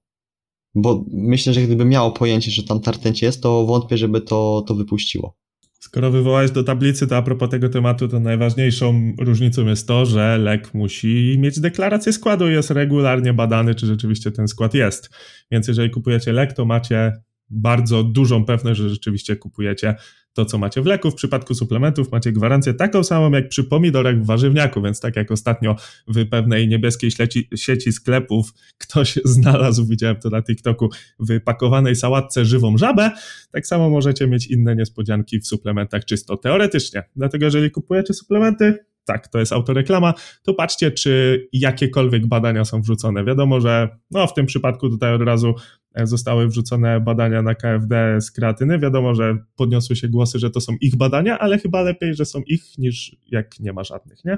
bo 0.75 1.05
myślę, 1.07 1.53
że 1.53 1.61
gdyby 1.61 1.85
miało 1.85 2.11
pojęcie, 2.11 2.51
że 2.51 2.63
tam 2.63 2.79
tartęcie 2.79 3.25
jest, 3.25 3.43
to 3.43 3.65
wątpię, 3.65 3.97
żeby 3.97 4.21
to, 4.21 4.63
to 4.67 4.75
wypuściło. 4.75 5.36
Skoro 5.79 6.11
wywołałeś 6.11 6.51
do 6.51 6.63
tablicy, 6.63 7.07
to 7.07 7.17
a 7.17 7.21
propos 7.21 7.49
tego 7.49 7.69
tematu, 7.69 8.07
to 8.07 8.19
najważniejszą 8.19 9.13
różnicą 9.19 9.65
jest 9.65 9.87
to, 9.87 10.05
że 10.05 10.37
lek 10.37 10.73
musi 10.73 11.35
mieć 11.39 11.59
deklarację 11.59 12.13
składu 12.13 12.49
i 12.49 12.53
jest 12.53 12.71
regularnie 12.71 13.33
badany, 13.33 13.75
czy 13.75 13.85
rzeczywiście 13.85 14.31
ten 14.31 14.47
skład 14.47 14.73
jest. 14.73 15.09
Więc 15.51 15.67
jeżeli 15.67 15.89
kupujecie 15.89 16.33
lek, 16.33 16.53
to 16.53 16.65
macie 16.65 17.13
bardzo 17.49 18.03
dużą 18.03 18.45
pewność, 18.45 18.79
że 18.79 18.89
rzeczywiście 18.89 19.35
kupujecie 19.35 19.95
to, 20.37 20.45
co 20.45 20.57
macie 20.57 20.81
w 20.81 20.85
leku. 20.85 21.11
W 21.11 21.15
przypadku 21.15 21.53
suplementów 21.53 22.11
macie 22.11 22.31
gwarancję 22.31 22.73
taką 22.73 23.03
samą 23.03 23.31
jak 23.31 23.49
przy 23.49 23.63
pomidorach 23.63 24.21
w 24.21 24.25
warzywniaku, 24.25 24.81
więc 24.81 24.99
tak 24.99 25.15
jak 25.15 25.31
ostatnio 25.31 25.75
w 26.07 26.29
pewnej 26.29 26.67
niebieskiej 26.67 27.11
sieci, 27.11 27.49
sieci 27.55 27.91
sklepów 27.91 28.53
ktoś 28.77 29.19
znalazł, 29.35 29.85
widziałem 29.85 30.15
to 30.15 30.29
na 30.29 30.43
TikToku, 30.43 30.89
w 31.19 31.39
pakowanej 31.41 31.95
sałatce 31.95 32.45
żywą 32.45 32.77
żabę, 32.77 33.11
tak 33.51 33.67
samo 33.67 33.89
możecie 33.89 34.27
mieć 34.27 34.47
inne 34.47 34.75
niespodzianki 34.75 35.39
w 35.39 35.47
suplementach 35.47 36.05
czysto 36.05 36.37
teoretycznie. 36.37 37.03
Dlatego 37.15 37.45
jeżeli 37.45 37.71
kupujecie 37.71 38.13
suplementy, 38.13 38.77
tak, 39.05 39.27
to 39.27 39.39
jest 39.39 39.53
autoreklama, 39.53 40.13
to 40.43 40.53
patrzcie, 40.53 40.91
czy 40.91 41.47
jakiekolwiek 41.53 42.27
badania 42.27 42.65
są 42.65 42.81
wrzucone. 42.81 43.25
Wiadomo, 43.25 43.61
że 43.61 43.97
no, 44.11 44.27
w 44.27 44.33
tym 44.33 44.45
przypadku 44.45 44.89
tutaj 44.89 45.13
od 45.13 45.21
razu 45.21 45.55
zostały 46.03 46.47
wrzucone 46.47 47.01
badania 47.01 47.41
na 47.41 47.55
KFD 47.55 48.21
z 48.21 48.31
kreatyny. 48.31 48.79
Wiadomo, 48.79 49.15
że 49.15 49.37
podniosły 49.55 49.95
się 49.95 50.07
głosy, 50.07 50.39
że 50.39 50.49
to 50.49 50.61
są 50.61 50.73
ich 50.81 50.95
badania, 50.95 51.39
ale 51.39 51.59
chyba 51.59 51.81
lepiej, 51.81 52.15
że 52.15 52.25
są 52.25 52.41
ich, 52.41 52.77
niż 52.77 53.15
jak 53.27 53.59
nie 53.59 53.73
ma 53.73 53.83
żadnych, 53.83 54.25
nie? 54.25 54.37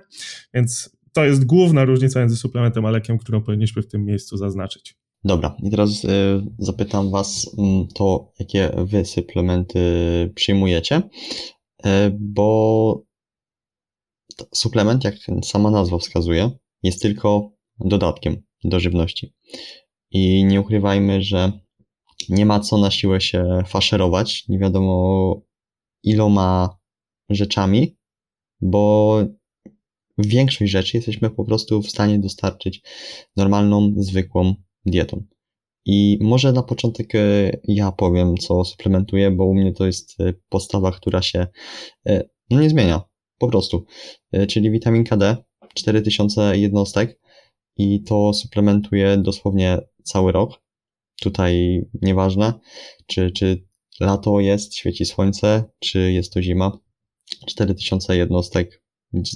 Więc 0.54 1.00
to 1.14 1.26
jest 1.26 1.46
główna 1.46 1.86
różnica 1.86 2.20
między 2.20 2.36
suplementem 2.36 2.86
a 2.86 2.92
lekiem, 2.92 3.18
którą 3.18 3.42
powinniśmy 3.42 3.82
w 3.82 3.88
tym 3.88 4.06
miejscu 4.06 4.38
zaznaczyć. 4.38 4.96
Dobra, 5.24 5.56
i 5.64 5.70
teraz 5.70 6.04
y, 6.04 6.08
zapytam 6.60 7.12
Was 7.12 7.46
y, 7.46 7.94
to, 7.96 8.32
jakie 8.40 8.72
Wy 8.78 9.06
suplementy 9.06 9.80
przyjmujecie, 10.36 11.02
y, 11.86 11.90
bo 12.20 13.04
suplement, 14.56 15.04
jak 15.04 15.16
sama 15.44 15.72
nazwa 15.72 15.98
wskazuje, 15.98 16.52
jest 16.84 17.02
tylko 17.02 17.52
dodatkiem 17.80 18.42
do 18.64 18.80
żywności. 18.80 19.34
I 20.12 20.46
nie 20.46 20.62
ukrywajmy, 20.62 21.22
że 21.22 21.52
nie 22.30 22.46
ma 22.46 22.60
co 22.60 22.78
na 22.78 22.92
siłę 22.92 23.22
się 23.22 23.64
faszerować, 23.68 24.48
nie 24.48 24.60
wiadomo 24.60 25.42
iloma 26.04 26.78
rzeczami, 27.30 27.98
bo 28.62 29.18
większość 30.18 30.72
rzeczy 30.72 30.98
jesteśmy 30.98 31.30
po 31.30 31.46
prostu 31.46 31.82
w 31.82 31.90
stanie 31.90 32.20
dostarczyć 32.20 32.82
normalną, 33.36 33.94
zwykłą 33.98 34.56
dietą. 34.86 35.24
I 35.86 36.18
może 36.22 36.52
na 36.54 36.64
początek 36.64 37.16
e, 37.16 37.52
ja 37.64 37.92
powiem, 37.92 38.38
co 38.38 38.66
suplementuję, 38.66 39.32
bo 39.32 39.46
u 39.46 39.54
mnie 39.54 39.74
to 39.74 39.86
jest 39.86 40.22
e, 40.22 40.34
postawa, 40.50 40.92
która 40.92 41.22
się 41.22 41.48
e, 42.08 42.30
no 42.50 42.62
nie 42.62 42.70
zmienia. 42.70 43.02
Po 43.38 43.48
prostu. 43.48 43.86
Czyli 44.50 44.72
witaminka 44.72 45.18
D, 45.18 45.38
4000 45.74 46.58
jednostek 46.58 47.20
i 47.78 48.04
to 48.04 48.34
suplementuje 48.34 49.18
dosłownie 49.18 49.78
cały 50.10 50.32
rok. 50.32 50.62
Tutaj 51.22 51.82
nieważne, 52.02 52.54
czy, 53.08 53.32
czy 53.32 53.68
lato 54.00 54.40
jest, 54.40 54.76
świeci 54.76 55.06
słońce, 55.06 55.64
czy 55.80 56.12
jest 56.12 56.34
to 56.34 56.42
zima. 56.42 56.80
4000 57.48 58.18
jednostek 58.18 58.84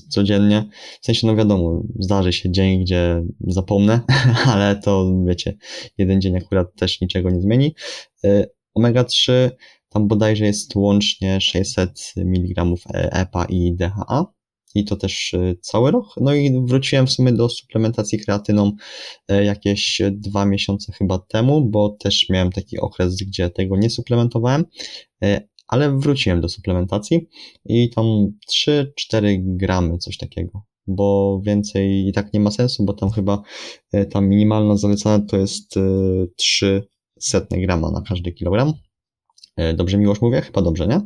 codziennie. 0.09 0.69
W 1.01 1.05
sensie, 1.05 1.27
no 1.27 1.35
wiadomo, 1.35 1.83
zdarzy 1.99 2.33
się 2.33 2.51
dzień, 2.51 2.81
gdzie 2.81 3.23
zapomnę, 3.39 4.01
ale 4.53 4.75
to 4.75 5.11
wiecie, 5.27 5.57
jeden 5.97 6.21
dzień 6.21 6.37
akurat 6.37 6.75
też 6.75 7.01
niczego 7.01 7.29
nie 7.29 7.41
zmieni. 7.41 7.75
E, 8.23 8.47
omega 8.73 9.03
3 9.03 9.51
tam 9.89 10.07
bodajże 10.07 10.45
jest 10.45 10.75
łącznie 10.75 11.41
600 11.41 12.13
mg 12.17 12.65
EPA 12.93 13.45
i 13.45 13.75
DHA 13.75 14.33
i 14.75 14.85
to 14.85 14.95
też 14.95 15.33
e, 15.33 15.55
cały 15.61 15.91
rok. 15.91 16.05
No 16.21 16.33
i 16.33 16.65
wróciłem 16.65 17.07
w 17.07 17.11
sumie 17.11 17.31
do 17.31 17.49
suplementacji 17.49 18.19
kreatyną 18.19 18.71
e, 19.27 19.45
jakieś 19.45 20.01
dwa 20.11 20.45
miesiące 20.45 20.93
chyba 20.93 21.19
temu, 21.19 21.69
bo 21.69 21.89
też 21.89 22.29
miałem 22.29 22.51
taki 22.51 22.79
okres, 22.79 23.15
gdzie 23.15 23.49
tego 23.49 23.77
nie 23.77 23.89
suplementowałem, 23.89 24.65
e, 25.23 25.47
ale 25.67 25.99
wróciłem 25.99 26.41
do 26.41 26.49
suplementacji 26.49 27.29
i 27.65 27.89
tam 27.89 28.05
3-4 28.67 29.39
gramy, 29.39 29.97
coś 29.97 30.17
takiego. 30.17 30.63
Bo 30.87 31.41
więcej 31.45 32.07
i 32.07 32.13
tak 32.13 32.33
nie 32.33 32.39
ma 32.39 32.51
sensu, 32.51 32.85
bo 32.85 32.93
tam 32.93 33.11
chyba 33.11 33.41
ta 34.09 34.21
minimalna 34.21 34.77
zalecana 34.77 35.25
to 35.25 35.37
jest 35.37 35.75
3 36.35 36.87
setne 37.19 37.61
grama 37.61 37.91
na 37.91 38.01
każdy 38.01 38.31
kilogram. 38.31 38.73
Dobrze 39.75 39.97
Miłosz 39.97 40.21
mówię? 40.21 40.41
Chyba 40.41 40.61
dobrze, 40.61 40.87
nie? 40.87 41.01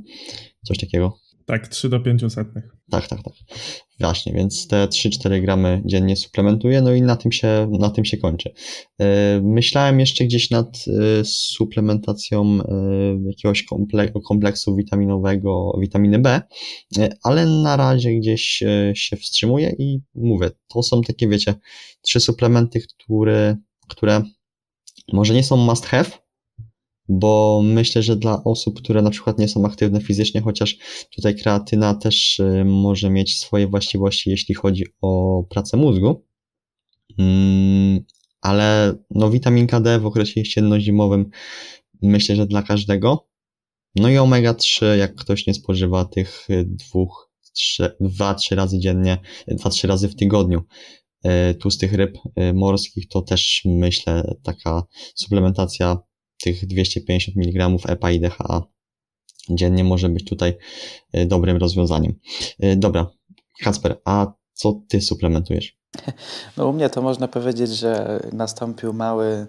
Coś 0.66 0.78
takiego. 0.78 1.18
Tak, 1.48 1.68
3 1.68 1.90
do 1.90 2.00
5 2.00 2.34
setnych. 2.34 2.64
Tak, 2.92 3.08
tak, 3.08 3.24
tak. 3.24 3.34
Właśnie, 4.00 4.34
więc 4.34 4.68
te 4.68 4.88
3-4 4.88 5.42
gramy 5.42 5.82
dziennie 5.86 6.16
suplementuję, 6.16 6.82
no 6.82 6.94
i 6.94 7.02
na 7.02 7.16
tym 7.16 7.32
się, 7.32 7.72
na 7.80 7.90
tym 7.90 8.06
się 8.06 8.18
kończy. 8.18 8.54
E, 9.00 9.42
myślałem 9.44 10.00
jeszcze 10.00 10.26
gdzieś 10.26 10.50
nad 10.50 10.68
e, 10.88 11.26
suplementacją 11.26 12.60
jakiegoś 13.26 13.66
kompleksu 14.28 14.76
witaminowego, 14.76 15.78
witaminy 15.82 16.20
B, 16.20 16.42
ale 17.24 17.46
na 17.46 17.78
razie 17.78 18.16
gdzieś 18.16 18.64
się 18.94 19.18
wstrzymuję 19.18 19.76
i 19.80 20.00
mówię, 20.16 20.50
to 20.68 20.84
są 20.84 21.02
takie, 21.02 21.28
wiecie, 21.28 21.56
trzy 22.02 22.20
suplementy, 22.20 22.82
które, 22.82 23.56
które 23.88 24.24
może 25.14 25.34
nie 25.34 25.44
są 25.44 25.58
must 25.58 25.86
have, 25.86 26.10
bo 27.10 27.62
myślę, 27.64 28.04
że 28.04 28.16
dla 28.16 28.44
osób, 28.44 28.82
które 28.82 29.02
na 29.02 29.10
przykład 29.10 29.40
nie 29.40 29.48
są 29.48 29.66
aktywne 29.66 30.02
fizycznie, 30.02 30.42
chociaż 30.42 30.78
tutaj 31.16 31.36
kreatyna 31.36 31.96
też 31.96 32.40
y, 32.40 32.66
może 32.66 33.10
mieć 33.10 33.40
swoje 33.40 33.68
właściwości, 33.68 34.30
jeśli 34.30 34.56
chodzi 34.56 34.86
o 35.02 35.44
pracę 35.50 35.78
mózgu, 35.78 36.26
mm, 37.18 38.06
ale 38.42 38.96
no 39.10 39.30
witaminka 39.30 39.80
D 39.80 40.00
w 40.00 40.06
okresie 40.06 40.42
jesienno-zimowym 40.42 41.26
myślę, 42.02 42.36
że 42.36 42.48
dla 42.48 42.64
każdego. 42.64 43.28
No 43.96 44.10
i 44.10 44.18
omega-3, 44.18 44.86
jak 44.86 45.16
ktoś 45.16 45.48
nie 45.48 45.54
spożywa 45.54 46.06
tych 46.06 46.48
dwóch, 46.66 47.32
dwa, 48.00 48.34
trzy 48.34 48.56
razy 48.56 48.80
dziennie, 48.80 49.18
dwa, 49.48 49.70
trzy 49.70 49.88
razy 49.88 50.08
w 50.08 50.16
tygodniu 50.16 50.62
y, 51.26 51.56
tłustych 51.56 51.94
ryb 51.94 52.18
y, 52.18 52.54
morskich, 52.54 53.08
to 53.08 53.22
też 53.22 53.62
myślę 53.66 54.36
taka 54.44 54.84
suplementacja 55.16 55.98
tych 56.42 56.68
250 56.68 57.38
mg 57.38 57.70
EPA 57.88 58.12
i 58.12 58.20
DHA 58.20 58.68
dziennie 59.50 59.84
może 59.84 60.10
być 60.10 60.26
tutaj 60.26 60.58
e, 61.14 61.26
dobrym 61.26 61.58
rozwiązaniem. 61.58 62.14
E, 62.60 62.76
dobra, 62.76 63.08
Kacper, 63.64 64.02
a 64.06 64.34
co 64.54 64.82
ty 64.90 65.02
suplementujesz? 65.02 65.78
No 66.58 66.68
u 66.68 66.74
mnie 66.74 66.90
to 66.90 67.02
można 67.02 67.28
powiedzieć, 67.28 67.70
że 67.70 68.20
nastąpił 68.34 68.94
mały 68.94 69.48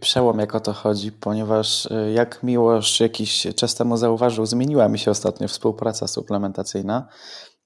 przełom, 0.00 0.38
jak 0.38 0.54
o 0.54 0.60
to 0.60 0.72
chodzi, 0.72 1.12
ponieważ 1.12 1.86
e, 1.90 2.12
jak 2.12 2.42
Miłosz 2.42 3.00
jakiś 3.00 3.46
czas 3.56 3.74
temu 3.74 3.96
zauważył, 3.96 4.46
zmieniła 4.46 4.88
mi 4.88 4.98
się 4.98 5.10
ostatnio 5.10 5.48
współpraca 5.48 6.08
suplementacyjna. 6.08 7.08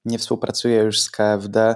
Nie 0.05 0.19
współpracuję 0.19 0.77
już 0.77 1.01
z 1.01 1.09
KFD. 1.11 1.75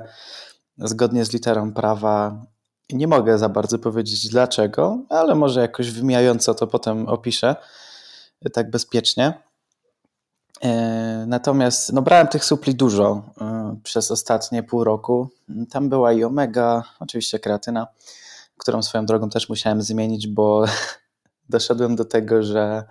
Zgodnie 0.78 1.26
z 1.26 1.34
literą 1.34 1.74
prawa 1.74 2.46
nie 2.94 3.08
mogę 3.08 3.38
za 3.38 3.50
bardzo 3.50 3.80
powiedzieć 3.80 4.30
dlaczego, 4.30 5.00
ale 5.10 5.36
może 5.36 5.62
jakoś 5.62 5.92
wymijająco 5.92 6.54
to 6.54 6.68
potem 6.68 7.08
opiszę 7.08 7.56
tak 8.54 8.70
bezpiecznie. 8.70 9.34
E, 10.64 11.26
natomiast 11.28 11.94
no, 11.94 12.02
brałem 12.02 12.28
tych 12.28 12.46
supli 12.46 12.76
dużo 12.76 13.24
e, 13.42 13.78
przez 13.84 14.12
ostatnie 14.12 14.64
pół 14.64 14.84
roku. 14.84 15.30
Tam 15.70 15.90
była 15.90 16.14
i 16.14 16.24
omega, 16.24 16.84
oczywiście 17.00 17.40
kreatyna, 17.40 17.88
którą 18.58 18.82
swoją 18.82 19.06
drogą 19.06 19.30
też 19.30 19.50
musiałem 19.50 19.82
zmienić, 19.82 20.28
bo 20.28 20.66
doszedłem 21.50 21.96
do 21.96 22.06
tego, 22.06 22.44
że 22.44 22.84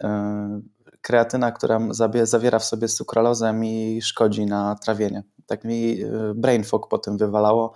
e, 0.00 0.60
kreatyna, 1.00 1.52
która 1.52 1.80
zawiera 2.22 2.58
w 2.58 2.64
sobie 2.64 2.88
sukralozę 2.88 3.52
mi 3.52 4.02
szkodzi 4.02 4.46
na 4.46 4.74
trawienie. 4.74 5.22
Tak 5.46 5.64
mi 5.64 5.96
brain 6.34 6.64
fog 6.64 6.88
potem 6.88 7.18
wywalało 7.18 7.72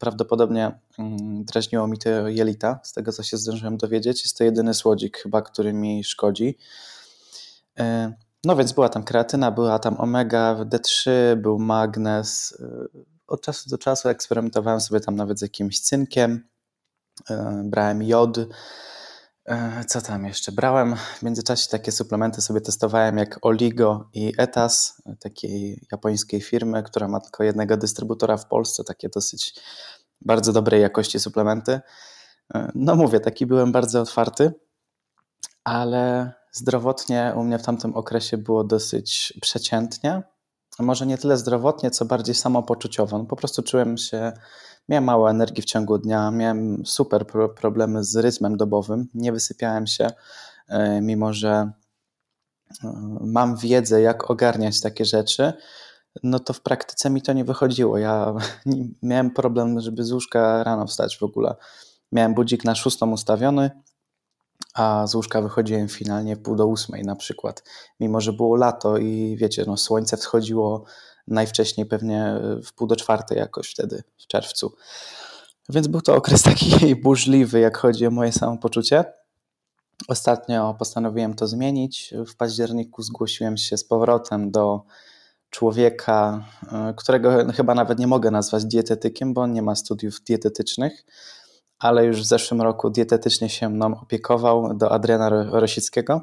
Prawdopodobnie 0.00 0.78
mm, 0.98 1.44
drażniło 1.44 1.86
mi 1.86 1.98
to 1.98 2.28
jelita, 2.28 2.80
z 2.82 2.92
tego 2.92 3.12
co 3.12 3.22
się 3.22 3.36
zdążyłem 3.36 3.76
dowiedzieć. 3.76 4.22
Jest 4.22 4.38
to 4.38 4.44
jedyny 4.44 4.74
słodzik 4.74 5.18
chyba, 5.18 5.42
który 5.42 5.72
mi 5.72 6.04
szkodzi. 6.04 6.58
E, 7.78 8.12
no 8.44 8.56
więc 8.56 8.72
była 8.72 8.88
tam 8.88 9.04
kreatyna, 9.04 9.50
była 9.50 9.78
tam 9.78 10.00
omega, 10.00 10.54
D3, 10.54 11.10
był 11.36 11.58
magnez, 11.58 12.58
e, 12.60 12.88
od 13.26 13.42
czasu 13.42 13.70
do 13.70 13.78
czasu 13.78 14.08
eksperymentowałem 14.08 14.80
sobie 14.80 15.00
tam 15.00 15.16
nawet 15.16 15.38
z 15.38 15.42
jakimś 15.42 15.80
cynkiem, 15.80 16.48
brałem 17.64 18.02
jod, 18.02 18.38
co 19.86 20.00
tam 20.00 20.24
jeszcze? 20.24 20.52
Brałem 20.52 20.96
w 20.96 21.22
międzyczasie 21.22 21.68
takie 21.70 21.92
suplementy 21.92 22.42
sobie 22.42 22.60
testowałem 22.60 23.18
jak 23.18 23.46
Oligo 23.46 24.10
i 24.14 24.32
Etas, 24.38 25.02
takiej 25.20 25.86
japońskiej 25.92 26.40
firmy, 26.40 26.82
która 26.82 27.08
ma 27.08 27.20
tylko 27.20 27.44
jednego 27.44 27.76
dystrybutora 27.76 28.36
w 28.36 28.46
Polsce, 28.46 28.84
takie 28.84 29.08
dosyć 29.08 29.60
bardzo 30.20 30.52
dobrej 30.52 30.82
jakości 30.82 31.20
suplementy. 31.20 31.80
No 32.74 32.96
mówię, 32.96 33.20
taki 33.20 33.46
byłem 33.46 33.72
bardzo 33.72 34.00
otwarty, 34.00 34.52
ale 35.64 36.32
zdrowotnie 36.52 37.32
u 37.36 37.44
mnie 37.44 37.58
w 37.58 37.62
tamtym 37.62 37.96
okresie 37.96 38.38
było 38.38 38.64
dosyć 38.64 39.38
przeciętnie. 39.40 40.22
Może 40.78 41.06
nie 41.06 41.18
tyle 41.18 41.36
zdrowotnie, 41.36 41.90
co 41.90 42.04
bardziej 42.04 42.34
samopoczuciowo. 42.34 43.18
No 43.18 43.24
po 43.24 43.36
prostu 43.36 43.62
czułem 43.62 43.98
się, 43.98 44.32
miałem 44.88 45.04
mało 45.04 45.30
energii 45.30 45.62
w 45.62 45.66
ciągu 45.66 45.98
dnia, 45.98 46.30
miałem 46.30 46.86
super 46.86 47.26
problemy 47.56 48.04
z 48.04 48.16
rytmem 48.16 48.56
dobowym, 48.56 49.08
nie 49.14 49.32
wysypiałem 49.32 49.86
się, 49.86 50.10
e, 50.68 51.00
mimo 51.00 51.32
że 51.32 51.72
e, 52.84 53.18
mam 53.20 53.56
wiedzę, 53.56 54.00
jak 54.00 54.30
ogarniać 54.30 54.80
takie 54.80 55.04
rzeczy, 55.04 55.52
no 56.22 56.38
to 56.38 56.52
w 56.52 56.60
praktyce 56.60 57.10
mi 57.10 57.22
to 57.22 57.32
nie 57.32 57.44
wychodziło. 57.44 57.98
Ja 57.98 58.34
miałem 59.02 59.30
problem, 59.30 59.80
żeby 59.80 60.04
z 60.04 60.12
łóżka 60.12 60.64
rano 60.64 60.86
wstać 60.86 61.18
w 61.18 61.22
ogóle. 61.22 61.54
Miałem 62.12 62.34
budzik 62.34 62.64
na 62.64 62.74
szóstą 62.74 63.10
ustawiony, 63.10 63.70
a 64.74 65.06
z 65.06 65.14
łóżka 65.14 65.42
wychodziłem 65.42 65.88
finalnie 65.88 66.36
pół 66.36 66.56
do 66.56 66.66
ósmej 66.66 67.02
na 67.02 67.16
przykład. 67.16 67.62
Mimo, 68.00 68.20
że 68.20 68.32
było 68.32 68.56
lato 68.56 68.98
i 68.98 69.36
wiecie, 69.40 69.64
no 69.66 69.76
słońce 69.76 70.16
wschodziło 70.16 70.84
najwcześniej 71.30 71.86
pewnie 71.86 72.40
w 72.64 72.72
pół 72.72 72.86
do 72.86 72.96
czwartej 72.96 73.38
jakoś 73.38 73.70
wtedy, 73.70 74.02
w 74.18 74.26
czerwcu. 74.26 74.74
Więc 75.68 75.86
był 75.86 76.00
to 76.00 76.14
okres 76.14 76.42
taki 76.52 76.96
burzliwy, 76.96 77.60
jak 77.60 77.78
chodzi 77.78 78.06
o 78.06 78.10
moje 78.10 78.32
samopoczucie. 78.32 79.04
Ostatnio 80.08 80.74
postanowiłem 80.78 81.34
to 81.34 81.46
zmienić. 81.46 82.14
W 82.26 82.36
październiku 82.36 83.02
zgłosiłem 83.02 83.56
się 83.56 83.76
z 83.76 83.84
powrotem 83.84 84.50
do 84.50 84.82
człowieka, 85.50 86.44
e, 86.72 86.94
którego 86.96 87.52
chyba 87.52 87.74
nawet 87.74 87.98
nie 87.98 88.06
mogę 88.06 88.30
nazwać 88.30 88.64
dietetykiem, 88.64 89.34
bo 89.34 89.40
on 89.40 89.52
nie 89.52 89.62
ma 89.62 89.74
studiów 89.74 90.20
dietetycznych, 90.20 91.04
ale 91.78 92.04
już 92.04 92.20
w 92.20 92.26
zeszłym 92.26 92.62
roku 92.62 92.90
dietetycznie 92.90 93.48
się 93.48 93.68
mną 93.68 94.00
opiekował 94.00 94.76
do 94.76 94.92
Adriana 94.92 95.28
Rosickiego. 95.50 96.22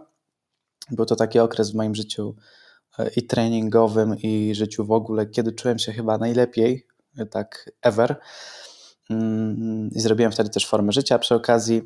Był 0.92 1.06
to 1.06 1.16
taki 1.16 1.40
okres 1.40 1.72
w 1.72 1.76
moim 1.76 1.96
życiu 1.96 2.36
e, 2.38 2.65
i 3.16 3.28
treningowym, 3.28 4.16
i 4.24 4.56
życiu 4.56 4.86
w 4.86 4.92
ogóle, 4.92 5.26
kiedy 5.26 5.52
czułem 5.52 5.80
się 5.80 5.92
chyba 5.92 6.18
najlepiej, 6.18 6.88
tak 7.32 7.72
ever. 7.82 8.16
Mm, 9.10 9.90
I 9.92 10.00
zrobiłem 10.00 10.32
wtedy 10.32 10.50
też 10.50 10.68
formę 10.68 10.92
życia 10.92 11.20
przy 11.20 11.36
okazji, 11.36 11.82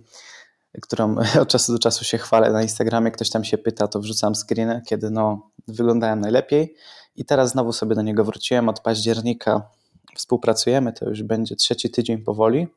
którą 0.82 1.15
od 1.41 1.48
czasu 1.48 1.74
do 1.74 1.80
czasu 1.80 2.04
się 2.04 2.17
chwalę 2.17 2.52
na 2.52 2.62
Instagramie. 2.62 3.12
Ktoś 3.12 3.30
tam 3.30 3.43
się 3.43 3.58
pyta, 3.58 3.88
to 3.88 4.00
wrzucam 4.00 4.36
screeny, 4.36 4.82
kiedy 4.88 5.10
no, 5.10 5.52
wyglądałem 5.67 6.19
najlepiej. 6.19 6.76
I 7.15 7.26
teraz 7.26 7.52
znowu 7.52 7.74
sobie 7.74 7.95
do 7.95 8.02
niego 8.02 8.26
wróciłem. 8.26 8.69
Od 8.69 8.80
października 8.80 9.69
współpracujemy, 10.15 10.93
to 10.93 11.10
już 11.10 11.24
będzie 11.24 11.56
trzeci 11.56 11.89
tydzień 11.89 12.17
powoli 12.17 12.67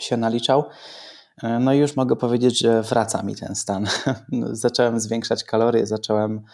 się 0.00 0.16
naliczał. 0.16 0.64
No 1.60 1.72
i 1.72 1.78
już 1.78 1.96
mogę 1.96 2.16
powiedzieć, 2.16 2.58
że 2.58 2.82
wraca 2.82 3.22
mi 3.22 3.36
ten 3.36 3.54
stan. 3.54 3.86
zacząłem 4.52 5.00
zwiększać 5.00 5.44
kalorie, 5.44 5.86
zacząłem 5.86 6.44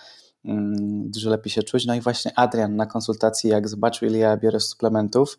dużo 1.04 1.30
lepiej 1.30 1.52
się 1.52 1.62
czuć. 1.62 1.86
No 1.86 1.94
i 1.94 2.00
właśnie 2.00 2.32
Adrian 2.36 2.76
na 2.76 2.86
konsultacji, 2.86 3.50
jak 3.50 3.68
zobaczył, 3.68 4.08
ile 4.08 4.18
ja 4.18 4.36
biorę 4.36 4.60
suplementów, 4.60 5.38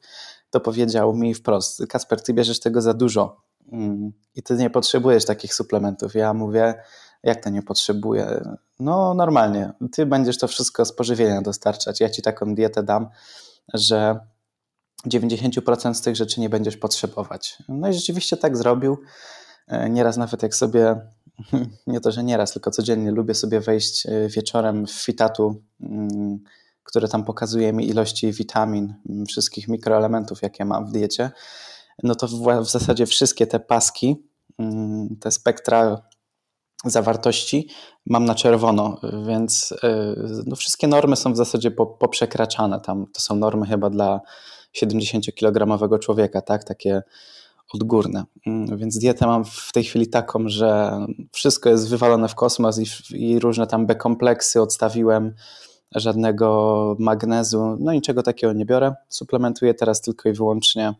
to 0.49 0.59
powiedział 0.59 1.15
mi 1.15 1.33
wprost: 1.33 1.85
Kasper, 1.89 2.21
ty 2.23 2.33
bierzesz 2.33 2.59
tego 2.59 2.81
za 2.81 2.93
dużo 2.93 3.41
mm, 3.71 4.11
i 4.35 4.43
ty 4.43 4.55
nie 4.55 4.69
potrzebujesz 4.69 5.25
takich 5.25 5.53
suplementów. 5.53 6.15
Ja 6.15 6.33
mówię, 6.33 6.73
jak 7.23 7.43
to 7.43 7.49
nie 7.49 7.61
potrzebuję? 7.61 8.55
No, 8.79 9.13
normalnie. 9.13 9.73
Ty 9.91 10.05
będziesz 10.05 10.37
to 10.37 10.47
wszystko 10.47 10.85
z 10.85 10.93
pożywienia 10.93 11.41
dostarczać. 11.41 11.99
Ja 11.99 12.09
ci 12.09 12.21
taką 12.21 12.55
dietę 12.55 12.83
dam, 12.83 13.07
że 13.73 14.19
90% 15.07 15.93
z 15.93 16.01
tych 16.01 16.15
rzeczy 16.15 16.41
nie 16.41 16.49
będziesz 16.49 16.77
potrzebować. 16.77 17.57
No 17.69 17.89
i 17.89 17.93
rzeczywiście 17.93 18.37
tak 18.37 18.57
zrobił. 18.57 18.97
E, 19.67 19.89
nieraz 19.89 20.17
nawet 20.17 20.43
jak 20.43 20.55
sobie, 20.55 21.01
nie 21.87 21.99
to, 21.99 22.11
że 22.11 22.23
nieraz, 22.23 22.53
tylko 22.53 22.71
codziennie 22.71 23.11
lubię 23.11 23.33
sobie 23.33 23.59
wejść 23.61 24.05
e, 24.05 24.29
wieczorem 24.29 24.87
w 24.87 24.91
fitatu, 24.91 25.61
mm, 25.81 26.39
które 26.83 27.07
tam 27.07 27.23
pokazuje 27.23 27.73
mi 27.73 27.87
ilości 27.87 28.31
witamin, 28.31 28.93
mm, 29.09 29.25
wszystkich 29.25 29.67
mikroelementów, 29.67 30.41
jakie 30.41 30.65
mam 30.65 30.85
w 30.85 30.91
diecie, 30.91 31.31
no 32.03 32.15
to 32.15 32.27
w, 32.27 32.69
zasadzie 32.69 33.05
wszystkie 33.05 33.47
te 33.47 33.59
paski, 33.59 34.27
mm, 34.59 35.15
te 35.21 35.31
spektra 35.31 36.01
zawartości 36.85 37.69
mam 38.05 38.25
na 38.25 38.35
czerwono, 38.35 38.99
więc 39.27 39.73
e, 39.83 40.15
no, 40.45 40.55
wszystkie 40.55 40.87
normy 40.87 41.15
są 41.15 41.33
w 41.33 41.37
zasadzie 41.37 41.71
poprzekraczane. 41.71 42.81
Tam 42.81 43.05
to 43.13 43.21
są 43.21 43.35
normy 43.35 43.65
chyba 43.65 43.89
dla 43.89 44.21
70-kilogramowego 44.83 45.99
człowieka, 45.99 46.41
tak? 46.41 46.63
Takie 46.63 47.01
odgórne. 47.73 48.23
Mm, 48.47 48.77
więc 48.77 48.97
dietę 48.97 49.27
mam 49.27 49.45
w 49.45 49.71
tej 49.73 49.83
chwili 49.83 50.07
taką, 50.07 50.49
że 50.49 50.99
wszystko 51.31 51.69
jest 51.69 51.89
wywalone 51.89 52.27
w 52.27 52.35
kosmos 52.35 52.79
i, 52.79 52.85
i 53.29 53.39
różne 53.39 53.67
tam 53.67 53.85
B-kompleksy 53.85 54.61
odstawiłem, 54.61 55.33
żadnego 55.95 56.95
magnezu, 56.99 57.77
no 57.79 57.93
niczego 57.93 58.23
takiego 58.23 58.53
nie 58.53 58.65
biorę. 58.65 58.93
Suplementuję 59.09 59.73
teraz 59.73 60.01
tylko 60.01 60.29
i 60.29 60.33
wyłącznie 60.33 60.93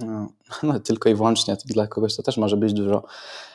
no, 0.00 0.28
no, 0.62 0.80
tylko 0.80 1.08
i 1.08 1.14
wyłącznie, 1.14 1.56
dla 1.64 1.86
kogoś 1.86 2.16
to 2.16 2.22
też 2.22 2.36
może 2.36 2.56
być 2.56 2.72
dużo. 2.72 3.04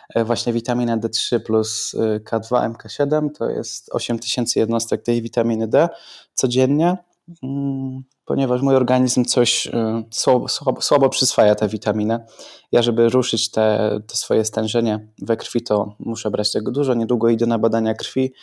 E, 0.09 0.25
właśnie 0.25 0.53
witamina 0.53 0.97
D3 0.97 1.39
plus 1.39 1.93
y, 1.93 2.21
K2, 2.31 2.73
MK7 2.73 3.29
to 3.37 3.49
jest 3.49 3.89
8000 3.91 4.59
jednostek 4.59 5.03
tej 5.03 5.21
witaminy 5.21 5.67
D 5.67 5.89
codziennie. 6.33 6.97
Mm, 7.43 8.03
ponieważ 8.25 8.61
mój 8.61 8.75
organizm 8.75 9.25
coś 9.25 9.67
y, 9.67 9.71
słabo, 10.11 10.47
słabo, 10.81 11.09
przyswaja 11.09 11.55
tę 11.55 11.67
witaminę. 11.67 12.25
Ja, 12.71 12.81
żeby 12.81 13.09
ruszyć 13.09 13.51
te, 13.51 13.99
te, 14.07 14.15
swoje 14.15 14.45
stężenie 14.45 15.07
we 15.21 15.37
krwi, 15.37 15.61
to 15.61 15.95
muszę 15.99 16.31
brać 16.31 16.51
tego 16.51 16.71
dużo. 16.71 16.93
Niedługo 16.93 17.29
idę 17.29 17.45
na 17.45 17.59
badania 17.59 17.93
krwi 17.93 18.33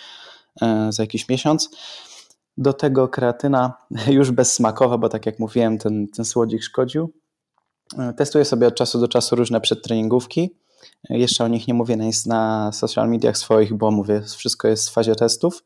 y, 0.63 0.93
za 0.93 1.03
jakiś 1.03 1.29
miesiąc. 1.29 1.71
Do 2.57 2.73
tego 2.73 3.09
kreatyna 3.09 3.73
już 4.19 4.31
bezsmakowa, 4.31 4.99
bo 4.99 5.09
tak 5.09 5.27
jak 5.27 5.39
mówiłem, 5.39 5.79
ten, 5.79 6.09
ten 6.09 6.25
słodzik 6.25 6.63
szkodził. 6.63 7.13
Y, 7.93 8.15
testuję 8.15 8.45
sobie 8.45 8.67
od 8.67 8.75
czasu 8.75 9.01
do 9.01 9.09
czasu 9.09 9.37
różne 9.37 9.61
przedtreningówki. 9.61 10.55
Jeszcze 11.11 11.45
o 11.45 11.49
nich 11.49 11.69
nie 11.69 11.75
mówię 11.75 11.97
na 12.27 12.73
social 12.73 13.09
mediach 13.09 13.39
swoich, 13.39 13.75
bo 13.75 13.91
mówię, 13.91 14.23
wszystko 14.37 14.69
jest 14.69 14.91
w 14.91 14.93
fazie 14.93 15.15
testów. 15.15 15.65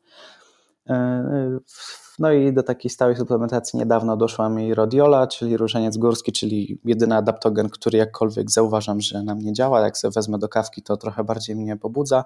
No 2.19 2.31
i 2.31 2.53
do 2.53 2.63
takiej 2.63 2.91
stałej 2.91 3.15
suplementacji 3.15 3.79
niedawno 3.79 4.17
doszła 4.17 4.49
mi 4.49 4.73
Rodiola, 4.73 5.27
czyli 5.27 5.57
różeniec 5.57 5.97
górski, 5.97 6.31
czyli 6.31 6.79
jedyny 6.85 7.15
adaptogen, 7.15 7.69
który 7.69 7.97
jakkolwiek 7.97 8.51
zauważam, 8.51 9.01
że 9.01 9.23
na 9.23 9.35
mnie 9.35 9.53
działa. 9.53 9.81
Jak 9.81 9.97
sobie 9.97 10.11
wezmę 10.11 10.39
do 10.39 10.49
kawki, 10.49 10.81
to 10.81 10.97
trochę 10.97 11.23
bardziej 11.23 11.55
mnie 11.55 11.77
pobudza. 11.77 12.25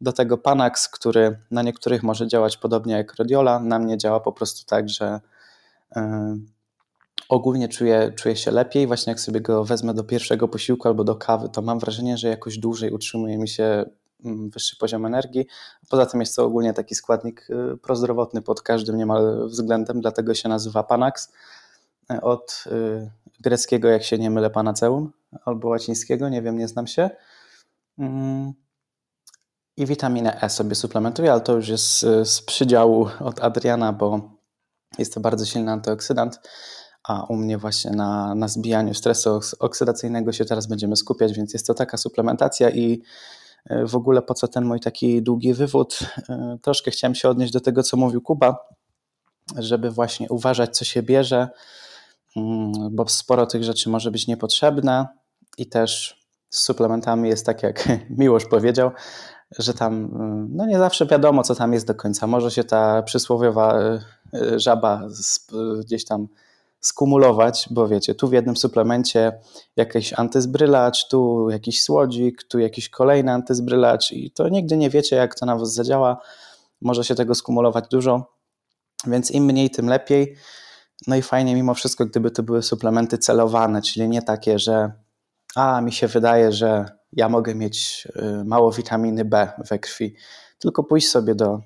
Do 0.00 0.12
tego 0.12 0.38
Panax, 0.38 0.88
który 0.88 1.38
na 1.50 1.62
niektórych 1.62 2.02
może 2.02 2.28
działać 2.28 2.56
podobnie 2.56 2.94
jak 2.94 3.14
Rodiola, 3.14 3.58
na 3.60 3.78
mnie 3.78 3.98
działa 3.98 4.20
po 4.20 4.32
prostu 4.32 4.66
tak, 4.66 4.88
że 4.88 5.20
yy, 5.96 6.02
ogólnie 7.28 7.68
czuję, 7.68 8.12
czuję 8.16 8.36
się 8.36 8.50
lepiej. 8.50 8.86
Właśnie 8.86 9.10
jak 9.10 9.20
sobie 9.20 9.40
go 9.40 9.64
wezmę 9.64 9.94
do 9.94 10.04
pierwszego 10.04 10.48
posiłku 10.48 10.88
albo 10.88 11.04
do 11.04 11.16
kawy, 11.16 11.48
to 11.48 11.62
mam 11.62 11.78
wrażenie, 11.78 12.18
że 12.18 12.28
jakoś 12.28 12.58
dłużej 12.58 12.90
utrzymuje 12.90 13.38
mi 13.38 13.48
się 13.48 13.84
wyższy 14.24 14.76
poziom 14.76 15.06
energii. 15.06 15.46
Poza 15.90 16.06
tym 16.06 16.20
jest 16.20 16.36
to 16.36 16.44
ogólnie 16.44 16.72
taki 16.72 16.94
składnik 16.94 17.50
y, 17.50 17.76
prozdrowotny 17.76 18.42
pod 18.42 18.62
każdym 18.62 18.96
niemal 18.96 19.48
względem, 19.48 20.00
dlatego 20.00 20.34
się 20.34 20.48
nazywa 20.48 20.82
Panax. 20.82 21.32
E, 22.10 22.20
od 22.20 22.64
y, 22.66 23.10
greckiego, 23.40 23.88
jak 23.88 24.02
się 24.02 24.18
nie 24.18 24.30
mylę, 24.30 24.50
panaceum, 24.50 25.12
albo 25.44 25.68
łacińskiego, 25.68 26.28
nie 26.28 26.42
wiem, 26.42 26.58
nie 26.58 26.68
znam 26.68 26.86
się. 26.86 27.10
Mm. 27.98 28.52
I 29.76 29.86
witaminę 29.86 30.40
E 30.40 30.50
sobie 30.50 30.74
suplementuję, 30.74 31.32
ale 31.32 31.40
to 31.40 31.52
już 31.52 31.68
jest 31.68 32.02
y, 32.02 32.24
z 32.24 32.42
przydziału 32.42 33.08
od 33.20 33.40
Adriana, 33.40 33.92
bo 33.92 34.20
jest 34.98 35.14
to 35.14 35.20
bardzo 35.20 35.46
silny 35.46 35.72
antyoksydant, 35.72 36.40
a 37.04 37.24
u 37.24 37.36
mnie 37.36 37.58
właśnie 37.58 37.90
na, 37.90 38.34
na 38.34 38.48
zbijaniu 38.48 38.94
stresu 38.94 39.40
oksydacyjnego 39.58 40.32
się 40.32 40.44
teraz 40.44 40.66
będziemy 40.66 40.96
skupiać, 40.96 41.32
więc 41.32 41.52
jest 41.52 41.66
to 41.66 41.74
taka 41.74 41.96
suplementacja 41.96 42.70
i 42.70 43.02
w 43.66 43.96
ogóle 43.96 44.22
po 44.22 44.34
co 44.34 44.48
ten 44.48 44.64
mój 44.64 44.80
taki 44.80 45.22
długi 45.22 45.54
wywód. 45.54 45.98
E, 46.28 46.58
troszkę 46.62 46.90
chciałem 46.90 47.14
się 47.14 47.28
odnieść 47.28 47.52
do 47.52 47.60
tego, 47.60 47.82
co 47.82 47.96
mówił 47.96 48.20
Kuba, 48.20 48.56
żeby 49.58 49.90
właśnie 49.90 50.28
uważać, 50.28 50.76
co 50.76 50.84
się 50.84 51.02
bierze, 51.02 51.48
mm, 52.36 52.72
bo 52.90 53.08
sporo 53.08 53.46
tych 53.46 53.64
rzeczy 53.64 53.90
może 53.90 54.10
być 54.10 54.26
niepotrzebne 54.26 55.06
i 55.58 55.66
też 55.66 56.20
z 56.50 56.62
suplementami 56.62 57.28
jest 57.28 57.46
tak, 57.46 57.62
jak 57.62 57.88
Miłosz 58.18 58.46
powiedział, 58.46 58.90
że 59.58 59.74
tam 59.74 59.94
mm, 59.94 60.48
no 60.52 60.66
nie 60.66 60.78
zawsze 60.78 61.06
wiadomo, 61.06 61.42
co 61.42 61.54
tam 61.54 61.72
jest 61.72 61.86
do 61.86 61.94
końca. 61.94 62.26
Może 62.26 62.50
się 62.50 62.64
ta 62.64 63.02
przysłowiowa 63.02 63.78
e, 64.34 64.60
żaba 64.60 65.06
gdzieś 65.80 66.04
tam 66.04 66.28
skumulować, 66.80 67.68
bo 67.70 67.88
wiecie, 67.88 68.14
tu 68.14 68.28
w 68.28 68.32
jednym 68.32 68.56
suplemencie 68.56 69.40
jakiś 69.76 70.12
antyzbrylacz, 70.12 71.08
tu 71.08 71.50
jakiś 71.50 71.82
słodzik, 71.82 72.42
tu 72.42 72.58
jakiś 72.58 72.88
kolejny 72.88 73.32
antyzbrylacz 73.32 74.12
i 74.12 74.30
to 74.30 74.48
nigdy 74.48 74.76
nie 74.76 74.90
wiecie, 74.90 75.16
jak 75.16 75.34
to 75.34 75.46
na 75.46 75.56
was 75.56 75.74
zadziała. 75.74 76.20
Może 76.80 77.04
się 77.04 77.14
tego 77.14 77.34
skumulować 77.34 77.84
dużo, 77.90 78.34
więc 79.06 79.30
im 79.30 79.44
mniej, 79.44 79.70
tym 79.70 79.86
lepiej. 79.86 80.36
No 81.06 81.16
i 81.16 81.22
fajnie 81.22 81.54
mimo 81.54 81.74
wszystko, 81.74 82.06
gdyby 82.06 82.30
to 82.30 82.42
były 82.42 82.62
suplementy 82.62 83.18
celowane, 83.18 83.82
czyli 83.82 84.08
nie 84.08 84.22
takie, 84.22 84.58
że 84.58 84.92
a 85.54 85.80
mi 85.80 85.92
się 85.92 86.06
wydaje, 86.06 86.52
że 86.52 86.84
ja 87.12 87.28
mogę 87.28 87.54
mieć 87.54 88.08
y, 88.16 88.44
mało 88.44 88.72
witaminy 88.72 89.24
B 89.24 89.48
we 89.58 89.78
krwi, 89.78 90.14
tylko 90.58 90.84
pójść 90.84 91.08
sobie 91.08 91.34
do, 91.34 91.60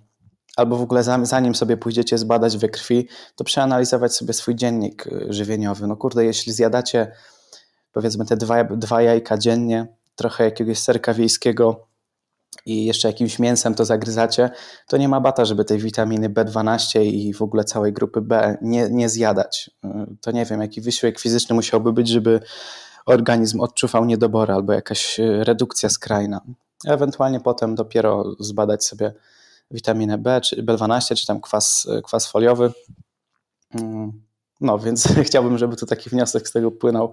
albo 0.56 0.76
w 0.76 0.82
ogóle 0.82 1.02
zanim 1.22 1.54
sobie 1.54 1.76
pójdziecie 1.76 2.18
zbadać 2.18 2.58
we 2.58 2.68
krwi, 2.68 3.08
to 3.36 3.44
przeanalizować 3.44 4.14
sobie 4.14 4.32
swój 4.32 4.54
dziennik 4.54 5.06
y, 5.06 5.26
żywieniowy. 5.28 5.86
No 5.86 5.96
kurde, 5.96 6.24
jeśli 6.24 6.52
zjadacie 6.52 7.12
powiedzmy 7.92 8.26
te 8.26 8.36
dwa, 8.36 8.64
dwa 8.64 9.02
jajka 9.02 9.38
dziennie, 9.38 9.86
trochę 10.16 10.44
jakiegoś 10.44 10.78
serka 10.78 11.14
wiejskiego 11.14 11.86
i 12.66 12.84
jeszcze 12.84 13.08
jakimś 13.08 13.38
mięsem 13.38 13.74
to 13.74 13.84
zagryzacie, 13.84 14.50
to 14.88 14.96
nie 14.96 15.08
ma 15.08 15.20
bata, 15.20 15.44
żeby 15.44 15.64
tej 15.64 15.78
witaminy 15.78 16.30
B12 16.30 17.02
i 17.02 17.34
w 17.34 17.42
ogóle 17.42 17.64
całej 17.64 17.92
grupy 17.92 18.20
B 18.20 18.58
nie, 18.62 18.88
nie 18.90 19.08
zjadać. 19.08 19.70
Y, 19.84 19.88
to 20.20 20.30
nie 20.30 20.44
wiem, 20.44 20.60
jaki 20.60 20.80
wysiłek 20.80 21.20
fizyczny 21.20 21.54
musiałby 21.54 21.92
być, 21.92 22.08
żeby 22.08 22.40
organizm 23.06 23.60
odczuwał 23.60 24.04
niedobory 24.04 24.54
albo 24.54 24.72
jakaś 24.72 25.20
y, 25.20 25.44
redukcja 25.44 25.88
skrajna. 25.88 26.40
Ewentualnie 26.86 27.40
potem 27.40 27.74
dopiero 27.74 28.24
zbadać 28.38 28.84
sobie 28.84 29.12
witaminę 29.70 30.18
B, 30.18 30.40
czy 30.40 30.62
B12, 30.62 31.14
czy 31.14 31.26
tam 31.26 31.40
kwas, 31.40 31.88
kwas 32.04 32.26
foliowy. 32.26 32.72
Mm, 33.74 34.22
no, 34.60 34.78
więc 34.78 35.08
chciałbym, 35.26 35.58
żeby 35.58 35.76
tu 35.76 35.86
taki 35.86 36.10
wniosek 36.10 36.48
z 36.48 36.52
tego 36.52 36.70
płynął, 36.70 37.12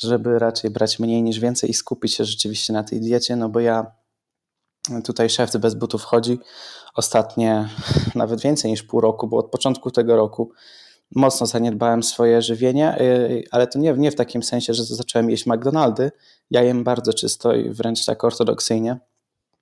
żeby 0.00 0.38
raczej 0.38 0.70
brać 0.70 0.98
mniej 0.98 1.22
niż 1.22 1.40
więcej 1.40 1.70
i 1.70 1.74
skupić 1.74 2.14
się 2.14 2.24
rzeczywiście 2.24 2.72
na 2.72 2.84
tej 2.84 3.00
diecie, 3.00 3.36
no 3.36 3.48
bo 3.48 3.60
ja 3.60 3.92
tutaj 5.04 5.30
szef 5.30 5.56
bez 5.56 5.74
butów 5.74 6.02
chodzi 6.02 6.38
ostatnie 6.94 7.68
nawet 8.14 8.40
więcej 8.40 8.70
niż 8.70 8.82
pół 8.82 9.00
roku, 9.00 9.28
bo 9.28 9.36
od 9.36 9.50
początku 9.50 9.90
tego 9.90 10.16
roku 10.16 10.52
mocno 11.14 11.46
zaniedbałem 11.46 12.02
swoje 12.02 12.42
żywienie, 12.42 13.00
y, 13.00 13.44
ale 13.50 13.66
to 13.66 13.78
nie, 13.78 13.92
nie 13.92 14.10
w 14.10 14.14
takim 14.14 14.42
sensie, 14.42 14.74
że 14.74 14.84
zacząłem 14.84 15.30
jeść 15.30 15.46
McDonaldy. 15.46 16.10
Ja 16.50 16.62
jem 16.62 16.84
bardzo 16.84 17.14
czysto 17.14 17.54
i 17.54 17.70
wręcz 17.70 18.04
tak 18.04 18.24
ortodoksyjnie, 18.24 18.98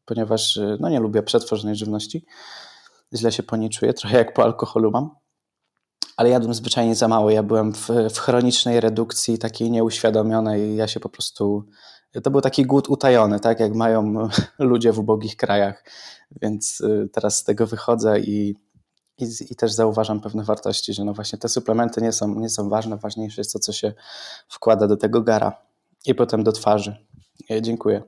ponieważ 0.06 0.56
y, 0.56 0.76
no, 0.80 0.88
nie 0.88 1.00
lubię 1.00 1.22
przetworzonej 1.22 1.76
żywności. 1.76 2.24
Źle 3.14 3.32
się 3.32 3.42
po 3.42 3.56
niej 3.56 3.70
czuję, 3.70 3.94
trochę 3.94 4.16
jak 4.16 4.34
po 4.34 4.42
alkoholu 4.42 4.90
mam. 4.90 5.10
Ale 6.16 6.28
jadłem 6.28 6.54
zwyczajnie 6.54 6.94
za 6.94 7.08
mało. 7.08 7.30
Ja 7.30 7.42
byłem 7.42 7.72
w, 7.72 7.88
w 8.14 8.18
chronicznej 8.18 8.80
redukcji, 8.80 9.38
takiej 9.38 9.70
nieuświadomionej. 9.70 10.76
Ja 10.76 10.88
się 10.88 11.00
po 11.00 11.08
prostu. 11.08 11.64
To 12.22 12.30
był 12.30 12.40
taki 12.40 12.66
głód 12.66 12.88
utajony, 12.88 13.40
tak 13.40 13.60
jak 13.60 13.74
mają 13.74 14.28
ludzie 14.58 14.92
w 14.92 14.98
ubogich 14.98 15.36
krajach. 15.36 15.84
Więc 16.42 16.80
y, 16.80 17.08
teraz 17.12 17.38
z 17.38 17.44
tego 17.44 17.66
wychodzę 17.66 18.20
i 18.20 18.54
i, 19.18 19.24
I, 19.50 19.56
też 19.56 19.72
zauważam 19.72 20.20
pewne 20.20 20.44
wartości, 20.44 20.94
że 20.94 21.04
no 21.04 21.14
właśnie 21.14 21.38
te 21.38 21.48
suplementy 21.48 22.00
nie 22.00 22.12
są, 22.12 22.40
nie 22.40 22.48
są 22.48 22.68
ważne, 22.68 22.96
ważniejsze 22.96 23.40
jest 23.40 23.52
to, 23.52 23.58
co 23.58 23.72
się 23.72 23.92
wkłada 24.48 24.86
do 24.86 24.96
tego 24.96 25.22
gara 25.22 25.62
i 26.06 26.14
potem 26.14 26.44
do 26.44 26.52
twarzy. 26.52 26.96
Ja 27.48 27.60
dziękuję. 27.60 28.02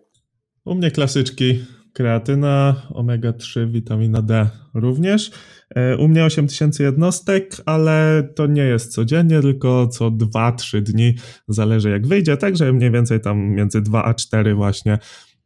U 0.64 0.74
mnie 0.74 0.90
klasyczki 0.90 1.66
kreatyna, 1.98 2.82
omega-3, 2.90 3.70
witamina 3.70 4.22
D 4.22 4.48
również. 4.74 5.30
E, 5.74 5.96
u 5.96 6.08
mnie 6.08 6.24
8000 6.24 6.82
jednostek, 6.82 7.56
ale 7.66 8.28
to 8.34 8.46
nie 8.46 8.62
jest 8.62 8.92
codziennie, 8.92 9.40
tylko 9.40 9.86
co 9.86 10.10
2-3 10.10 10.80
dni, 10.80 11.14
zależy 11.48 11.90
jak 11.90 12.06
wyjdzie, 12.06 12.36
także 12.36 12.72
mniej 12.72 12.90
więcej 12.90 13.20
tam 13.20 13.38
między 13.38 13.80
2 13.80 14.04
a 14.04 14.14
4 14.14 14.54
właśnie 14.54 14.98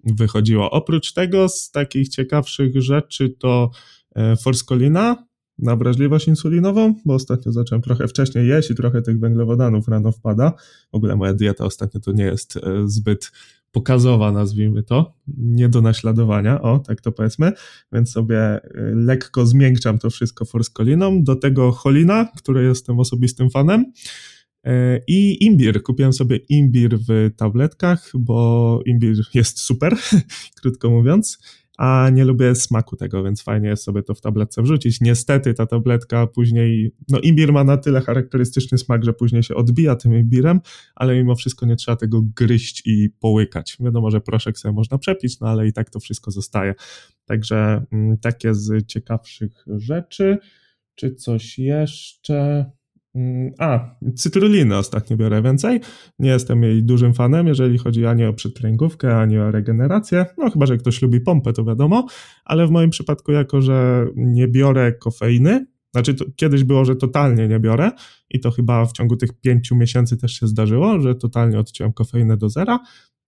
wychodziło. 0.05 0.71
Oprócz 0.71 1.13
tego 1.13 1.49
z 1.49 1.71
takich 1.71 2.09
ciekawszych 2.09 2.83
rzeczy 2.83 3.31
to 3.39 3.71
e, 4.15 4.37
forskolina, 4.37 5.17
na 5.59 5.77
wrażliwość 5.77 6.29
insulinową, 6.29 6.95
bo 7.05 7.15
ostatnio 7.15 7.53
zacząłem 7.53 7.83
trochę 7.83 8.09
wcześniej 8.09 8.49
jeść 8.49 8.71
i 8.71 8.75
trochę 8.75 9.03
tych 9.03 9.21
węglowodanów 9.21 9.89
rano 9.89 10.13
wpada. 10.13 10.53
W 10.93 10.95
ogóle 10.95 11.17
moja 11.17 11.35
dieta 11.35 11.65
ostatnio 11.65 12.01
to 12.01 12.13
nie 12.13 12.25
jest 12.25 12.57
e, 12.57 12.61
zbyt 12.85 13.33
pokazowa, 13.73 14.33
nazwijmy 14.33 14.83
to, 14.83 15.15
nie 15.39 15.69
do 15.69 15.81
naśladowania, 15.81 16.63
o, 16.63 16.79
tak 16.79 17.01
to 17.01 17.13
powiedzmy, 17.13 17.53
więc 17.93 18.13
sobie 18.13 18.39
e, 18.39 18.61
lekko 18.95 19.47
zmiękczam 19.47 19.99
to 19.99 20.11
wszystko 20.11 20.45
forskoliną, 20.45 21.25
do 21.25 21.37
tego 21.37 21.73
cholina, 21.73 22.29
której 22.37 22.67
jestem 22.67 22.99
osobistym 22.99 23.51
fanem, 23.51 23.93
e, 24.65 25.01
i 25.07 25.45
imbir. 25.45 25.83
Kupiłem 25.83 26.13
sobie 26.13 26.37
imbir 26.37 26.99
w 26.99 27.31
tabletkach, 27.37 28.11
bo 28.15 28.81
imbir 28.87 29.17
jest 29.35 29.61
super, 29.61 29.97
krótko 30.61 30.91
mówiąc 30.91 31.39
a 31.79 32.11
nie 32.13 32.25
lubię 32.25 32.55
smaku 32.55 32.97
tego, 32.97 33.25
więc 33.25 33.43
fajnie 33.43 33.69
jest 33.69 33.85
sobie 33.85 34.03
to 34.03 34.15
w 34.15 34.21
tabletce 34.21 34.63
wrzucić. 34.63 35.01
Niestety 35.01 35.55
ta 35.55 35.67
tabletka 35.67 36.27
później, 36.27 36.95
no 37.09 37.21
imbir 37.21 37.53
ma 37.53 37.65
na 37.65 37.77
tyle 37.77 38.01
charakterystyczny 38.01 38.79
smak, 38.79 39.05
że 39.05 39.13
później 39.13 39.43
się 39.43 39.55
odbija 39.55 39.97
tym 39.97 40.15
imbirem, 40.15 40.61
ale 40.95 41.15
mimo 41.15 41.35
wszystko 41.35 41.67
nie 41.67 41.77
trzeba 41.77 41.97
tego 41.97 42.23
gryźć 42.37 42.83
i 42.87 43.11
połykać. 43.21 43.77
Wiadomo, 43.81 44.11
że 44.11 44.21
proszek 44.21 44.59
sobie 44.59 44.73
można 44.73 44.99
przepić, 44.99 45.41
no 45.41 45.49
ale 45.49 45.67
i 45.67 45.73
tak 45.73 45.91
to 45.91 46.01
wszystko 46.01 46.31
zostaje. 46.31 46.75
Także 47.25 47.85
mm, 47.93 48.19
takie 48.19 48.55
z 48.55 48.87
ciekawszych 48.87 49.65
rzeczy. 49.77 50.39
Czy 50.95 51.15
coś 51.15 51.59
jeszcze? 51.59 52.71
Mm, 53.15 53.53
a, 53.59 53.95
cytruliny 54.17 54.77
ostatnio 54.77 55.17
biorę 55.17 55.43
więcej. 55.43 55.81
Nie 56.19 56.31
jestem 56.31 56.63
jej 56.63 56.85
dużym 56.85 57.15
fanem, 57.15 57.47
jeżeli 57.47 57.79
chodzi 57.79 58.07
ani 58.07 58.25
o 58.25 58.33
przedtreningówkę, 58.33 59.17
ani 59.17 59.39
o 59.39 59.51
regenerację. 59.51 60.27
No 60.39 60.51
chyba, 60.51 60.67
że 60.67 60.77
ktoś 60.77 61.03
lubi 61.03 61.21
pompę, 61.21 61.53
to 61.53 61.65
wiadomo, 61.65 62.07
ale 62.45 62.67
w 62.67 62.71
moim 62.71 62.91
przypadku, 62.91 63.33
jako 63.33 63.63
że 63.63 64.07
nie 64.17 64.49
biorę 64.49 64.93
kofeiny, 64.93 65.67
znaczy 65.95 66.15
to, 66.15 66.25
kiedyś 66.37 66.65
było, 66.65 66.85
że 66.85 66.97
totalnie 66.97 67.49
nie 67.49 67.61
biorę 67.61 67.91
i 68.31 68.41
to 68.41 68.51
chyba 68.51 68.87
w 68.87 68.93
ciągu 68.93 69.17
tych 69.17 69.41
pięciu 69.41 69.77
miesięcy 69.77 70.17
też 70.17 70.33
się 70.33 70.47
zdarzyło, 70.47 71.01
że 71.01 71.15
totalnie 71.15 71.59
odciąłem 71.59 71.93
kofeinę 71.93 72.37
do 72.37 72.49
zera. 72.49 72.79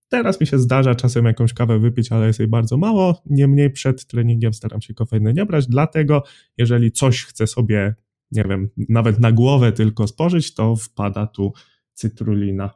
Teraz 0.08 0.40
mi 0.40 0.46
się 0.46 0.58
zdarza 0.58 0.94
czasem 0.94 1.24
jakąś 1.24 1.54
kawę 1.54 1.78
wypić, 1.78 2.12
ale 2.12 2.26
jest 2.26 2.38
jej 2.38 2.48
bardzo 2.48 2.76
mało. 2.76 3.22
Niemniej 3.26 3.70
przed 3.70 4.06
treningiem 4.06 4.54
staram 4.54 4.80
się 4.80 4.94
kofeiny 4.94 5.32
nie 5.32 5.46
brać, 5.46 5.66
dlatego 5.66 6.22
jeżeli 6.58 6.92
coś 6.92 7.24
chcę 7.24 7.46
sobie 7.46 7.94
nie 8.34 8.44
wiem, 8.44 8.70
nawet 8.88 9.20
na 9.20 9.32
głowę 9.32 9.72
tylko 9.72 10.06
spożyć, 10.06 10.54
to 10.54 10.76
wpada 10.76 11.26
tu 11.26 11.52
cytrulina. 11.94 12.70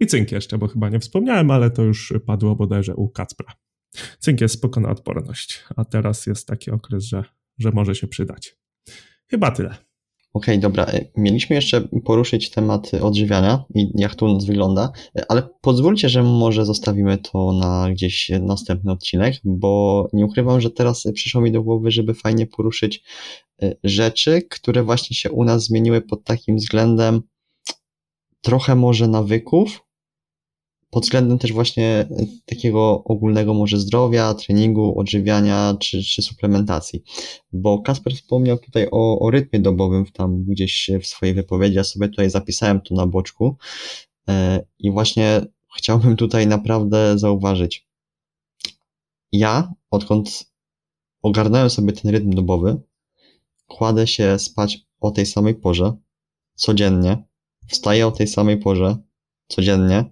I 0.00 0.06
cynk 0.06 0.32
jeszcze, 0.32 0.58
bo 0.58 0.68
chyba 0.68 0.88
nie 0.88 1.00
wspomniałem, 1.00 1.50
ale 1.50 1.70
to 1.70 1.82
już 1.82 2.12
padło 2.26 2.56
bodajże 2.56 2.94
u 2.96 3.08
Kacpra. 3.08 3.52
Cynk 4.18 4.40
jest 4.40 4.54
spoko 4.54 4.80
na 4.80 4.90
odporność, 4.90 5.64
a 5.76 5.84
teraz 5.84 6.26
jest 6.26 6.46
taki 6.46 6.70
okres, 6.70 7.04
że, 7.04 7.24
że 7.58 7.70
może 7.70 7.94
się 7.94 8.06
przydać. 8.06 8.56
Chyba 9.30 9.50
tyle. 9.50 9.76
Okej, 10.34 10.54
okay, 10.54 10.58
dobra. 10.58 10.84
E, 10.84 11.04
mieliśmy 11.16 11.56
jeszcze 11.56 11.88
poruszyć 12.04 12.50
temat 12.50 12.94
odżywiania 12.94 13.64
i 13.74 13.90
jak 13.94 14.14
to 14.14 14.34
nas 14.34 14.44
wygląda, 14.44 14.92
e, 15.18 15.24
ale 15.28 15.48
pozwólcie, 15.60 16.08
że 16.08 16.22
może 16.22 16.66
zostawimy 16.66 17.18
to 17.18 17.52
na 17.52 17.90
gdzieś 17.90 18.30
następny 18.40 18.92
odcinek, 18.92 19.34
bo 19.44 20.08
nie 20.12 20.24
ukrywam, 20.24 20.60
że 20.60 20.70
teraz 20.70 21.04
przyszło 21.14 21.40
mi 21.40 21.52
do 21.52 21.62
głowy, 21.62 21.90
żeby 21.90 22.14
fajnie 22.14 22.46
poruszyć 22.46 23.04
rzeczy, 23.84 24.42
które 24.50 24.82
właśnie 24.82 25.16
się 25.16 25.30
u 25.30 25.44
nas 25.44 25.64
zmieniły 25.64 26.00
pod 26.00 26.24
takim 26.24 26.56
względem 26.56 27.22
trochę 28.40 28.74
może 28.74 29.08
nawyków, 29.08 29.82
pod 30.92 31.02
względem 31.02 31.38
też 31.38 31.52
właśnie 31.52 32.08
takiego 32.46 33.04
ogólnego 33.04 33.54
może 33.54 33.78
zdrowia, 33.78 34.34
treningu, 34.34 34.98
odżywiania 34.98 35.76
czy, 35.80 36.02
czy 36.02 36.22
suplementacji. 36.22 37.02
Bo 37.52 37.78
Kasper 37.78 38.14
wspomniał 38.14 38.58
tutaj 38.58 38.88
o, 38.90 39.18
o 39.18 39.30
rytmie 39.30 39.60
dobowym 39.60 40.06
tam 40.06 40.44
gdzieś 40.44 40.90
w 41.02 41.06
swojej 41.06 41.34
wypowiedzi, 41.34 41.76
ja 41.76 41.84
sobie 41.84 42.08
tutaj 42.08 42.30
zapisałem 42.30 42.80
to 42.80 42.94
na 42.94 43.06
boczku 43.06 43.56
e, 44.28 44.64
i 44.78 44.90
właśnie 44.90 45.40
chciałbym 45.76 46.16
tutaj 46.16 46.46
naprawdę 46.46 47.18
zauważyć. 47.18 47.86
Ja, 49.32 49.72
odkąd 49.90 50.52
ogarnąłem 51.22 51.70
sobie 51.70 51.92
ten 51.92 52.10
rytm 52.10 52.30
dobowy, 52.30 52.80
kładę 53.66 54.06
się 54.06 54.38
spać 54.38 54.78
o 55.00 55.10
tej 55.10 55.26
samej 55.26 55.54
porze, 55.54 55.96
codziennie, 56.54 57.24
wstaję 57.66 58.06
o 58.06 58.10
tej 58.10 58.28
samej 58.28 58.58
porze, 58.58 58.96
codziennie, 59.48 60.04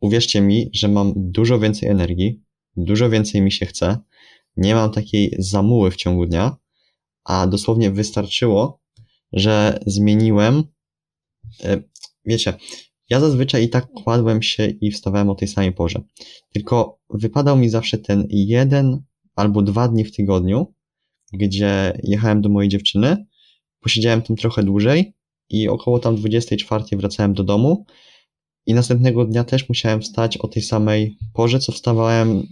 uwierzcie 0.00 0.40
mi, 0.40 0.70
że 0.72 0.88
mam 0.88 1.12
dużo 1.16 1.58
więcej 1.58 1.88
energii, 1.88 2.42
dużo 2.76 3.10
więcej 3.10 3.42
mi 3.42 3.52
się 3.52 3.66
chce, 3.66 3.98
nie 4.56 4.74
mam 4.74 4.92
takiej 4.92 5.36
zamuły 5.38 5.90
w 5.90 5.96
ciągu 5.96 6.26
dnia, 6.26 6.56
a 7.24 7.46
dosłownie 7.46 7.90
wystarczyło, 7.90 8.80
że 9.32 9.80
zmieniłem. 9.86 10.64
E, 11.64 11.82
wiecie, 12.24 12.54
ja 13.10 13.20
zazwyczaj 13.20 13.64
i 13.64 13.68
tak 13.68 13.86
kładłem 13.86 14.42
się 14.42 14.66
i 14.66 14.90
wstawałem 14.90 15.30
o 15.30 15.34
tej 15.34 15.48
samej 15.48 15.72
porze. 15.72 16.02
Tylko 16.52 17.00
wypadał 17.10 17.56
mi 17.56 17.68
zawsze 17.68 17.98
ten 17.98 18.26
jeden 18.30 19.02
albo 19.34 19.62
dwa 19.62 19.88
dni 19.88 20.04
w 20.04 20.16
tygodniu, 20.16 20.74
gdzie 21.32 22.00
jechałem 22.02 22.40
do 22.40 22.48
mojej 22.48 22.68
dziewczyny, 22.68 23.26
posiedziałem 23.80 24.22
tam 24.22 24.36
trochę 24.36 24.62
dłużej 24.62 25.14
i 25.48 25.68
około 25.68 25.98
tam 25.98 26.16
24 26.16 26.84
wracałem 26.92 27.34
do 27.34 27.44
domu 27.44 27.86
i 28.66 28.74
następnego 28.74 29.24
dnia 29.24 29.44
też 29.44 29.68
musiałem 29.68 30.00
wstać 30.00 30.36
o 30.36 30.48
tej 30.48 30.62
samej 30.62 31.16
porze, 31.34 31.58
co 31.58 31.72
wstawałem 31.72 32.46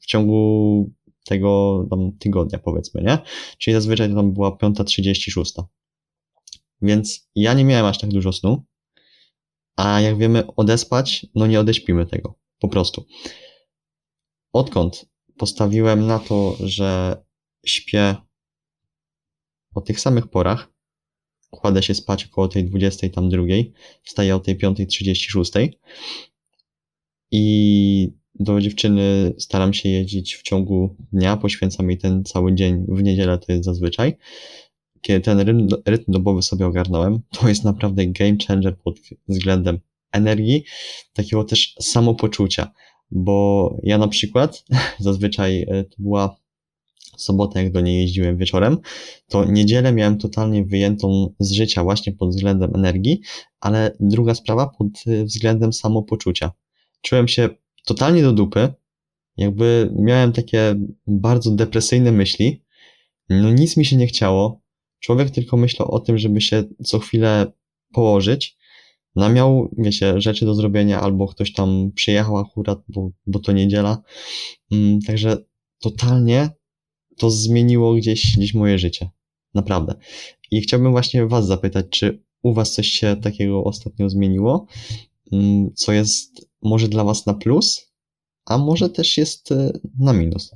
w 0.00 0.06
ciągu 0.06 0.90
tego 1.24 1.84
tam 1.90 2.12
tygodnia, 2.18 2.58
powiedzmy, 2.58 3.02
nie? 3.02 3.18
Czyli 3.58 3.74
zazwyczaj 3.74 4.08
to 4.08 4.14
tam 4.14 4.32
była 4.32 4.50
5.36. 4.50 5.64
Więc 6.82 7.28
ja 7.34 7.54
nie 7.54 7.64
miałem 7.64 7.86
aż 7.86 7.98
tak 7.98 8.10
dużo 8.10 8.32
snu, 8.32 8.64
a 9.76 10.00
jak 10.00 10.18
wiemy, 10.18 10.46
odespać, 10.56 11.26
no 11.34 11.46
nie 11.46 11.60
odeśpimy 11.60 12.06
tego. 12.06 12.34
Po 12.58 12.68
prostu. 12.68 13.06
Odkąd 14.52 15.06
postawiłem 15.36 16.06
na 16.06 16.18
to, 16.18 16.56
że 16.60 17.16
śpię 17.64 18.16
o 19.74 19.80
tych 19.80 20.00
samych 20.00 20.26
porach, 20.26 20.72
kładę 21.50 21.82
się 21.82 21.94
spać 21.94 22.24
około 22.24 22.48
tej 22.48 22.64
20 22.64 23.08
tam 23.08 23.28
drugiej, 23.28 23.72
wstaję 24.02 24.36
o 24.36 24.40
tej 24.40 24.58
5.36 24.58 25.68
i 27.30 28.12
do 28.34 28.60
dziewczyny 28.60 29.34
staram 29.38 29.74
się 29.74 29.88
jeździć 29.88 30.34
w 30.34 30.42
ciągu 30.42 30.96
dnia, 31.12 31.36
poświęcam 31.36 31.90
jej 31.90 31.98
ten 31.98 32.24
cały 32.24 32.54
dzień, 32.54 32.86
w 32.88 33.02
niedzielę 33.02 33.38
to 33.38 33.52
jest 33.52 33.64
zazwyczaj. 33.64 34.16
Kiedy 35.00 35.20
ten 35.20 35.40
rytm, 35.40 35.68
rytm 35.86 36.12
dobowy 36.12 36.42
sobie 36.42 36.66
ogarnąłem, 36.66 37.20
to 37.30 37.48
jest 37.48 37.64
naprawdę 37.64 38.06
game 38.06 38.36
changer 38.48 38.78
pod 38.78 38.96
względem 39.28 39.80
energii, 40.12 40.64
takiego 41.12 41.44
też 41.44 41.74
samopoczucia, 41.80 42.72
bo 43.10 43.76
ja 43.82 43.98
na 43.98 44.08
przykład 44.08 44.64
zazwyczaj 44.98 45.62
e, 45.68 45.84
to 45.84 45.96
była 45.98 46.36
sobotę, 47.16 47.62
jak 47.62 47.72
do 47.72 47.80
niej 47.80 48.00
jeździłem 48.00 48.36
wieczorem, 48.36 48.78
to 49.28 49.44
niedzielę 49.44 49.92
miałem 49.92 50.18
totalnie 50.18 50.64
wyjętą 50.64 51.34
z 51.40 51.52
życia 51.52 51.84
właśnie 51.84 52.12
pod 52.12 52.30
względem 52.30 52.70
energii, 52.74 53.20
ale 53.60 53.96
druga 54.00 54.34
sprawa 54.34 54.70
pod 54.78 54.88
e, 55.06 55.24
względem 55.24 55.72
samopoczucia. 55.72 56.50
Czułem 57.02 57.28
się 57.28 57.48
totalnie 57.84 58.22
do 58.22 58.32
dupy, 58.32 58.74
jakby 59.36 59.92
miałem 59.98 60.32
takie 60.32 60.74
bardzo 61.06 61.50
depresyjne 61.50 62.12
myśli, 62.12 62.64
no 63.28 63.50
nic 63.50 63.76
mi 63.76 63.84
się 63.84 63.96
nie 63.96 64.06
chciało, 64.06 64.62
człowiek 65.00 65.30
tylko 65.30 65.56
myślał 65.56 65.90
o 65.90 66.00
tym, 66.00 66.18
żeby 66.18 66.40
się 66.40 66.64
co 66.84 66.98
chwilę 66.98 67.52
położyć, 67.92 68.56
no 69.16 69.28
miał, 69.28 69.70
wiecie, 69.78 70.20
rzeczy 70.20 70.44
do 70.44 70.54
zrobienia, 70.54 71.00
albo 71.00 71.28
ktoś 71.28 71.52
tam 71.52 71.90
przyjechał 71.94 72.38
akurat, 72.38 72.78
bo, 72.88 73.10
bo 73.26 73.38
to 73.38 73.52
niedziela, 73.52 74.02
mm, 74.72 75.00
także 75.00 75.36
totalnie 75.80 76.50
to 77.16 77.30
zmieniło 77.30 77.94
gdzieś, 77.94 78.36
gdzieś 78.36 78.54
moje 78.54 78.78
życie. 78.78 79.10
Naprawdę. 79.54 79.94
I 80.50 80.60
chciałbym 80.60 80.92
właśnie 80.92 81.26
Was 81.26 81.46
zapytać, 81.46 81.86
czy 81.90 82.22
u 82.42 82.54
Was 82.54 82.72
coś 82.72 82.88
się 82.88 83.16
takiego 83.16 83.64
ostatnio 83.64 84.10
zmieniło, 84.10 84.66
mm, 85.32 85.70
co 85.74 85.92
jest 85.92 86.48
może 86.62 86.88
dla 86.88 87.04
Was 87.04 87.26
na 87.26 87.34
plus, 87.34 87.92
a 88.46 88.58
może 88.58 88.90
też 88.90 89.18
jest 89.18 89.52
y, 89.52 89.80
na 89.98 90.12
minus. 90.12 90.54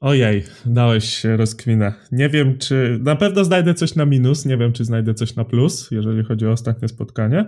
Ojej, 0.00 0.44
dałeś 0.66 1.24
rozkwinę. 1.24 1.94
Nie 2.12 2.28
wiem, 2.28 2.58
czy. 2.58 2.98
Na 3.02 3.16
pewno 3.16 3.44
znajdę 3.44 3.74
coś 3.74 3.94
na 3.94 4.06
minus, 4.06 4.46
nie 4.46 4.56
wiem, 4.56 4.72
czy 4.72 4.84
znajdę 4.84 5.14
coś 5.14 5.36
na 5.36 5.44
plus, 5.44 5.90
jeżeli 5.90 6.24
chodzi 6.24 6.46
o 6.46 6.52
ostatnie 6.52 6.88
spotkanie. 6.88 7.46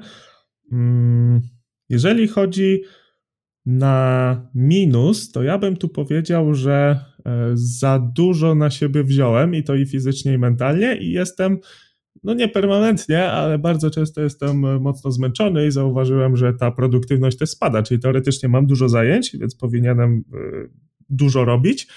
Mm, 0.73 1.41
jeżeli 1.89 2.29
chodzi 2.29 2.83
na 3.67 4.51
minus, 4.55 5.33
to 5.33 5.43
ja 5.43 5.59
bym 5.59 5.77
tu 5.77 5.89
powiedział, 5.89 6.55
że 6.55 7.05
za 7.55 7.99
dużo 7.99 8.55
na 8.55 8.71
siebie 8.71 9.05
wziąłem 9.05 9.55
i 9.55 9.63
to 9.63 9.75
i 9.75 9.87
fizycznie, 9.87 10.35
i 10.35 10.39
mentalnie, 10.39 10.97
i 10.97 11.11
jestem, 11.11 11.59
no 12.25 12.35
nie 12.35 12.49
permanentnie, 12.49 13.31
ale 13.31 13.59
bardzo 13.59 13.91
często 13.91 14.21
jestem 14.21 14.81
mocno 14.83 15.11
zmęczony 15.11 15.67
i 15.67 15.71
zauważyłem, 15.71 16.37
że 16.37 16.55
ta 16.55 16.71
produktywność 16.71 17.39
też 17.39 17.51
spada, 17.51 17.83
czyli 17.83 18.01
teoretycznie 18.01 18.49
mam 18.49 18.67
dużo 18.67 18.89
zajęć, 18.89 19.37
więc 19.41 19.57
powinienem 19.57 20.25
e, 20.35 20.39
dużo 21.09 21.45
robić 21.45 21.89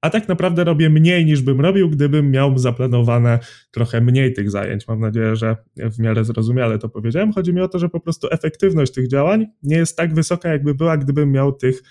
a 0.00 0.10
tak 0.10 0.28
naprawdę 0.28 0.64
robię 0.64 0.90
mniej 0.90 1.24
niż 1.24 1.42
bym 1.42 1.60
robił, 1.60 1.90
gdybym 1.90 2.30
miał 2.30 2.58
zaplanowane 2.58 3.38
trochę 3.70 4.00
mniej 4.00 4.32
tych 4.32 4.50
zajęć. 4.50 4.88
Mam 4.88 5.00
nadzieję, 5.00 5.36
że 5.36 5.56
w 5.76 5.98
miarę 5.98 6.24
zrozumiale 6.24 6.78
to 6.78 6.88
powiedziałem. 6.88 7.32
Chodzi 7.32 7.54
mi 7.54 7.60
o 7.60 7.68
to, 7.68 7.78
że 7.78 7.88
po 7.88 8.00
prostu 8.00 8.28
efektywność 8.30 8.92
tych 8.92 9.08
działań 9.08 9.46
nie 9.62 9.76
jest 9.76 9.96
tak 9.96 10.14
wysoka, 10.14 10.48
jakby 10.48 10.74
była, 10.74 10.96
gdybym 10.96 11.32
miał 11.32 11.52
tych 11.52 11.82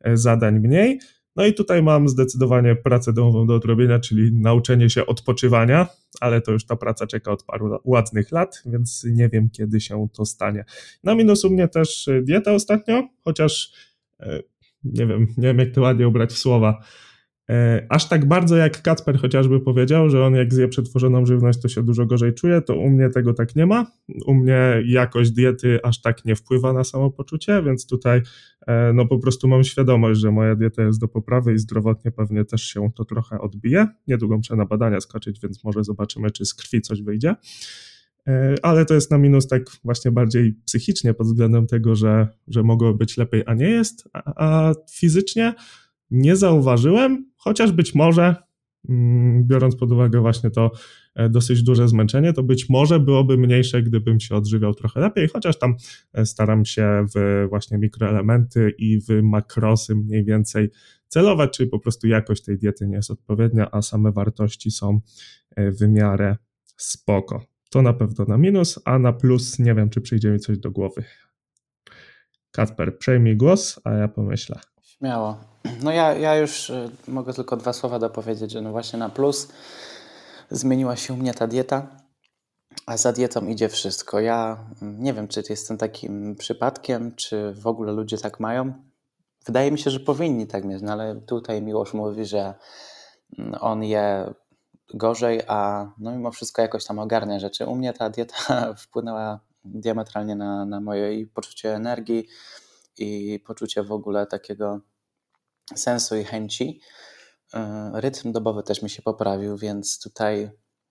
e, 0.00 0.16
zadań 0.16 0.58
mniej. 0.58 1.00
No 1.38 1.46
i 1.46 1.54
tutaj 1.54 1.82
mam 1.82 2.08
zdecydowanie 2.08 2.76
pracę 2.76 3.12
domową 3.12 3.46
do 3.46 3.54
odrobienia, 3.54 3.98
czyli 3.98 4.32
nauczenie 4.32 4.90
się 4.90 5.06
odpoczywania, 5.06 5.86
ale 6.20 6.40
to 6.40 6.52
już 6.52 6.66
ta 6.66 6.76
praca 6.76 7.06
czeka 7.06 7.32
od 7.32 7.42
paru 7.42 7.78
ładnych 7.84 8.32
lat, 8.32 8.62
więc 8.66 9.06
nie 9.12 9.28
wiem, 9.28 9.50
kiedy 9.50 9.80
się 9.80 10.08
to 10.12 10.26
stanie. 10.26 10.64
Na 11.04 11.14
minus 11.14 11.44
u 11.44 11.50
mnie 11.50 11.68
też 11.68 12.08
dieta 12.22 12.52
ostatnio, 12.52 13.08
chociaż 13.24 13.72
e, 14.20 14.42
nie 14.84 15.06
wiem, 15.06 15.26
nie 15.36 15.48
wiem 15.48 15.58
jak 15.58 15.70
to 15.70 15.80
ładnie 15.80 16.08
ubrać 16.08 16.30
w 16.30 16.38
słowa. 16.38 16.80
E, 17.50 17.86
aż 17.88 18.08
tak 18.08 18.28
bardzo 18.28 18.56
jak 18.56 18.82
Kacper 18.82 19.18
chociażby 19.18 19.60
powiedział, 19.60 20.10
że 20.10 20.24
on 20.24 20.34
jak 20.34 20.54
zje 20.54 20.68
przetworzoną 20.68 21.26
żywność, 21.26 21.60
to 21.62 21.68
się 21.68 21.82
dużo 21.82 22.06
gorzej 22.06 22.34
czuje, 22.34 22.62
to 22.62 22.76
u 22.76 22.90
mnie 22.90 23.10
tego 23.10 23.34
tak 23.34 23.56
nie 23.56 23.66
ma. 23.66 23.86
U 24.26 24.34
mnie 24.34 24.82
jakość 24.86 25.30
diety 25.30 25.78
aż 25.82 26.00
tak 26.00 26.24
nie 26.24 26.36
wpływa 26.36 26.72
na 26.72 26.84
samopoczucie, 26.84 27.62
więc 27.62 27.86
tutaj 27.86 28.22
e, 28.66 28.92
no 28.92 29.06
po 29.06 29.18
prostu 29.18 29.48
mam 29.48 29.64
świadomość, 29.64 30.20
że 30.20 30.30
moja 30.30 30.54
dieta 30.54 30.82
jest 30.82 31.00
do 31.00 31.08
poprawy 31.08 31.52
i 31.52 31.58
zdrowotnie 31.58 32.10
pewnie 32.10 32.44
też 32.44 32.62
się 32.62 32.90
to 32.94 33.04
trochę 33.04 33.40
odbije. 33.40 33.86
Niedługo 34.06 34.36
muszę 34.36 34.56
na 34.56 34.64
badania 34.64 35.00
skoczyć, 35.00 35.40
więc 35.40 35.64
może 35.64 35.84
zobaczymy, 35.84 36.30
czy 36.30 36.46
z 36.46 36.54
krwi 36.54 36.80
coś 36.80 37.02
wyjdzie. 37.02 37.34
E, 38.26 38.54
ale 38.62 38.84
to 38.84 38.94
jest 38.94 39.10
na 39.10 39.18
minus 39.18 39.46
tak 39.46 39.62
właśnie 39.84 40.12
bardziej 40.12 40.54
psychicznie 40.64 41.14
pod 41.14 41.26
względem 41.26 41.66
tego, 41.66 41.94
że, 41.94 42.28
że 42.48 42.62
mogło 42.62 42.94
być 42.94 43.16
lepiej, 43.16 43.42
a 43.46 43.54
nie 43.54 43.68
jest, 43.68 44.08
a, 44.12 44.32
a 44.36 44.74
fizycznie 44.90 45.54
nie 46.10 46.36
zauważyłem, 46.36 47.27
chociaż 47.38 47.72
być 47.72 47.94
może, 47.94 48.36
mm, 48.88 49.44
biorąc 49.46 49.76
pod 49.76 49.92
uwagę 49.92 50.20
właśnie 50.20 50.50
to 50.50 50.70
e, 51.14 51.28
dosyć 51.28 51.62
duże 51.62 51.88
zmęczenie, 51.88 52.32
to 52.32 52.42
być 52.42 52.68
może 52.68 53.00
byłoby 53.00 53.38
mniejsze, 53.38 53.82
gdybym 53.82 54.20
się 54.20 54.36
odżywiał 54.36 54.74
trochę 54.74 55.00
lepiej, 55.00 55.28
chociaż 55.28 55.58
tam 55.58 55.76
e, 56.12 56.26
staram 56.26 56.64
się 56.64 57.06
w 57.14 57.46
właśnie 57.48 57.78
mikroelementy 57.78 58.74
i 58.78 59.00
w 59.00 59.22
makrosy 59.22 59.94
mniej 59.94 60.24
więcej 60.24 60.70
celować, 61.08 61.56
czyli 61.56 61.70
po 61.70 61.78
prostu 61.78 62.08
jakość 62.08 62.44
tej 62.44 62.58
diety 62.58 62.86
nie 62.86 62.96
jest 62.96 63.10
odpowiednia, 63.10 63.70
a 63.70 63.82
same 63.82 64.12
wartości 64.12 64.70
są 64.70 65.00
e, 65.56 65.70
w 65.70 65.88
miarę 65.88 66.36
spoko. 66.76 67.44
To 67.70 67.82
na 67.82 67.92
pewno 67.92 68.24
na 68.24 68.38
minus, 68.38 68.78
a 68.84 68.98
na 68.98 69.12
plus 69.12 69.58
nie 69.58 69.74
wiem, 69.74 69.90
czy 69.90 70.00
przyjdzie 70.00 70.30
mi 70.30 70.38
coś 70.38 70.58
do 70.58 70.70
głowy. 70.70 71.04
Kacper, 72.50 72.98
przejmij 72.98 73.36
głos, 73.36 73.80
a 73.84 73.92
ja 73.92 74.08
pomyślę. 74.08 74.60
Śmiało. 74.98 75.36
No 75.82 75.92
ja, 75.92 76.14
ja 76.14 76.36
już 76.36 76.70
y, 76.70 76.90
mogę 77.08 77.32
tylko 77.32 77.56
dwa 77.56 77.72
słowa 77.72 77.98
dopowiedzieć, 77.98 78.52
że 78.52 78.60
no 78.60 78.70
właśnie 78.70 78.98
na 78.98 79.08
plus 79.08 79.48
zmieniła 80.50 80.96
się 80.96 81.14
u 81.14 81.16
mnie 81.16 81.34
ta 81.34 81.46
dieta, 81.46 81.86
a 82.86 82.96
za 82.96 83.12
dietą 83.12 83.46
idzie 83.46 83.68
wszystko. 83.68 84.20
Ja 84.20 84.58
mm, 84.82 85.02
nie 85.02 85.12
wiem, 85.12 85.28
czy 85.28 85.42
jestem 85.50 85.78
takim 85.78 86.36
przypadkiem, 86.36 87.14
czy 87.14 87.52
w 87.52 87.66
ogóle 87.66 87.92
ludzie 87.92 88.18
tak 88.18 88.40
mają. 88.40 88.72
Wydaje 89.46 89.70
mi 89.72 89.78
się, 89.78 89.90
że 89.90 90.00
powinni 90.00 90.46
tak 90.46 90.64
mieć, 90.64 90.82
no 90.82 90.92
ale 90.92 91.16
tutaj 91.16 91.62
Miłosz 91.62 91.94
mówi, 91.94 92.24
że 92.24 92.54
mm, 93.38 93.54
on 93.60 93.84
je 93.84 94.34
gorzej, 94.94 95.42
a 95.48 95.90
no 95.98 96.12
mimo 96.12 96.30
wszystko 96.30 96.62
jakoś 96.62 96.84
tam 96.84 96.98
ogarnia 96.98 97.40
rzeczy. 97.40 97.66
U 97.66 97.74
mnie 97.74 97.92
ta 97.92 98.10
dieta 98.10 98.74
wpłynęła 98.82 99.40
diametralnie 99.64 100.36
na, 100.36 100.64
na 100.64 100.80
moje 100.80 101.26
poczucie 101.26 101.74
energii, 101.74 102.26
i 103.00 103.40
poczucie 103.40 103.82
w 103.82 103.92
ogóle 103.92 104.26
takiego 104.26 104.80
sensu 105.76 106.16
i 106.16 106.24
chęci. 106.24 106.80
E, 107.54 107.90
rytm 107.94 108.32
dobowy 108.32 108.62
też 108.62 108.82
mi 108.82 108.90
się 108.90 109.02
poprawił, 109.02 109.56
więc 109.56 110.00
tutaj 110.00 110.50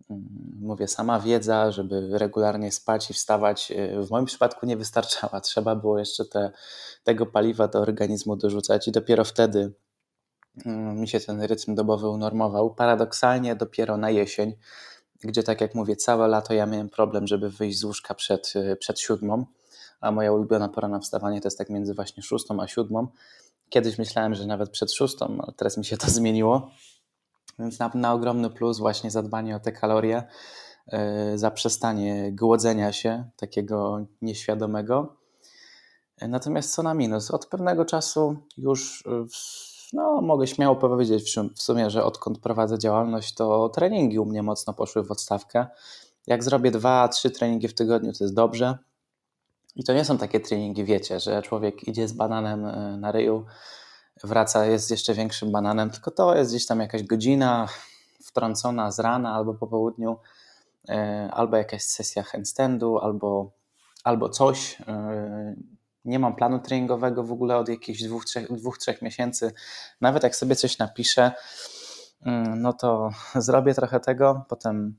mm, 0.10 0.28
mówię, 0.62 0.88
sama 0.88 1.20
wiedza, 1.20 1.72
żeby 1.72 2.10
regularnie 2.18 2.72
spać 2.72 3.10
i 3.10 3.14
wstawać, 3.14 3.72
e, 3.72 4.02
w 4.02 4.10
moim 4.10 4.26
przypadku 4.26 4.66
nie 4.66 4.78
wystarczała. 4.78 5.42
Trzeba 5.42 5.76
było 5.76 6.00
jeszcze 6.00 6.26
te, 6.26 6.52
tego 7.04 7.26
paliwa 7.26 7.68
do 7.68 7.80
organizmu 7.80 8.36
dorzucać 8.36 8.88
i 8.88 8.92
dopiero 8.92 9.24
wtedy 9.24 9.74
mm, 10.66 11.00
mi 11.00 11.08
się 11.08 11.20
ten 11.20 11.42
rytm 11.42 11.76
dobowy 11.76 12.10
unormował. 12.10 12.76
Paradoksalnie 12.76 13.56
dopiero 13.56 13.98
na 13.98 14.10
jesień, 14.10 14.56
gdzie 15.24 15.44
tak 15.44 15.62
jak 15.62 15.76
mówię, 15.76 15.96
całe 15.96 16.28
lato 16.28 16.54
ja 16.54 16.66
miałem 16.66 16.90
problem, 16.90 17.28
żeby 17.28 17.50
wyjść 17.50 17.80
z 17.80 17.84
łóżka 17.84 18.14
przed, 18.14 18.54
e, 18.56 18.76
przed 18.76 19.00
siódmą 19.00 19.46
a 20.02 20.12
moja 20.12 20.34
ulubiona 20.34 20.70
pora 20.70 20.88
na 20.88 21.00
wstawanie 21.00 21.42
to 21.42 21.48
jest 21.48 21.58
tak 21.58 21.70
między 21.70 21.94
właśnie 21.94 22.24
szóstą 22.24 22.62
a 22.62 22.68
siódmą. 22.68 23.08
Kiedyś 23.70 23.98
myślałem, 23.98 24.36
że 24.36 24.46
nawet 24.46 24.70
przed 24.70 24.94
szóstą, 24.94 25.38
ale 25.42 25.54
teraz 25.54 25.78
mi 25.78 25.86
się 25.86 25.98
to 25.98 26.10
zmieniło. 26.20 26.72
Więc 27.60 27.80
na, 27.80 27.92
na 27.94 28.14
ogromny 28.14 28.50
plus 28.50 28.80
właśnie 28.80 29.12
zadbanie 29.12 29.56
o 29.56 29.60
te 29.60 29.72
kalorie, 29.72 30.24
yy, 30.92 31.00
zaprzestanie 31.38 32.32
głodzenia 32.36 32.94
się 32.94 33.30
takiego 33.36 34.06
nieświadomego. 34.22 35.18
Natomiast 36.22 36.74
co 36.74 36.84
na 36.84 36.94
minus? 36.94 37.32
Od 37.32 37.46
pewnego 37.46 37.86
czasu 37.86 38.38
już 38.58 39.04
no, 39.94 40.22
mogę 40.22 40.48
śmiało 40.48 40.76
powiedzieć 40.76 41.36
w 41.56 41.62
sumie, 41.62 41.90
że 41.90 42.04
odkąd 42.04 42.40
prowadzę 42.40 42.80
działalność, 42.80 43.34
to 43.34 43.70
treningi 43.70 44.20
u 44.20 44.26
mnie 44.26 44.44
mocno 44.44 44.74
poszły 44.74 45.04
w 45.04 45.12
odstawkę 45.12 45.68
Jak 46.28 46.44
zrobię 46.44 46.72
dwa, 46.72 47.08
trzy 47.08 47.32
treningi 47.32 47.68
w 47.68 47.74
tygodniu, 47.74 48.14
to 48.14 48.24
jest 48.24 48.36
dobrze. 48.36 48.78
I 49.78 49.84
to 49.84 49.94
nie 49.94 50.06
są 50.06 50.18
takie 50.18 50.40
treningi, 50.40 50.86
wiecie, 50.86 51.20
że 51.20 51.42
człowiek 51.42 51.88
idzie 51.88 52.08
z 52.08 52.14
bananem 52.14 52.66
e, 52.66 52.98
na 52.98 53.12
ryju, 53.12 53.46
wraca, 54.24 54.66
jest 54.66 54.92
jeszcze 54.92 55.14
większym 55.14 55.52
bananem, 55.52 55.90
tylko 55.90 56.12
to 56.12 56.36
jest 56.36 56.52
gdzieś 56.52 56.66
tam 56.66 56.80
jakaś 56.80 57.04
godzina 57.04 57.68
wtrącona 58.24 58.92
z 58.92 59.00
rana 59.00 59.34
albo 59.34 59.54
po 59.54 59.68
południu, 59.68 60.18
e, 60.90 61.30
albo 61.32 61.58
jakaś 61.58 61.84
sesja 61.84 62.24
handstandu, 62.24 62.98
albo, 62.98 63.52
albo 64.04 64.30
coś. 64.30 64.82
E, 64.88 65.56
nie 66.06 66.20
mam 66.20 66.36
planu 66.36 66.60
treningowego 66.60 67.24
w 67.24 67.32
ogóle 67.32 67.58
od 67.58 67.70
jakichś 67.70 68.04
dwóch, 68.04 68.26
trzech, 68.26 68.54
dwóch, 68.54 68.78
trzech 68.78 69.02
miesięcy. 69.02 69.54
Nawet 70.02 70.24
jak 70.24 70.36
sobie 70.36 70.56
coś 70.56 70.78
napiszę, 70.78 71.32
mm, 72.26 72.62
no 72.62 72.74
to 72.74 73.10
zrobię 73.36 73.74
trochę 73.74 74.00
tego, 74.00 74.46
potem 74.50 74.96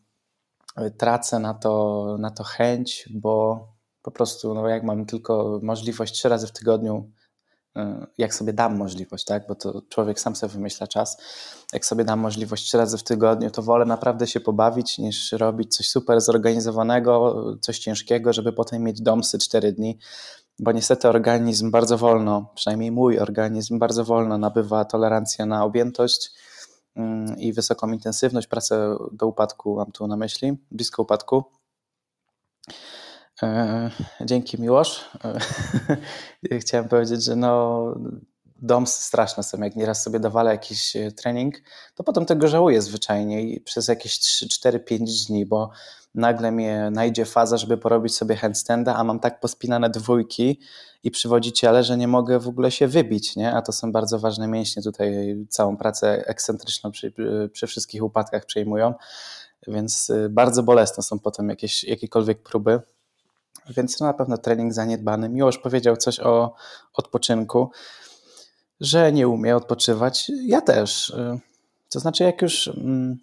tracę 0.99 1.39
na 1.39 1.55
to, 1.55 2.17
na 2.19 2.31
to 2.31 2.45
chęć, 2.45 3.09
bo 3.11 3.78
po 4.03 4.11
prostu, 4.11 4.55
no 4.55 4.69
jak 4.69 4.83
mam 4.83 5.07
tylko 5.07 5.61
możliwość 5.63 6.15
trzy 6.15 6.29
razy 6.29 6.47
w 6.47 6.53
tygodniu, 6.53 7.11
y, 7.79 7.81
jak 8.19 8.35
sobie 8.35 8.53
dam 8.53 8.77
możliwość, 8.77 9.25
tak, 9.25 9.47
bo 9.49 9.55
to 9.55 9.83
człowiek 9.89 10.21
sam 10.21 10.37
sobie 10.37 10.53
wymyśla 10.53 10.87
czas, 10.87 11.17
jak 11.73 11.87
sobie 11.87 12.05
dam 12.05 12.21
możliwość 12.21 12.65
trzy 12.65 12.79
razy 12.79 12.99
w 12.99 13.03
tygodniu, 13.03 13.51
to 13.51 13.63
wolę 13.63 13.85
naprawdę 13.85 14.27
się 14.27 14.41
pobawić, 14.41 14.99
niż 14.99 15.33
robić 15.33 15.77
coś 15.77 15.89
super 15.89 16.21
zorganizowanego, 16.21 17.45
coś 17.61 17.79
ciężkiego, 17.79 18.33
żeby 18.33 18.53
potem 18.53 18.83
mieć 18.83 19.03
domsy 19.03 19.39
cztery 19.39 19.73
dni, 19.73 19.99
bo 20.59 20.73
niestety 20.73 21.09
organizm 21.09 21.71
bardzo 21.71 21.99
wolno, 21.99 22.53
przynajmniej 22.55 22.93
mój 22.93 23.19
organizm 23.19 23.79
bardzo 23.79 24.05
wolno 24.05 24.39
nabywa 24.39 24.85
tolerancję 24.85 25.47
na 25.47 25.65
objętość 25.65 26.31
mm, 26.97 27.39
i 27.39 27.53
wysoką 27.53 27.93
intensywność, 27.93 28.47
pracę 28.47 28.97
do 29.13 29.27
upadku 29.27 29.77
mam 29.77 29.93
tu 29.93 30.07
na 30.07 30.17
myśli, 30.17 30.59
blisko 30.71 31.03
upadku. 31.03 31.45
E, 33.43 33.91
dzięki 34.21 34.61
Miłosz. 34.61 35.11
E, 36.51 36.59
chciałem 36.61 36.89
powiedzieć, 36.89 37.25
że 37.25 37.37
no, 37.37 37.85
domsy 38.63 39.03
straszne 39.03 39.43
są. 39.43 39.59
Jak 39.59 39.77
nieraz 39.77 40.03
sobie 40.03 40.21
dowalę 40.21 40.51
jakiś 40.51 40.97
e, 40.97 41.13
trening, 41.13 41.55
to 41.95 42.05
potem 42.05 42.27
tego 42.27 42.49
żałuję 42.49 42.83
zwyczajnie 42.83 43.43
i 43.43 43.61
przez 43.61 43.89
jakieś 43.89 44.19
3, 44.19 44.49
4, 44.49 44.81
5 44.81 45.27
dni, 45.27 45.47
bo 45.47 45.71
nagle 46.15 46.53
mnie 46.53 46.91
najdzie 46.93 47.25
faza, 47.25 47.57
żeby 47.57 47.79
porobić 47.79 48.15
sobie 48.15 48.37
handstanda, 48.37 48.97
a 48.97 49.05
mam 49.05 49.21
tak 49.21 49.41
pospinane 49.41 49.91
dwójki 49.91 50.61
i 51.03 51.11
przywodziciele, 51.11 51.85
że 51.85 51.97
nie 51.97 52.09
mogę 52.09 52.39
w 52.39 52.49
ogóle 52.49 52.71
się 52.71 52.89
wybić, 52.89 53.37
nie? 53.37 53.53
a 53.53 53.63
to 53.63 53.73
są 53.73 53.93
bardzo 53.93 54.19
ważne 54.19 54.49
mięśnie, 54.49 54.83
tutaj 54.83 55.37
całą 55.49 55.77
pracę 55.77 56.27
ekscentryczną 56.27 56.91
przy, 56.91 57.13
przy 57.53 57.67
wszystkich 57.67 58.05
upadkach 58.05 58.47
przejmują, 58.47 58.95
więc 59.67 60.13
bardzo 60.31 60.63
bolesne 60.63 61.03
są 61.03 61.19
potem 61.19 61.49
jakieś, 61.49 61.85
jakiekolwiek 61.85 62.43
próby 62.43 62.81
więc 63.71 64.01
na 64.01 64.15
pewno 64.15 64.39
trening 64.39 64.73
zaniedbany. 64.73 65.29
Miłosz 65.29 65.59
powiedział 65.59 65.97
coś 65.97 66.21
o 66.21 66.55
odpoczynku, 66.95 67.71
że 68.81 69.13
nie 69.13 69.29
umie 69.29 69.57
odpoczywać. 69.57 70.31
Ja 70.47 70.61
też. 70.61 71.11
Y, 71.11 71.41
to 71.93 72.01
znaczy, 72.01 72.25
jak 72.25 72.43
już. 72.43 72.69
Mm, 72.69 73.19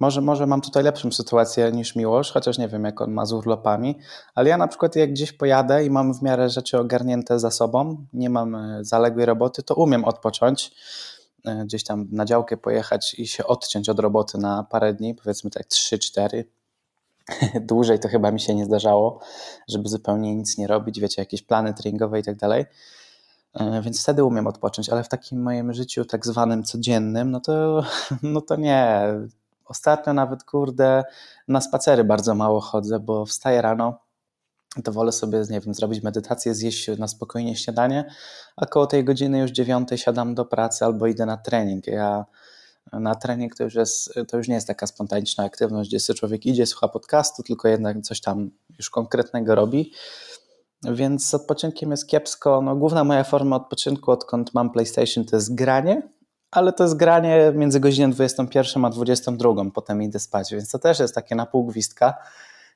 może, 0.00 0.20
może 0.20 0.46
mam 0.46 0.60
tutaj 0.60 0.82
lepszą 0.82 1.12
sytuację 1.12 1.72
niż 1.72 1.96
Miłosz, 1.96 2.32
chociaż 2.32 2.58
nie 2.58 2.68
wiem, 2.68 2.84
jak 2.84 3.00
on 3.00 3.12
ma 3.12 3.26
z 3.26 3.32
urlopami, 3.32 3.98
ale 4.34 4.50
ja 4.50 4.56
na 4.56 4.68
przykład 4.68 4.96
jak 4.96 5.10
gdzieś 5.10 5.32
pojadę 5.32 5.84
i 5.84 5.90
mam 5.90 6.14
w 6.14 6.22
miarę 6.22 6.50
rzeczy 6.50 6.78
ogarnięte 6.78 7.38
za 7.38 7.50
sobą, 7.50 8.06
nie 8.12 8.30
mam 8.30 8.54
y, 8.54 8.84
zaległej 8.84 9.26
roboty, 9.26 9.62
to 9.62 9.74
umiem 9.74 10.04
odpocząć, 10.04 10.72
y, 11.48 11.64
gdzieś 11.64 11.84
tam 11.84 12.08
na 12.12 12.24
działkę 12.24 12.56
pojechać 12.56 13.14
i 13.14 13.26
się 13.26 13.46
odciąć 13.46 13.88
od 13.88 13.98
roboty 13.98 14.38
na 14.38 14.64
parę 14.70 14.94
dni, 14.94 15.14
powiedzmy 15.14 15.50
tak 15.50 15.66
3-4, 15.66 16.44
Dłużej 17.60 17.98
to 17.98 18.08
chyba 18.08 18.30
mi 18.30 18.40
się 18.40 18.54
nie 18.54 18.64
zdarzało, 18.64 19.20
żeby 19.68 19.88
zupełnie 19.88 20.36
nic 20.36 20.58
nie 20.58 20.66
robić, 20.66 21.00
wiecie, 21.00 21.22
jakieś 21.22 21.42
plany 21.42 21.74
treningowe 21.74 22.20
i 22.20 22.22
tak 22.22 22.36
dalej. 22.36 22.64
E, 23.54 23.82
więc 23.82 24.02
wtedy 24.02 24.24
umiem 24.24 24.46
odpocząć, 24.46 24.88
ale 24.88 25.04
w 25.04 25.08
takim 25.08 25.42
moim 25.42 25.72
życiu 25.72 26.04
tak 26.04 26.26
zwanym 26.26 26.64
codziennym, 26.64 27.30
no 27.30 27.40
to, 27.40 27.84
no 28.22 28.40
to 28.40 28.56
nie. 28.56 29.02
Ostatnio 29.64 30.12
nawet, 30.12 30.44
kurde, 30.44 31.04
na 31.48 31.60
spacery 31.60 32.04
bardzo 32.04 32.34
mało 32.34 32.60
chodzę, 32.60 33.00
bo 33.00 33.26
wstaję 33.26 33.62
rano, 33.62 33.98
to 34.84 34.92
wolę 34.92 35.12
sobie, 35.12 35.42
nie 35.50 35.60
wiem, 35.60 35.74
zrobić 35.74 36.02
medytację, 36.02 36.54
zjeść 36.54 36.98
na 36.98 37.08
spokojnie 37.08 37.56
śniadanie, 37.56 38.04
a 38.56 38.66
koło 38.66 38.86
tej 38.86 39.04
godziny 39.04 39.38
już 39.38 39.50
dziewiątej 39.50 39.98
siadam 39.98 40.34
do 40.34 40.44
pracy 40.44 40.84
albo 40.84 41.06
idę 41.06 41.26
na 41.26 41.36
trening. 41.36 41.86
Ja 41.86 42.24
na 42.92 43.14
trening 43.14 43.56
to 43.56 43.64
już, 43.64 43.74
jest, 43.74 44.14
to 44.28 44.36
już 44.36 44.48
nie 44.48 44.54
jest 44.54 44.66
taka 44.66 44.86
spontaniczna 44.86 45.44
aktywność, 45.44 45.90
gdzie 45.90 46.00
sobie 46.00 46.18
człowiek 46.18 46.46
idzie, 46.46 46.66
słucha 46.66 46.88
podcastu, 46.88 47.42
tylko 47.42 47.68
jednak 47.68 48.00
coś 48.00 48.20
tam 48.20 48.50
już 48.78 48.90
konkretnego 48.90 49.54
robi. 49.54 49.92
Więc 50.84 51.28
z 51.28 51.34
odpoczynkiem 51.34 51.90
jest 51.90 52.08
kiepsko. 52.08 52.62
No, 52.62 52.76
główna 52.76 53.04
moja 53.04 53.24
forma 53.24 53.56
odpoczynku, 53.56 54.10
odkąd 54.10 54.54
mam 54.54 54.70
PlayStation, 54.70 55.24
to 55.24 55.36
jest 55.36 55.54
granie, 55.54 56.08
ale 56.50 56.72
to 56.72 56.84
jest 56.84 56.96
granie 56.96 57.52
między 57.54 57.80
godziną 57.80 58.10
21 58.10 58.84
a 58.84 58.90
22, 58.90 59.50
potem 59.74 60.02
idę 60.02 60.18
spać, 60.18 60.52
więc 60.52 60.70
to 60.70 60.78
też 60.78 60.98
jest 60.98 61.14
takie 61.14 61.34
na 61.34 61.46
pół 61.46 61.66
gwizdka. 61.66 62.14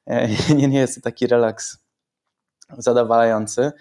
Nie, 0.56 0.68
nie 0.68 0.78
jest 0.78 0.94
to 0.94 1.00
taki 1.00 1.26
relaks 1.26 1.78
zadowalający. 2.78 3.72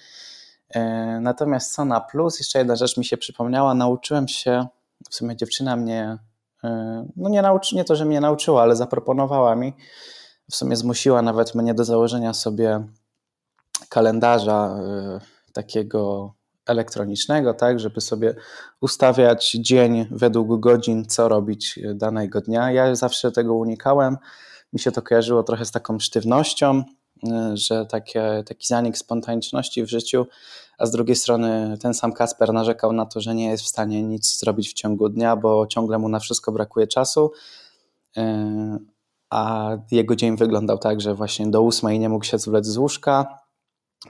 E, 0.70 0.82
natomiast 1.22 1.74
co 1.74 1.86
na 1.86 2.02
plus, 2.02 2.40
jeszcze 2.40 2.60
jedna 2.60 2.76
rzecz 2.76 2.98
mi 2.98 3.06
się 3.06 3.18
przypomniała, 3.18 3.74
nauczyłem 3.74 4.28
się 4.28 4.68
w 5.10 5.16
sumie 5.16 5.36
dziewczyna 5.36 5.76
mnie, 5.76 6.18
e, 6.64 7.08
no 7.16 7.30
nie, 7.30 7.42
nauczy, 7.42 7.76
nie 7.76 7.84
to, 7.84 7.96
że 7.96 8.06
mnie 8.06 8.22
nauczyła, 8.22 8.62
ale 8.62 8.76
zaproponowała 8.76 9.56
mi, 9.56 9.74
w 10.52 10.56
sumie 10.56 10.76
zmusiła 10.76 11.22
nawet 11.22 11.56
mnie 11.56 11.74
do 11.74 11.84
założenia 11.84 12.34
sobie 12.34 12.88
kalendarza 13.90 14.80
e, 14.80 15.20
takiego 15.54 16.34
elektronicznego, 16.68 17.54
tak, 17.54 17.80
żeby 17.80 18.02
sobie 18.02 18.36
ustawiać 18.82 19.52
dzień 19.52 20.08
według 20.12 20.60
godzin, 20.60 21.06
co 21.06 21.30
robić 21.30 21.80
danego 21.96 22.42
dnia. 22.42 22.72
Ja 22.72 22.96
zawsze 22.96 23.32
tego 23.32 23.54
unikałem. 23.54 24.18
Mi 24.74 24.80
się 24.80 24.92
to 24.92 25.02
kojarzyło 25.02 25.44
trochę 25.44 25.66
z 25.66 25.72
taką 25.72 26.00
sztywnością, 26.00 26.84
e, 27.30 27.52
że 27.54 27.86
takie, 27.86 28.44
taki 28.48 28.68
zanik 28.68 28.98
spontaniczności 28.98 29.84
w 29.84 29.90
życiu 29.90 30.26
a 30.78 30.86
z 30.86 30.92
drugiej 30.92 31.16
strony 31.16 31.78
ten 31.82 31.94
sam 31.94 32.14
Kasper 32.14 32.54
narzekał 32.54 32.94
na 32.94 33.06
to, 33.06 33.22
że 33.22 33.36
nie 33.36 33.50
jest 33.50 33.64
w 33.64 33.68
stanie 33.68 34.04
nic 34.04 34.40
zrobić 34.40 34.70
w 34.70 34.74
ciągu 34.74 35.10
dnia, 35.10 35.36
bo 35.36 35.68
ciągle 35.68 35.98
mu 35.98 36.10
na 36.10 36.20
wszystko 36.20 36.52
brakuje 36.52 36.88
czasu. 36.88 37.32
E, 38.18 38.78
a 39.30 39.72
jego 39.92 40.16
dzień 40.16 40.38
wyglądał 40.38 40.78
tak, 40.78 41.02
że 41.02 41.16
właśnie 41.16 41.48
do 41.48 41.62
ósmej 41.62 42.00
nie 42.00 42.10
mógł 42.10 42.26
się 42.26 42.40
zwlec 42.40 42.66
z 42.66 42.78
łóżka, 42.78 43.40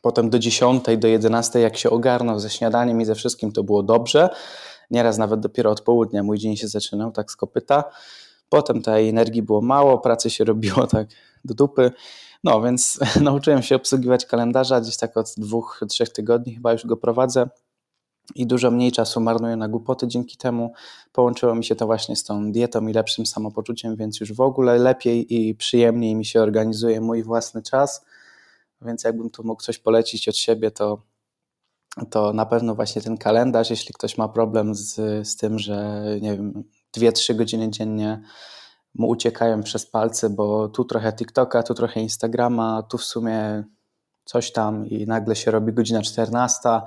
potem 0.01 0.29
do 0.29 0.39
dziesiątej, 0.39 0.97
do 0.97 1.07
jedenastej, 1.07 1.63
jak 1.63 1.77
się 1.77 1.89
ogarnął 1.89 2.39
ze 2.39 2.49
śniadaniem 2.49 3.01
i 3.01 3.05
ze 3.05 3.15
wszystkim, 3.15 3.51
to 3.51 3.63
było 3.63 3.83
dobrze. 3.83 4.29
Nieraz 4.91 5.17
nawet 5.17 5.39
dopiero 5.39 5.71
od 5.71 5.81
południa 5.81 6.23
mój 6.23 6.37
dzień 6.37 6.57
się 6.57 6.67
zaczynał, 6.67 7.11
tak 7.11 7.31
z 7.31 7.35
kopyta. 7.35 7.83
Potem 8.49 8.81
tej 8.81 9.09
energii 9.09 9.41
było 9.41 9.61
mało, 9.61 9.97
pracy 9.97 10.29
się 10.29 10.43
robiło 10.43 10.87
tak 10.87 11.07
do 11.45 11.53
dupy. 11.53 11.91
No 12.43 12.61
więc 12.61 12.99
nauczyłem 13.21 13.61
się 13.61 13.75
obsługiwać 13.75 14.25
kalendarza 14.25 14.81
gdzieś 14.81 14.97
tak 14.97 15.17
od 15.17 15.33
dwóch, 15.37 15.79
trzech 15.89 16.09
tygodni 16.09 16.55
chyba 16.55 16.71
już 16.71 16.85
go 16.85 16.97
prowadzę 16.97 17.49
i 18.35 18.47
dużo 18.47 18.71
mniej 18.71 18.91
czasu 18.91 19.21
marnuję 19.21 19.55
na 19.55 19.67
głupoty 19.67 20.07
dzięki 20.07 20.37
temu. 20.37 20.73
Połączyło 21.11 21.55
mi 21.55 21.65
się 21.65 21.75
to 21.75 21.85
właśnie 21.85 22.15
z 22.15 22.23
tą 22.23 22.51
dietą 22.51 22.87
i 22.87 22.93
lepszym 22.93 23.25
samopoczuciem, 23.25 23.95
więc 23.95 24.19
już 24.19 24.33
w 24.33 24.41
ogóle 24.41 24.77
lepiej 24.77 25.35
i 25.35 25.55
przyjemniej 25.55 26.15
mi 26.15 26.25
się 26.25 26.41
organizuje 26.41 27.01
mój 27.01 27.23
własny 27.23 27.61
czas. 27.61 28.05
Więc 28.81 29.03
jakbym 29.03 29.29
tu 29.29 29.43
mógł 29.43 29.61
coś 29.61 29.77
polecić 29.77 30.29
od 30.29 30.37
siebie, 30.37 30.71
to, 30.71 31.01
to 32.09 32.33
na 32.33 32.45
pewno 32.45 32.75
właśnie 32.75 33.01
ten 33.01 33.17
kalendarz, 33.17 33.69
jeśli 33.69 33.93
ktoś 33.93 34.17
ma 34.17 34.27
problem 34.27 34.75
z, 34.75 34.95
z 35.27 35.35
tym, 35.35 35.59
że 35.59 36.03
nie 36.21 36.37
wiem, 36.37 36.63
2-3 36.97 37.35
godziny 37.35 37.69
dziennie 37.69 38.21
mu 38.97 39.07
uciekają 39.07 39.63
przez 39.63 39.85
palce, 39.85 40.29
bo 40.29 40.67
tu 40.67 40.85
trochę 40.85 41.13
TikToka, 41.13 41.63
tu 41.63 41.73
trochę 41.73 41.99
Instagrama, 41.99 42.83
tu 42.83 42.97
w 42.97 43.03
sumie 43.03 43.63
coś 44.25 44.51
tam 44.51 44.85
i 44.85 45.05
nagle 45.05 45.35
się 45.35 45.51
robi 45.51 45.73
godzina 45.73 46.01
14, 46.01 46.69
a 46.69 46.83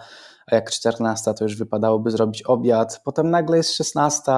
jak 0.51 0.71
14 0.71 1.35
to 1.35 1.45
już 1.45 1.57
wypadałoby 1.57 2.11
zrobić 2.11 2.43
obiad, 2.43 3.01
potem 3.05 3.31
nagle 3.31 3.57
jest 3.57 3.75
16, 3.75 4.33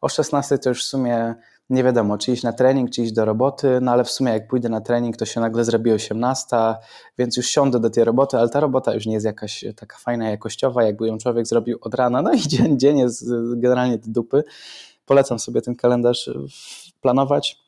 o 0.00 0.08
16 0.08 0.58
to 0.58 0.68
już 0.68 0.84
w 0.84 0.88
sumie 0.88 1.34
nie 1.70 1.84
wiadomo, 1.84 2.18
czy 2.18 2.32
iść 2.32 2.42
na 2.42 2.52
trening, 2.52 2.90
czy 2.90 3.02
iść 3.02 3.12
do 3.12 3.24
roboty, 3.24 3.78
no 3.82 3.92
ale 3.92 4.04
w 4.04 4.10
sumie 4.10 4.32
jak 4.32 4.48
pójdę 4.48 4.68
na 4.68 4.80
trening, 4.80 5.16
to 5.16 5.24
się 5.24 5.40
nagle 5.40 5.64
zrobi 5.64 5.92
18, 5.92 6.56
więc 7.18 7.36
już 7.36 7.46
siądę 7.46 7.80
do 7.80 7.90
tej 7.90 8.04
roboty, 8.04 8.38
ale 8.38 8.48
ta 8.48 8.60
robota 8.60 8.94
już 8.94 9.06
nie 9.06 9.14
jest 9.14 9.26
jakaś 9.26 9.64
taka 9.76 9.98
fajna, 9.98 10.30
jakościowa, 10.30 10.82
jakby 10.82 11.08
ją 11.08 11.18
człowiek 11.18 11.46
zrobił 11.46 11.78
od 11.80 11.94
rana, 11.94 12.22
no 12.22 12.32
i 12.32 12.40
dzień, 12.48 12.78
dzień 12.78 12.98
jest 12.98 13.24
generalnie 13.56 13.98
do 13.98 14.10
dupy. 14.10 14.44
Polecam 15.06 15.38
sobie 15.38 15.62
ten 15.62 15.76
kalendarz 15.76 16.30
planować, 17.00 17.58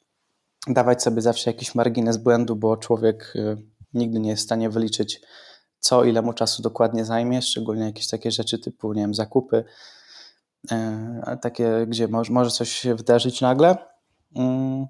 dawać 0.66 1.02
sobie 1.02 1.22
zawsze 1.22 1.50
jakiś 1.50 1.74
margines 1.74 2.16
błędu, 2.16 2.56
bo 2.56 2.76
człowiek 2.76 3.32
y, 3.36 3.56
nigdy 3.94 4.20
nie 4.20 4.30
jest 4.30 4.42
w 4.42 4.44
stanie 4.44 4.70
wyliczyć, 4.70 5.20
co, 5.78 6.04
ile 6.04 6.22
mu 6.22 6.32
czasu 6.32 6.62
dokładnie 6.62 7.04
zajmie, 7.04 7.42
szczególnie 7.42 7.84
jakieś 7.84 8.08
takie 8.08 8.30
rzeczy 8.30 8.58
typu, 8.58 8.92
nie 8.92 9.02
wiem, 9.02 9.14
zakupy, 9.14 9.64
y, 10.72 10.76
takie, 11.42 11.86
gdzie 11.88 12.08
może, 12.08 12.50
coś 12.50 12.72
się 12.72 12.94
wydarzyć 12.94 13.40
nagle. 13.40 13.76
Mm, 14.36 14.86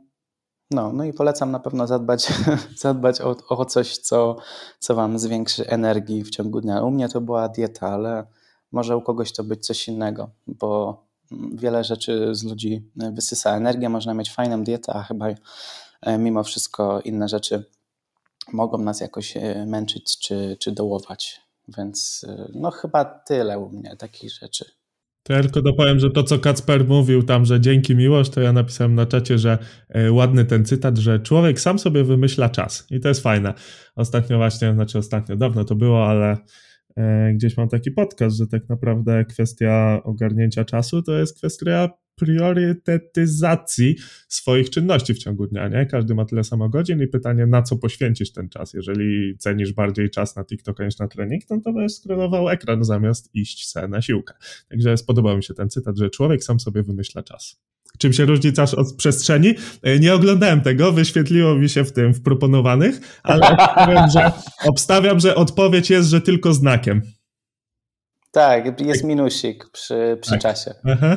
No, 0.70 0.92
no 0.92 1.04
i 1.04 1.12
polecam 1.12 1.50
na 1.50 1.60
pewno 1.60 1.86
zadbać, 1.86 2.32
zadbać 2.84 3.20
o, 3.20 3.36
o 3.48 3.64
coś, 3.64 3.98
co, 3.98 4.36
co 4.78 4.94
Wam 4.94 5.18
zwiększy 5.18 5.66
energii 5.66 6.24
w 6.24 6.30
ciągu 6.30 6.60
dnia. 6.60 6.82
U 6.82 6.90
mnie 6.90 7.08
to 7.08 7.20
była 7.20 7.48
dieta, 7.48 7.88
ale 7.88 8.26
może 8.72 8.96
u 8.96 9.02
kogoś 9.02 9.32
to 9.32 9.44
być 9.44 9.66
coś 9.66 9.88
innego, 9.88 10.30
bo 10.46 11.02
wiele 11.52 11.84
rzeczy 11.84 12.34
z 12.34 12.44
ludzi 12.44 12.82
wysysa 13.12 13.56
energię. 13.56 13.88
Można 13.88 14.14
mieć 14.14 14.32
fajną 14.32 14.64
dietę, 14.64 14.92
a 14.92 15.02
chyba 15.02 15.28
e, 16.02 16.18
mimo 16.18 16.44
wszystko 16.44 17.00
inne 17.00 17.28
rzeczy 17.28 17.64
mogą 18.52 18.78
nas 18.78 19.00
jakoś 19.00 19.36
e, 19.36 19.66
męczyć 19.66 20.18
czy, 20.18 20.56
czy 20.60 20.72
dołować. 20.72 21.40
Więc 21.78 22.26
e, 22.28 22.50
no 22.54 22.70
chyba 22.70 23.04
tyle 23.04 23.58
u 23.58 23.68
mnie 23.68 23.96
takich 23.96 24.32
rzeczy. 24.32 24.64
To 25.22 25.32
ja 25.32 25.42
tylko 25.42 25.62
dopowiem, 25.62 25.98
że 25.98 26.10
to 26.10 26.22
co 26.22 26.38
Kacper 26.38 26.88
mówił 26.88 27.22
tam, 27.22 27.44
że 27.44 27.60
dzięki 27.60 27.96
miłość, 27.96 28.30
to 28.30 28.40
ja 28.40 28.52
napisałem 28.52 28.94
na 28.94 29.06
czacie, 29.06 29.38
że 29.38 29.58
ładny 30.10 30.44
ten 30.44 30.64
cytat, 30.64 30.98
że 30.98 31.20
człowiek 31.20 31.60
sam 31.60 31.78
sobie 31.78 32.04
wymyśla 32.04 32.48
czas 32.48 32.86
i 32.90 33.00
to 33.00 33.08
jest 33.08 33.22
fajne. 33.22 33.54
Ostatnio 33.96 34.36
właśnie, 34.36 34.72
znaczy 34.72 34.98
ostatnio, 34.98 35.36
dawno 35.36 35.64
to 35.64 35.74
było, 35.74 36.06
ale 36.06 36.36
gdzieś 37.34 37.56
mam 37.56 37.68
taki 37.68 37.90
podcast, 37.90 38.36
że 38.36 38.46
tak 38.46 38.68
naprawdę 38.68 39.24
kwestia 39.24 40.00
ogarnięcia 40.04 40.64
czasu 40.64 41.02
to 41.02 41.18
jest 41.18 41.36
kwestia 41.36 41.90
priorytetyzacji 42.20 43.96
swoich 44.28 44.70
czynności 44.70 45.14
w 45.14 45.18
ciągu 45.18 45.46
dnia, 45.46 45.68
nie? 45.68 45.86
Każdy 45.86 46.14
ma 46.14 46.24
tyle 46.24 46.44
samo 46.44 46.68
godzin 46.68 47.02
i 47.02 47.06
pytanie, 47.06 47.46
na 47.46 47.62
co 47.62 47.76
poświęcić 47.76 48.32
ten 48.32 48.48
czas. 48.48 48.74
Jeżeli 48.74 49.38
cenisz 49.38 49.72
bardziej 49.72 50.10
czas 50.10 50.36
na 50.36 50.44
TikToka 50.44 50.84
niż 50.84 50.98
na 50.98 51.08
trening, 51.08 51.42
no 51.50 51.60
to 51.60 51.72
będziesz 51.72 51.98
scrollował 51.98 52.48
ekran 52.48 52.84
zamiast 52.84 53.34
iść 53.34 53.68
se 53.68 53.88
na 53.88 54.02
siłkę. 54.02 54.34
Także 54.68 54.96
spodobał 54.96 55.36
mi 55.36 55.42
się 55.42 55.54
ten 55.54 55.70
cytat, 55.70 55.98
że 55.98 56.10
człowiek 56.10 56.44
sam 56.44 56.60
sobie 56.60 56.82
wymyśla 56.82 57.22
czas. 57.22 57.60
Czym 57.98 58.12
się 58.12 58.24
różni 58.24 58.52
czas 58.52 58.74
od 58.74 58.96
przestrzeni? 58.96 59.54
E, 59.82 59.98
nie 59.98 60.14
oglądałem 60.14 60.60
tego, 60.60 60.92
wyświetliło 60.92 61.54
mi 61.54 61.68
się 61.68 61.84
w 61.84 61.92
tym 61.92 62.14
w 62.14 62.22
proponowanych, 62.22 63.20
ale 63.22 63.48
obstawiam, 63.56 64.10
że, 64.10 64.32
obstawiam, 64.64 65.20
że 65.20 65.34
odpowiedź 65.34 65.90
jest, 65.90 66.08
że 66.08 66.20
tylko 66.20 66.52
znakiem. 66.52 67.02
Tak, 68.32 68.80
jest 68.80 69.04
minusik 69.04 69.70
przy, 69.72 70.18
przy 70.20 70.30
tak. 70.30 70.40
czasie. 70.40 70.74
Aha. 70.84 71.16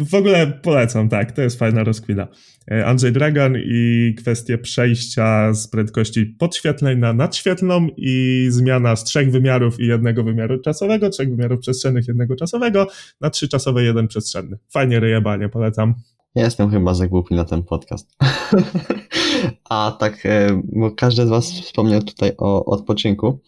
E, 0.00 0.04
w 0.04 0.14
ogóle 0.14 0.46
polecam, 0.46 1.08
tak, 1.08 1.32
to 1.32 1.42
jest 1.42 1.58
fajna 1.58 1.84
rozkwina. 1.84 2.28
E, 2.70 2.86
Andrzej 2.86 3.12
Dragan 3.12 3.56
i 3.66 4.14
kwestie 4.18 4.58
przejścia 4.58 5.54
z 5.54 5.68
prędkości 5.68 6.26
podświetlnej 6.26 6.96
na 6.96 7.12
nadświetlną 7.12 7.88
i 7.96 8.46
zmiana 8.50 8.96
z 8.96 9.04
trzech 9.04 9.30
wymiarów 9.30 9.80
i 9.80 9.86
jednego 9.86 10.24
wymiaru 10.24 10.60
czasowego, 10.60 11.10
trzech 11.10 11.30
wymiarów 11.30 11.60
przestrzennych, 11.60 12.08
jednego 12.08 12.36
czasowego 12.36 12.86
na 13.20 13.30
trzy 13.30 13.48
czasowe, 13.48 13.84
jeden 13.84 14.08
przestrzenny. 14.08 14.58
Fajnie 14.70 15.00
ryjebanie, 15.00 15.48
polecam. 15.48 15.94
Ja 16.34 16.44
jestem 16.44 16.70
chyba 16.70 16.94
za 16.94 17.08
głupi 17.08 17.34
na 17.34 17.44
ten 17.44 17.62
podcast. 17.62 18.16
A 19.70 19.96
tak, 20.00 20.26
e, 20.26 20.62
bo 20.72 20.90
każdy 20.90 21.26
z 21.26 21.28
Was 21.28 21.52
wspomniał 21.52 22.02
tutaj 22.02 22.32
o 22.38 22.64
odpoczynku 22.64 23.40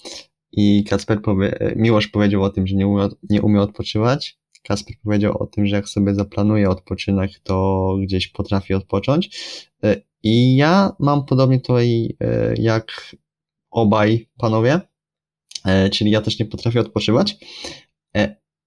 i 0.52 0.84
Kacper 0.84 1.22
powie, 1.22 1.74
Miłosz 1.76 2.08
powiedział 2.08 2.42
o 2.42 2.50
tym, 2.50 2.66
że 2.66 2.74
nie 2.76 2.86
umie, 2.86 3.08
nie 3.30 3.42
umie 3.42 3.60
odpoczywać. 3.60 4.38
Kasper 4.66 4.96
powiedział 5.04 5.42
o 5.42 5.46
tym, 5.46 5.66
że 5.66 5.76
jak 5.76 5.88
sobie 5.88 6.14
zaplanuje 6.14 6.70
odpoczynek, 6.70 7.30
to 7.42 7.96
gdzieś 8.02 8.28
potrafi 8.28 8.74
odpocząć. 8.74 9.30
E, 9.84 9.96
I 10.22 10.56
ja 10.56 10.92
mam 10.98 11.24
podobnie 11.24 11.60
tutaj 11.60 12.16
e, 12.20 12.54
jak 12.58 13.16
obaj 13.70 14.28
panowie, 14.38 14.80
e, 15.64 15.90
czyli 15.90 16.10
ja 16.10 16.20
też 16.20 16.38
nie 16.38 16.46
potrafię 16.46 16.80
odpoczywać, 16.80 17.36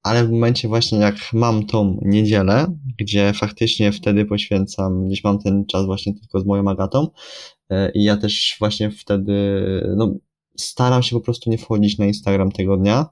ale 0.04 0.26
w 0.26 0.32
momencie 0.32 0.68
właśnie 0.68 0.98
jak 0.98 1.16
mam 1.34 1.66
tą 1.66 2.00
niedzielę, 2.02 2.78
gdzie 2.98 3.34
faktycznie 3.34 3.92
wtedy 3.92 4.26
poświęcam, 4.26 5.08
gdzieś 5.08 5.24
mam 5.24 5.40
ten 5.40 5.66
czas 5.66 5.86
właśnie 5.86 6.14
tylko 6.14 6.40
z 6.40 6.46
moją 6.46 6.70
Agatą 6.70 7.08
i 7.94 8.04
ja 8.04 8.18
też 8.18 8.56
właśnie 8.60 8.92
wtedy, 8.92 9.34
no 9.96 10.14
staram 10.58 11.04
się 11.04 11.16
po 11.16 11.22
prostu 11.22 11.50
nie 11.50 11.58
wchodzić 11.58 11.98
na 11.98 12.06
Instagram 12.06 12.52
tego 12.52 12.78
dnia, 12.78 13.06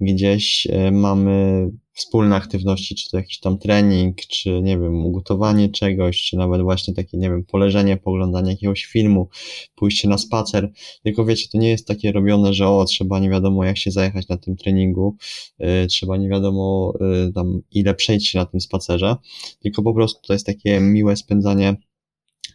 gdzieś 0.00 0.66
mamy 0.92 1.70
wspólne 1.94 2.36
aktywności, 2.36 2.94
czy 2.94 3.10
to 3.10 3.16
jakiś 3.16 3.40
tam 3.40 3.58
trening, 3.58 4.16
czy 4.16 4.62
nie 4.62 4.78
wiem, 4.78 5.06
ugotowanie 5.06 5.68
czegoś, 5.68 6.22
czy 6.22 6.36
nawet 6.36 6.62
właśnie 6.62 6.94
takie, 6.94 7.18
nie 7.18 7.30
wiem, 7.30 7.44
poleżenie, 7.44 7.96
poglądanie 7.96 8.50
jakiegoś 8.50 8.84
filmu, 8.84 9.28
pójście 9.74 10.08
na 10.08 10.18
spacer. 10.18 10.72
Tylko 11.02 11.24
wiecie, 11.24 11.48
to 11.52 11.58
nie 11.58 11.68
jest 11.68 11.86
takie 11.86 12.12
robione, 12.12 12.54
że 12.54 12.68
o, 12.68 12.84
trzeba 12.84 13.18
nie 13.18 13.30
wiadomo 13.30 13.64
jak 13.64 13.78
się 13.78 13.90
zajechać 13.90 14.28
na 14.28 14.36
tym 14.36 14.56
treningu, 14.56 15.16
yy, 15.58 15.86
trzeba 15.86 16.16
nie 16.16 16.28
wiadomo 16.28 16.94
yy, 17.00 17.32
tam 17.32 17.60
ile 17.70 17.94
przejść 17.94 18.28
się 18.28 18.38
na 18.38 18.46
tym 18.46 18.60
spacerze, 18.60 19.16
tylko 19.62 19.82
po 19.82 19.94
prostu 19.94 20.20
to 20.26 20.32
jest 20.32 20.46
takie 20.46 20.80
miłe 20.80 21.16
spędzanie 21.16 21.76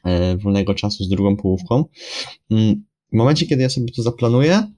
yy, 0.05 0.37
wolnego 0.37 0.73
czasu 0.73 1.03
z 1.03 1.09
drugą 1.09 1.37
połówką. 1.37 1.85
Mm, 2.51 2.83
w 3.13 3.15
momencie, 3.15 3.45
kiedy 3.45 3.61
ja 3.61 3.69
sobie 3.69 3.91
to 3.91 4.01
zaplanuję 4.01 4.71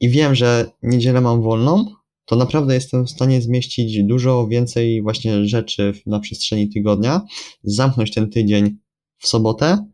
i 0.00 0.08
wiem, 0.08 0.34
że 0.34 0.70
niedzielę 0.82 1.20
mam 1.20 1.42
wolną, 1.42 1.84
to 2.24 2.36
naprawdę 2.36 2.74
jestem 2.74 3.06
w 3.06 3.10
stanie 3.10 3.42
zmieścić 3.42 4.02
dużo 4.02 4.46
więcej 4.48 5.02
właśnie 5.02 5.44
rzeczy 5.44 5.92
na 6.06 6.20
przestrzeni 6.20 6.68
tygodnia, 6.68 7.20
zamknąć 7.62 8.10
ten 8.10 8.30
tydzień 8.30 8.78
w 9.18 9.28
sobotę 9.28 9.86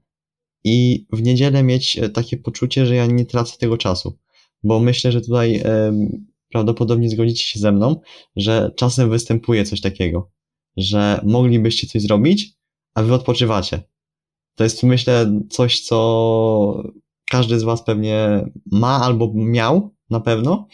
i 0.64 1.06
w 1.12 1.22
niedzielę 1.22 1.62
mieć 1.62 1.98
e, 1.98 2.08
takie 2.08 2.36
poczucie, 2.36 2.86
że 2.86 2.94
ja 2.94 3.06
nie 3.06 3.26
tracę 3.26 3.56
tego 3.58 3.76
czasu. 3.76 4.18
Bo 4.62 4.80
myślę, 4.80 5.12
że 5.12 5.20
tutaj 5.20 5.62
prawdopodobnie 6.50 7.10
zgodzicie 7.10 7.44
się 7.44 7.60
ze 7.60 7.72
mną, 7.72 8.00
że 8.36 8.72
czasem 8.76 9.10
występuje 9.10 9.64
coś 9.64 9.80
takiego, 9.80 10.30
że 10.76 11.20
moglibyście 11.24 11.86
coś 11.86 12.02
zrobić, 12.02 12.52
a 12.94 13.02
wy 13.02 13.14
odpoczywacie. 13.14 13.82
To 14.54 14.64
jest 14.64 14.82
myślę 14.82 15.40
coś, 15.50 15.80
co 15.80 16.82
każdy 17.30 17.58
z 17.58 17.62
was 17.62 17.84
pewnie 17.84 18.44
ma 18.72 19.00
albo 19.00 19.32
miał 19.34 19.95
na 20.10 20.20
pewno, 20.20 20.66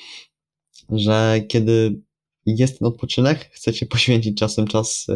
że 0.91 1.41
kiedy 1.49 2.03
jest 2.47 2.79
ten 2.79 2.89
odpoczynek, 2.89 3.51
chcecie 3.53 3.87
poświęcić 3.87 4.39
czasem 4.39 4.67
czas 4.67 5.07
y, 5.09 5.13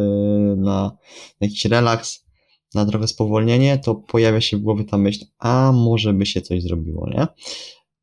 na 0.56 0.96
jakiś 1.40 1.64
relaks, 1.64 2.26
na 2.74 2.86
trochę 2.86 3.08
spowolnienie, 3.08 3.78
to 3.78 3.94
pojawia 3.94 4.40
się 4.40 4.56
w 4.56 4.60
głowie 4.60 4.84
ta 4.84 4.98
myśl, 4.98 5.24
a 5.38 5.72
może 5.72 6.12
by 6.12 6.26
się 6.26 6.40
coś 6.40 6.62
zrobiło, 6.62 7.10
nie? 7.10 7.26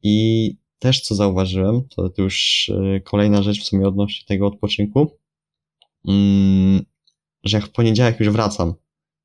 I 0.04 0.58
też 0.80 1.02
co 1.02 1.16
zauważyłem, 1.16 1.88
to 1.96 2.12
już 2.18 2.70
y, 2.70 3.02
kolejna 3.06 3.44
rzecz 3.44 3.62
w 3.62 3.66
sumie 3.66 3.88
odnośnie 3.88 4.26
tego 4.28 4.48
odpoczynku, 4.48 5.18
mm, 6.08 6.86
że 7.44 7.58
jak 7.58 7.66
w 7.66 7.72
poniedziałek 7.72 8.20
już 8.20 8.30
wracam 8.30 8.74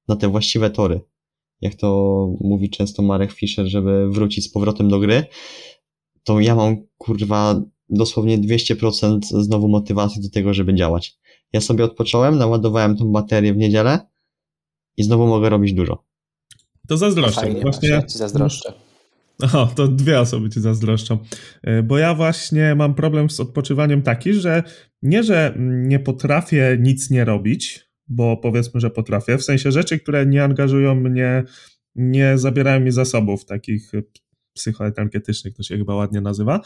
na 0.09 0.17
te 0.17 0.29
właściwe 0.29 0.71
tory, 0.71 1.01
jak 1.61 1.75
to 1.75 1.89
mówi 2.41 2.71
często 2.71 3.03
Marek 3.03 3.33
Fischer, 3.33 3.67
żeby 3.67 4.11
wrócić 4.11 4.45
z 4.45 4.53
powrotem 4.53 4.89
do 4.89 4.99
gry, 4.99 5.27
to 6.29 6.41
ja 6.41 6.55
mam 6.55 6.77
kurwa 6.99 7.63
dosłownie 7.89 8.39
200% 8.39 9.19
znowu 9.21 9.69
motywacji 9.69 10.23
do 10.23 10.31
tego, 10.31 10.55
żeby 10.55 10.75
działać. 10.75 11.19
Ja 11.53 11.61
sobie 11.61 11.85
odpocząłem, 11.85 12.39
naładowałem 12.39 12.97
tą 12.97 13.13
baterię 13.13 13.55
w 13.55 13.57
niedzielę 13.57 13.99
i 14.97 15.03
znowu 15.03 15.27
mogę 15.27 15.49
robić 15.49 15.73
dużo. 15.73 16.05
To 16.89 16.97
zazdroszczę. 16.97 17.41
Fajnie, 17.41 17.61
właśnie 17.61 17.89
ja 17.89 18.03
ci 18.03 18.19
zazdroszczę. 18.19 18.73
O, 19.55 19.67
to 19.67 19.89
dwie 19.89 20.21
osoby 20.21 20.51
ci 20.51 20.61
zazdroszczą. 20.61 21.19
E, 21.63 21.83
bo 21.83 21.99
ja 21.99 22.15
właśnie 22.15 22.75
mam 22.75 22.95
problem 22.95 23.31
z 23.31 23.41
odpoczywaniem 23.41 24.03
taki, 24.03 24.35
że 24.35 24.63
nie, 25.03 25.23
że 25.23 25.55
nie 25.59 25.99
potrafię 25.99 26.79
nic 26.81 27.11
nie 27.11 27.25
robić, 27.25 27.91
bo 28.09 28.37
powiedzmy, 28.37 28.81
że 28.81 28.91
potrafię, 28.91 29.39
w 29.39 29.45
sensie 29.45 29.73
rzeczy, 29.73 29.99
które 29.99 30.27
nie 30.27 30.45
angażują 30.45 30.95
mnie, 30.95 31.45
nie 31.95 32.39
zabierają 32.39 32.81
mi 32.81 32.91
zasobów 32.91 33.45
takich 33.45 33.93
psychoenergetycznych, 34.59 35.55
to 35.55 35.63
się 35.63 35.77
chyba 35.77 35.95
ładnie 35.95 36.21
nazywa, 36.21 36.61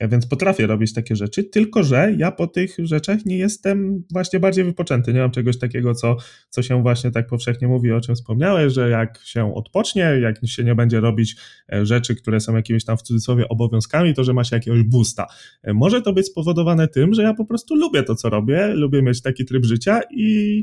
więc 0.00 0.26
potrafię 0.26 0.66
robić 0.66 0.92
takie 0.92 1.16
rzeczy, 1.16 1.44
tylko 1.44 1.82
że 1.82 2.14
ja 2.18 2.30
po 2.30 2.46
tych 2.46 2.76
rzeczach 2.78 3.26
nie 3.26 3.36
jestem 3.36 4.04
właśnie 4.12 4.40
bardziej 4.40 4.64
wypoczęty. 4.64 5.12
Nie 5.12 5.20
mam 5.20 5.30
czegoś 5.30 5.58
takiego, 5.58 5.94
co, 5.94 6.16
co 6.50 6.62
się 6.62 6.82
właśnie 6.82 7.10
tak 7.10 7.26
powszechnie 7.26 7.68
mówi, 7.68 7.92
o 7.92 8.00
czym 8.00 8.14
wspomniałeś, 8.14 8.72
że 8.72 8.90
jak 8.90 9.20
się 9.24 9.54
odpocznie, 9.54 10.02
jak 10.02 10.46
się 10.46 10.64
nie 10.64 10.74
będzie 10.74 11.00
robić 11.00 11.36
e, 11.72 11.86
rzeczy, 11.86 12.14
które 12.14 12.40
są 12.40 12.56
jakimiś 12.56 12.84
tam 12.84 12.96
w 12.96 13.02
cudzysłowie 13.02 13.48
obowiązkami, 13.48 14.14
to 14.14 14.24
że 14.24 14.32
ma 14.32 14.44
się 14.44 14.56
jakiegoś 14.56 14.82
boosta. 14.82 15.26
E, 15.62 15.72
może 15.72 16.02
to 16.02 16.12
być 16.12 16.26
spowodowane 16.26 16.88
tym, 16.88 17.14
że 17.14 17.22
ja 17.22 17.34
po 17.34 17.44
prostu 17.44 17.74
lubię 17.74 18.02
to, 18.02 18.14
co 18.14 18.30
robię, 18.30 18.68
lubię 18.74 19.02
mieć 19.02 19.22
taki 19.22 19.44
tryb 19.44 19.64
życia 19.64 20.00
i 20.10 20.62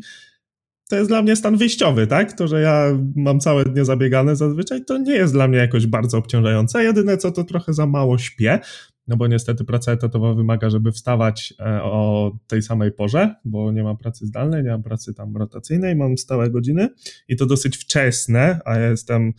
to 0.89 0.95
jest 0.95 1.09
dla 1.09 1.21
mnie 1.21 1.35
stan 1.35 1.57
wyjściowy, 1.57 2.07
tak? 2.07 2.33
To, 2.33 2.47
że 2.47 2.61
ja 2.61 2.99
mam 3.15 3.39
całe 3.39 3.65
dnie 3.65 3.85
zabiegane 3.85 4.35
zazwyczaj, 4.35 4.85
to 4.85 4.97
nie 4.97 5.13
jest 5.13 5.33
dla 5.33 5.47
mnie 5.47 5.57
jakoś 5.57 5.87
bardzo 5.87 6.17
obciążające. 6.17 6.83
Jedyne 6.83 7.17
co, 7.17 7.31
to 7.31 7.43
trochę 7.43 7.73
za 7.73 7.85
mało 7.85 8.17
śpię, 8.17 8.59
no 9.07 9.17
bo 9.17 9.27
niestety 9.27 9.65
praca 9.65 9.91
etatowa 9.91 10.33
wymaga, 10.33 10.69
żeby 10.69 10.91
wstawać 10.91 11.53
e, 11.59 11.83
o 11.83 12.31
tej 12.47 12.61
samej 12.61 12.91
porze, 12.91 13.35
bo 13.45 13.71
nie 13.71 13.83
mam 13.83 13.97
pracy 13.97 14.25
zdalnej, 14.25 14.63
nie 14.63 14.69
mam 14.69 14.83
pracy 14.83 15.13
tam 15.13 15.37
rotacyjnej, 15.37 15.95
mam 15.95 16.17
stałe 16.17 16.49
godziny 16.49 16.89
i 17.27 17.35
to 17.35 17.45
dosyć 17.45 17.77
wczesne, 17.77 18.59
a 18.65 18.77
ja 18.77 18.89
jestem, 18.89 19.33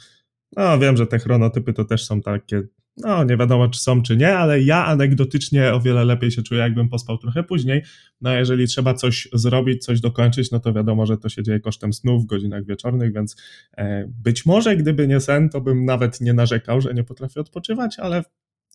no 0.56 0.78
wiem, 0.78 0.96
że 0.96 1.06
te 1.06 1.18
chronotypy 1.18 1.72
to 1.72 1.84
też 1.84 2.06
są 2.06 2.20
takie 2.20 2.62
no 3.04 3.24
nie 3.24 3.36
wiadomo 3.36 3.68
czy 3.68 3.80
są 3.80 4.02
czy 4.02 4.16
nie, 4.16 4.38
ale 4.38 4.62
ja 4.62 4.86
anegdotycznie 4.86 5.72
o 5.72 5.80
wiele 5.80 6.04
lepiej 6.04 6.30
się 6.30 6.42
czuję, 6.42 6.60
jakbym 6.60 6.88
pospał 6.88 7.18
trochę 7.18 7.42
później. 7.42 7.82
No 8.20 8.32
jeżeli 8.32 8.66
trzeba 8.66 8.94
coś 8.94 9.28
zrobić, 9.32 9.84
coś 9.84 10.00
dokończyć, 10.00 10.50
no 10.50 10.60
to 10.60 10.72
wiadomo, 10.72 11.06
że 11.06 11.18
to 11.18 11.28
się 11.28 11.42
dzieje 11.42 11.60
kosztem 11.60 11.92
snu 11.92 12.20
w 12.20 12.26
godzinach 12.26 12.64
wieczornych, 12.64 13.12
więc 13.14 13.36
e, 13.76 14.04
być 14.22 14.46
może 14.46 14.76
gdyby 14.76 15.08
nie 15.08 15.20
sen, 15.20 15.48
to 15.48 15.60
bym 15.60 15.84
nawet 15.84 16.20
nie 16.20 16.32
narzekał, 16.32 16.80
że 16.80 16.94
nie 16.94 17.04
potrafię 17.04 17.40
odpoczywać, 17.40 17.98
ale 17.98 18.22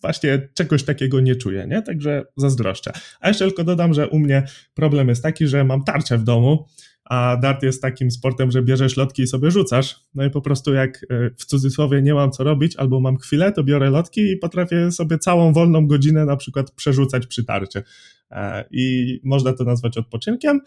właśnie 0.02 0.50
czegoś 0.54 0.84
takiego 0.84 1.20
nie 1.20 1.36
czuję, 1.36 1.68
nie? 1.68 1.82
Także 1.82 2.24
zazdroszczę. 2.38 2.92
A 3.20 3.28
jeszcze 3.28 3.46
tylko 3.46 3.64
dodam, 3.64 3.94
że 3.94 4.10
u 4.10 4.20
mnie 4.20 4.44
problem 4.74 5.10
jest 5.10 5.24
taki, 5.24 5.48
że 5.48 5.64
mam 5.64 5.84
tarczę 5.84 6.18
w 6.18 6.24
domu, 6.24 6.66
a 7.06 7.38
dart 7.38 7.64
jest 7.64 7.82
takim 7.82 8.12
sportem, 8.12 8.52
że 8.52 8.62
bierzesz 8.62 8.98
lotki 8.98 9.22
i 9.22 9.28
sobie 9.28 9.52
rzucasz. 9.52 10.00
No 10.16 10.26
i 10.26 10.30
po 10.30 10.42
prostu 10.42 10.74
jak 10.74 11.06
e, 11.10 11.30
w 11.38 11.46
cudzysłowie 11.46 12.02
nie 12.02 12.14
mam 12.14 12.32
co 12.32 12.44
robić 12.44 12.76
albo 12.76 13.00
mam 13.00 13.18
chwilę, 13.18 13.52
to 13.52 13.64
biorę 13.64 13.90
lotki 13.90 14.32
i 14.32 14.38
potrafię 14.38 14.92
sobie 14.92 15.18
całą 15.18 15.54
wolną 15.54 15.88
godzinę 15.88 16.26
na 16.26 16.38
przykład 16.38 16.72
przerzucać 16.72 17.28
przy 17.28 17.44
tarczy. 17.44 17.84
E, 18.32 18.66
I 18.72 19.20
można 19.24 19.54
to 19.54 19.64
nazwać 19.64 19.98
odpoczynkiem, 19.98 20.62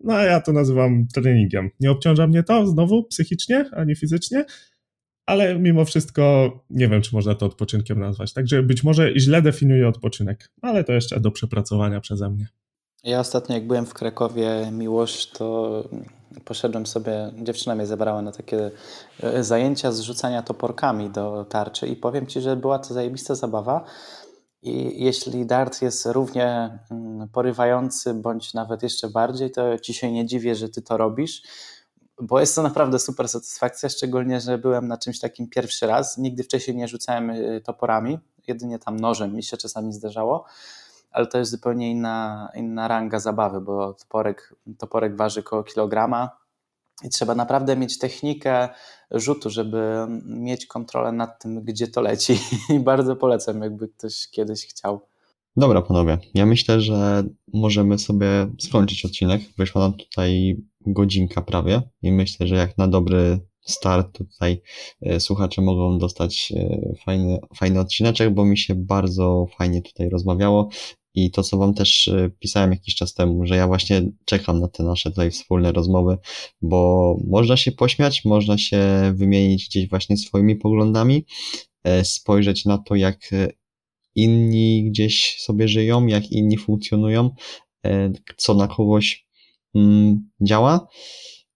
no 0.00 0.14
a 0.14 0.22
ja 0.22 0.40
to 0.40 0.52
nazywam 0.52 1.06
treningiem. 1.14 1.70
Nie 1.80 1.90
obciąża 1.90 2.26
mnie 2.26 2.42
to 2.42 2.66
znowu 2.66 3.04
psychicznie 3.04 3.70
ani 3.72 3.96
fizycznie, 3.96 4.44
ale 5.28 5.58
mimo 5.58 5.84
wszystko 5.84 6.50
nie 6.70 6.88
wiem, 6.88 7.02
czy 7.02 7.14
można 7.14 7.34
to 7.34 7.46
odpoczynkiem 7.46 8.00
nazwać. 8.00 8.32
Także 8.32 8.62
być 8.62 8.84
może 8.84 9.12
źle 9.16 9.42
definiuję 9.42 9.88
odpoczynek, 9.88 10.50
ale 10.62 10.84
to 10.84 10.92
jeszcze 10.92 11.20
do 11.20 11.30
przepracowania 11.30 12.00
przeze 12.00 12.30
mnie. 12.30 12.46
Ja 13.04 13.20
ostatnio, 13.20 13.54
jak 13.54 13.66
byłem 13.66 13.86
w 13.86 13.94
Krakowie, 13.94 14.68
miłość, 14.72 15.30
to 15.30 15.84
poszedłem 16.44 16.86
sobie, 16.86 17.32
dziewczyna 17.42 17.74
mnie 17.74 17.86
zabrała 17.86 18.22
na 18.22 18.32
takie 18.32 18.70
e, 19.22 19.44
zajęcia 19.44 19.92
z 19.92 20.00
rzucania 20.00 20.42
toporkami 20.42 21.10
do 21.10 21.44
tarczy 21.44 21.86
i 21.86 21.96
powiem 21.96 22.26
Ci, 22.26 22.40
że 22.40 22.56
była 22.56 22.78
to 22.78 22.94
zajebista 22.94 23.34
zabawa. 23.34 23.84
I 24.62 25.04
jeśli 25.04 25.46
dart 25.46 25.82
jest 25.82 26.06
równie 26.06 26.78
mm, 26.90 27.28
porywający, 27.28 28.14
bądź 28.14 28.54
nawet 28.54 28.82
jeszcze 28.82 29.08
bardziej, 29.08 29.50
to 29.50 29.78
Ci 29.78 29.94
się 29.94 30.12
nie 30.12 30.26
dziwię, 30.26 30.54
że 30.54 30.68
Ty 30.68 30.82
to 30.82 30.96
robisz, 30.96 31.42
bo 32.20 32.40
jest 32.40 32.54
to 32.54 32.62
naprawdę 32.62 32.98
super 32.98 33.28
satysfakcja, 33.28 33.88
szczególnie, 33.88 34.40
że 34.40 34.58
byłem 34.58 34.88
na 34.88 34.98
czymś 34.98 35.20
takim 35.20 35.48
pierwszy 35.48 35.86
raz. 35.86 36.18
Nigdy 36.18 36.44
wcześniej 36.44 36.76
nie 36.76 36.88
rzucałem 36.88 37.30
e, 37.30 37.60
toporami, 37.60 38.18
jedynie 38.46 38.78
tam 38.78 39.00
nożem 39.00 39.34
mi 39.34 39.42
się 39.42 39.56
czasami 39.56 39.92
zdarzało 39.92 40.44
ale 41.10 41.26
to 41.26 41.38
jest 41.38 41.50
zupełnie 41.50 41.90
inna, 41.90 42.48
inna 42.54 42.88
ranga 42.88 43.20
zabawy, 43.20 43.60
bo 43.60 43.94
toporek, 43.94 44.54
toporek 44.78 45.16
waży 45.16 45.40
około 45.40 45.62
kilograma 45.64 46.30
i 47.04 47.08
trzeba 47.08 47.34
naprawdę 47.34 47.76
mieć 47.76 47.98
technikę 47.98 48.68
rzutu, 49.10 49.50
żeby 49.50 50.06
mieć 50.24 50.66
kontrolę 50.66 51.12
nad 51.12 51.42
tym, 51.42 51.64
gdzie 51.64 51.88
to 51.88 52.00
leci. 52.00 52.38
I 52.74 52.80
bardzo 52.80 53.16
polecam, 53.16 53.62
jakby 53.62 53.88
ktoś 53.88 54.28
kiedyś 54.30 54.66
chciał. 54.66 55.00
Dobra, 55.56 55.82
panowie. 55.82 56.18
Ja 56.34 56.46
myślę, 56.46 56.80
że 56.80 57.24
możemy 57.52 57.98
sobie 57.98 58.26
skończyć 58.58 59.04
odcinek. 59.04 59.42
Wyszła 59.56 59.82
nam 59.82 59.92
tutaj 59.92 60.56
godzinka 60.92 61.42
prawie 61.42 61.82
i 62.02 62.12
myślę, 62.12 62.46
że 62.46 62.56
jak 62.56 62.78
na 62.78 62.88
dobry 62.88 63.40
start 63.70 64.18
tutaj 64.18 64.62
e, 65.02 65.20
słuchacze 65.20 65.62
mogą 65.62 65.98
dostać 65.98 66.52
e, 66.56 66.94
fajny, 67.04 67.38
fajny 67.56 67.80
odcineczek, 67.80 68.34
bo 68.34 68.44
mi 68.44 68.58
się 68.58 68.74
bardzo 68.74 69.46
fajnie 69.58 69.82
tutaj 69.82 70.08
rozmawiało. 70.08 70.68
I 71.14 71.30
to, 71.30 71.42
co 71.42 71.58
Wam 71.58 71.74
też 71.74 72.08
e, 72.08 72.30
pisałem 72.38 72.70
jakiś 72.70 72.94
czas 72.94 73.14
temu, 73.14 73.46
że 73.46 73.56
ja 73.56 73.66
właśnie 73.66 74.02
czekam 74.24 74.60
na 74.60 74.68
te 74.68 74.82
nasze 74.82 75.10
tutaj 75.10 75.30
wspólne 75.30 75.72
rozmowy, 75.72 76.18
bo 76.62 77.14
można 77.26 77.56
się 77.56 77.72
pośmiać, 77.72 78.24
można 78.24 78.58
się 78.58 78.80
wymienić 79.14 79.68
gdzieś 79.68 79.88
właśnie 79.88 80.16
swoimi 80.16 80.56
poglądami, 80.56 81.24
spojrzeć 82.02 82.64
na 82.64 82.78
to, 82.78 82.94
jak 82.94 83.30
inni 84.14 84.90
gdzieś 84.90 85.36
sobie 85.40 85.68
żyją, 85.68 86.06
jak 86.06 86.32
inni 86.32 86.58
funkcjonują, 86.58 87.30
co 88.36 88.54
na 88.54 88.68
kogoś 88.68 89.27
działa. 90.40 90.86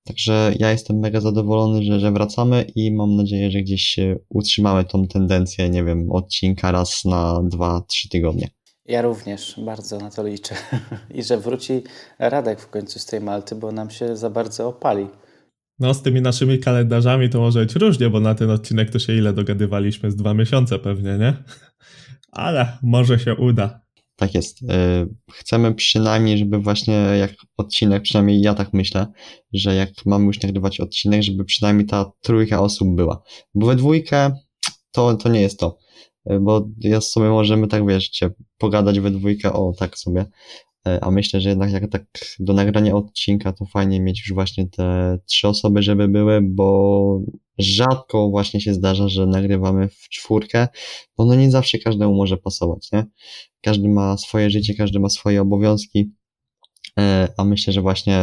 Także 0.04 0.52
ja 0.58 0.70
jestem 0.70 0.98
mega 0.98 1.20
zadowolony, 1.20 1.82
że, 1.82 2.00
że 2.00 2.12
wracamy 2.12 2.64
i 2.74 2.94
mam 2.94 3.16
nadzieję, 3.16 3.50
że 3.50 3.60
gdzieś 3.60 3.96
utrzymamy 4.28 4.84
tą 4.84 5.06
tendencję, 5.06 5.70
nie 5.70 5.84
wiem, 5.84 6.10
odcinka 6.10 6.72
raz 6.72 7.04
na 7.04 7.42
dwa, 7.42 7.82
trzy 7.88 8.08
tygodnie. 8.08 8.48
Ja 8.86 9.02
również 9.02 9.60
bardzo 9.66 9.98
na 9.98 10.10
to 10.10 10.26
liczę. 10.26 10.54
I 11.14 11.22
że 11.22 11.38
wróci 11.38 11.82
Radek 12.18 12.60
w 12.60 12.70
końcu 12.70 12.98
z 12.98 13.06
tej 13.06 13.20
Malty, 13.20 13.54
bo 13.54 13.72
nam 13.72 13.90
się 13.90 14.16
za 14.16 14.30
bardzo 14.30 14.68
opali. 14.68 15.06
No, 15.78 15.94
z 15.94 16.02
tymi 16.02 16.20
naszymi 16.20 16.58
kalendarzami 16.58 17.30
to 17.30 17.40
może 17.40 17.60
być 17.60 17.74
różnie, 17.74 18.10
bo 18.10 18.20
na 18.20 18.34
ten 18.34 18.50
odcinek 18.50 18.90
to 18.90 18.98
się 18.98 19.16
ile 19.16 19.32
dogadywaliśmy? 19.32 20.10
Z 20.10 20.16
dwa 20.16 20.34
miesiące 20.34 20.78
pewnie, 20.78 21.18
nie? 21.18 21.34
Ale 22.32 22.78
może 22.82 23.18
się 23.18 23.34
uda. 23.34 23.81
Tak 24.22 24.34
jest. 24.34 24.62
E, 24.68 25.06
chcemy 25.32 25.74
przynajmniej, 25.74 26.38
żeby 26.38 26.58
właśnie 26.58 26.94
jak 26.94 27.32
odcinek, 27.56 28.02
przynajmniej 28.02 28.40
ja 28.40 28.54
tak 28.54 28.72
myślę, 28.72 29.06
że 29.52 29.74
jak 29.74 29.88
mamy 30.06 30.24
już 30.24 30.42
nagrywać 30.42 30.80
odcinek, 30.80 31.22
żeby 31.22 31.44
przynajmniej 31.44 31.86
ta 31.86 32.12
trójka 32.20 32.60
osób 32.60 32.88
była. 32.94 33.22
Bo 33.54 33.66
we 33.66 33.76
dwójkę 33.76 34.30
to, 34.92 35.14
to 35.14 35.28
nie 35.28 35.40
jest 35.40 35.58
to. 35.58 35.78
E, 36.26 36.40
bo 36.40 36.68
ja 36.78 37.00
sobie 37.00 37.28
możemy 37.28 37.68
tak, 37.68 37.86
wiesz, 37.86 38.10
pogadać 38.58 39.00
we 39.00 39.10
dwójkę, 39.10 39.52
o 39.52 39.72
tak 39.78 39.98
sobie, 39.98 40.26
a 41.00 41.10
myślę, 41.10 41.40
że 41.40 41.48
jednak 41.48 41.72
jak 41.72 41.90
tak 41.90 42.04
do 42.40 42.52
nagrania 42.52 42.94
odcinka, 42.94 43.52
to 43.52 43.66
fajnie 43.66 44.00
mieć 44.00 44.20
już 44.20 44.34
właśnie 44.34 44.68
te 44.68 45.18
trzy 45.26 45.48
osoby, 45.48 45.82
żeby 45.82 46.08
były, 46.08 46.40
bo 46.42 47.20
rzadko 47.58 48.30
właśnie 48.30 48.60
się 48.60 48.74
zdarza, 48.74 49.08
że 49.08 49.26
nagrywamy 49.26 49.88
w 49.88 50.08
czwórkę, 50.08 50.68
bo 51.16 51.24
no 51.24 51.34
nie 51.34 51.50
zawsze 51.50 51.78
każdemu 51.78 52.14
może 52.14 52.36
pasować, 52.36 52.92
nie? 52.92 53.04
Każdy 53.60 53.88
ma 53.88 54.16
swoje 54.16 54.50
życie, 54.50 54.74
każdy 54.74 55.00
ma 55.00 55.08
swoje 55.08 55.42
obowiązki, 55.42 56.12
e, 56.98 57.28
a 57.36 57.44
myślę, 57.44 57.72
że 57.72 57.80
właśnie 57.80 58.20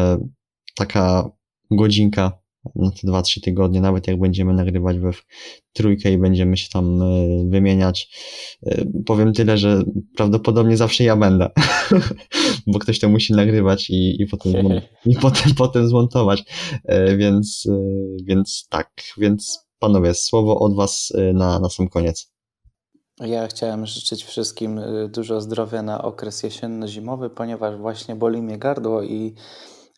taka 0.76 1.32
godzinka 1.72 2.39
na 2.76 2.92
te 2.92 3.08
2-3 3.08 3.42
tygodnie, 3.42 3.82
nawet 3.82 4.08
jak 4.08 4.20
będziemy 4.20 4.54
nagrywać 4.54 5.00
we 5.00 5.12
trójkę 5.74 6.12
i 6.12 6.18
będziemy 6.18 6.58
się 6.58 6.70
tam 6.70 7.02
e, 7.02 7.06
wymieniać. 7.50 8.10
E, 8.66 8.86
powiem 9.06 9.34
tyle, 9.34 9.58
że 9.58 9.84
prawdopodobnie 10.16 10.78
zawsze 10.78 11.04
ja 11.04 11.16
będę, 11.16 11.50
bo 12.68 12.80
ktoś 12.80 13.00
to 13.00 13.10
musi 13.10 13.34
nagrywać 13.34 13.90
i, 13.90 14.22
i, 14.22 14.28
potem, 14.28 14.54
i 15.06 15.16
potem, 15.16 15.56
potem 15.58 15.88
zmontować, 15.88 16.44
e, 16.86 17.18
więc, 17.18 17.68
więc 18.24 18.68
tak, 18.70 18.92
więc 19.18 19.68
panowie, 19.80 20.14
słowo 20.14 20.60
od 20.60 20.76
was 20.76 21.14
na, 21.34 21.60
na 21.60 21.70
sam 21.70 21.90
koniec. 21.90 22.32
Ja 23.20 23.48
chciałem 23.48 23.86
życzyć 23.86 24.24
wszystkim 24.24 24.82
dużo 25.10 25.42
zdrowia 25.42 25.82
na 25.82 26.02
okres 26.02 26.44
jesienno-zimowy, 26.44 27.30
ponieważ 27.30 27.78
właśnie 27.78 28.16
boli 28.16 28.42
mnie 28.42 28.58
gardło 28.58 29.04
i 29.04 29.36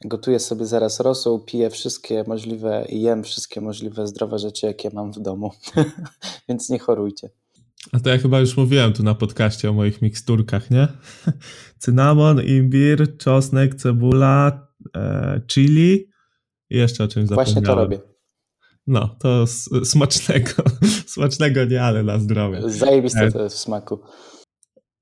gotuję 0.05 0.39
sobie 0.39 0.65
zaraz 0.65 0.99
rosół, 0.99 1.39
piję 1.39 1.69
wszystkie 1.69 2.23
możliwe 2.27 2.85
i 2.89 3.01
jem 3.01 3.23
wszystkie 3.23 3.61
możliwe 3.61 4.07
zdrowe 4.07 4.39
rzeczy, 4.39 4.65
jakie 4.65 4.89
mam 4.93 5.13
w 5.13 5.19
domu. 5.19 5.51
Więc 6.49 6.69
nie 6.69 6.79
chorujcie. 6.79 7.29
A 7.91 7.99
to 7.99 8.09
ja 8.09 8.17
chyba 8.17 8.39
już 8.39 8.57
mówiłem 8.57 8.93
tu 8.93 9.03
na 9.03 9.15
podcaście 9.15 9.69
o 9.69 9.73
moich 9.73 10.01
miksturkach, 10.01 10.71
nie? 10.71 10.87
Cynamon, 11.79 12.41
imbir, 12.43 13.17
czosnek, 13.17 13.75
cebula, 13.75 14.67
e, 14.95 15.41
chili 15.47 16.09
i 16.69 16.77
jeszcze 16.77 17.03
o 17.03 17.07
czymś 17.07 17.29
zapomniałem. 17.29 17.53
Właśnie 17.53 17.61
to 17.61 17.75
robię. 17.75 17.99
No, 18.87 19.15
to 19.19 19.47
smacznego. 19.83 20.51
smacznego 21.13 21.65
nie, 21.65 21.83
ale 21.83 22.03
na 22.03 22.19
zdrowie. 22.19 22.61
Zajebiste 22.65 23.21
e, 23.21 23.31
to 23.31 23.43
jest 23.43 23.55
w 23.55 23.59
smaku. 23.59 23.99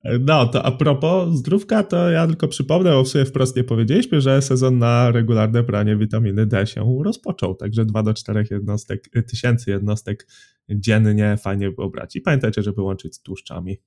No, 0.04 0.48
to 0.48 0.64
a 0.64 0.72
propos 0.72 1.36
zdrówka, 1.36 1.84
to 1.84 2.10
ja 2.10 2.28
tylko 2.28 2.48
przypomnę, 2.48 2.92
bo 2.92 3.04
w 3.04 3.08
sumie 3.08 3.26
wprost 3.26 3.56
nie 3.56 3.64
powiedzieliśmy, 3.64 4.22
że 4.22 4.42
sezon 4.42 4.78
na 4.78 5.12
regularne 5.12 5.64
branie 5.64 5.98
witaminy 5.98 6.46
D 6.46 6.68
się 6.68 7.00
rozpoczął, 7.04 7.56
także 7.56 7.86
2 7.86 8.04
do 8.04 8.14
4 8.14 8.46
jednostek, 8.52 9.10
tysięcy 9.28 9.72
jednostek 9.72 10.28
dziennie 10.70 11.38
fajnie 11.38 11.72
było 11.72 11.90
brać. 11.90 12.16
I 12.16 12.22
pamiętajcie, 12.22 12.64
żeby 12.64 12.82
łączyć 12.82 13.16
z 13.16 13.22
tłuszczami. 13.22 13.78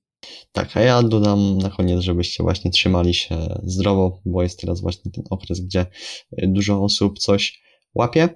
Tak, 0.51 0.77
a 0.77 0.81
ja 0.81 1.03
dodam 1.03 1.57
na 1.57 1.69
koniec, 1.69 2.01
żebyście 2.01 2.43
właśnie 2.43 2.71
trzymali 2.71 3.13
się 3.13 3.37
zdrowo, 3.63 4.21
bo 4.25 4.43
jest 4.43 4.59
teraz 4.59 4.81
właśnie 4.81 5.11
ten 5.11 5.23
okres, 5.29 5.59
gdzie 5.59 5.85
dużo 6.31 6.83
osób 6.83 7.19
coś 7.19 7.61
łapie. 7.95 8.29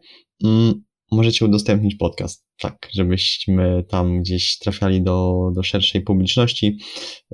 Mm, 0.44 0.84
możecie 1.12 1.46
udostępnić 1.46 1.96
podcast, 1.96 2.46
tak, 2.60 2.90
żebyśmy 2.94 3.84
tam 3.90 4.22
gdzieś 4.22 4.58
trafiali 4.58 5.02
do, 5.02 5.50
do 5.56 5.64
szerszej 5.64 6.02
publiczności. 6.02 6.80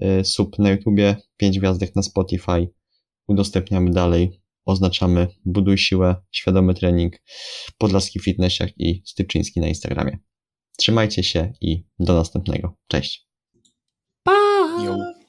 Y, 0.03 0.26
sub 0.26 0.59
na 0.59 0.71
YouTubie, 0.71 1.15
5 1.38 1.59
gwiazdek 1.59 1.95
na 1.95 2.01
Spotify, 2.01 2.69
udostępniamy 3.28 3.91
dalej, 3.91 4.41
oznaczamy 4.65 5.28
buduj 5.45 5.78
siłę, 5.78 6.15
świadomy 6.32 6.74
trening, 6.74 7.13
Podlaski 7.78 8.19
Fitnessiach 8.19 8.69
i 8.78 9.01
Stypczyński 9.05 9.59
na 9.59 9.67
Instagramie. 9.67 10.17
Trzymajcie 10.78 11.24
się 11.24 11.53
i 11.61 11.86
do 11.99 12.13
następnego. 12.13 12.78
Cześć. 12.88 13.28
Pa! 14.24 15.22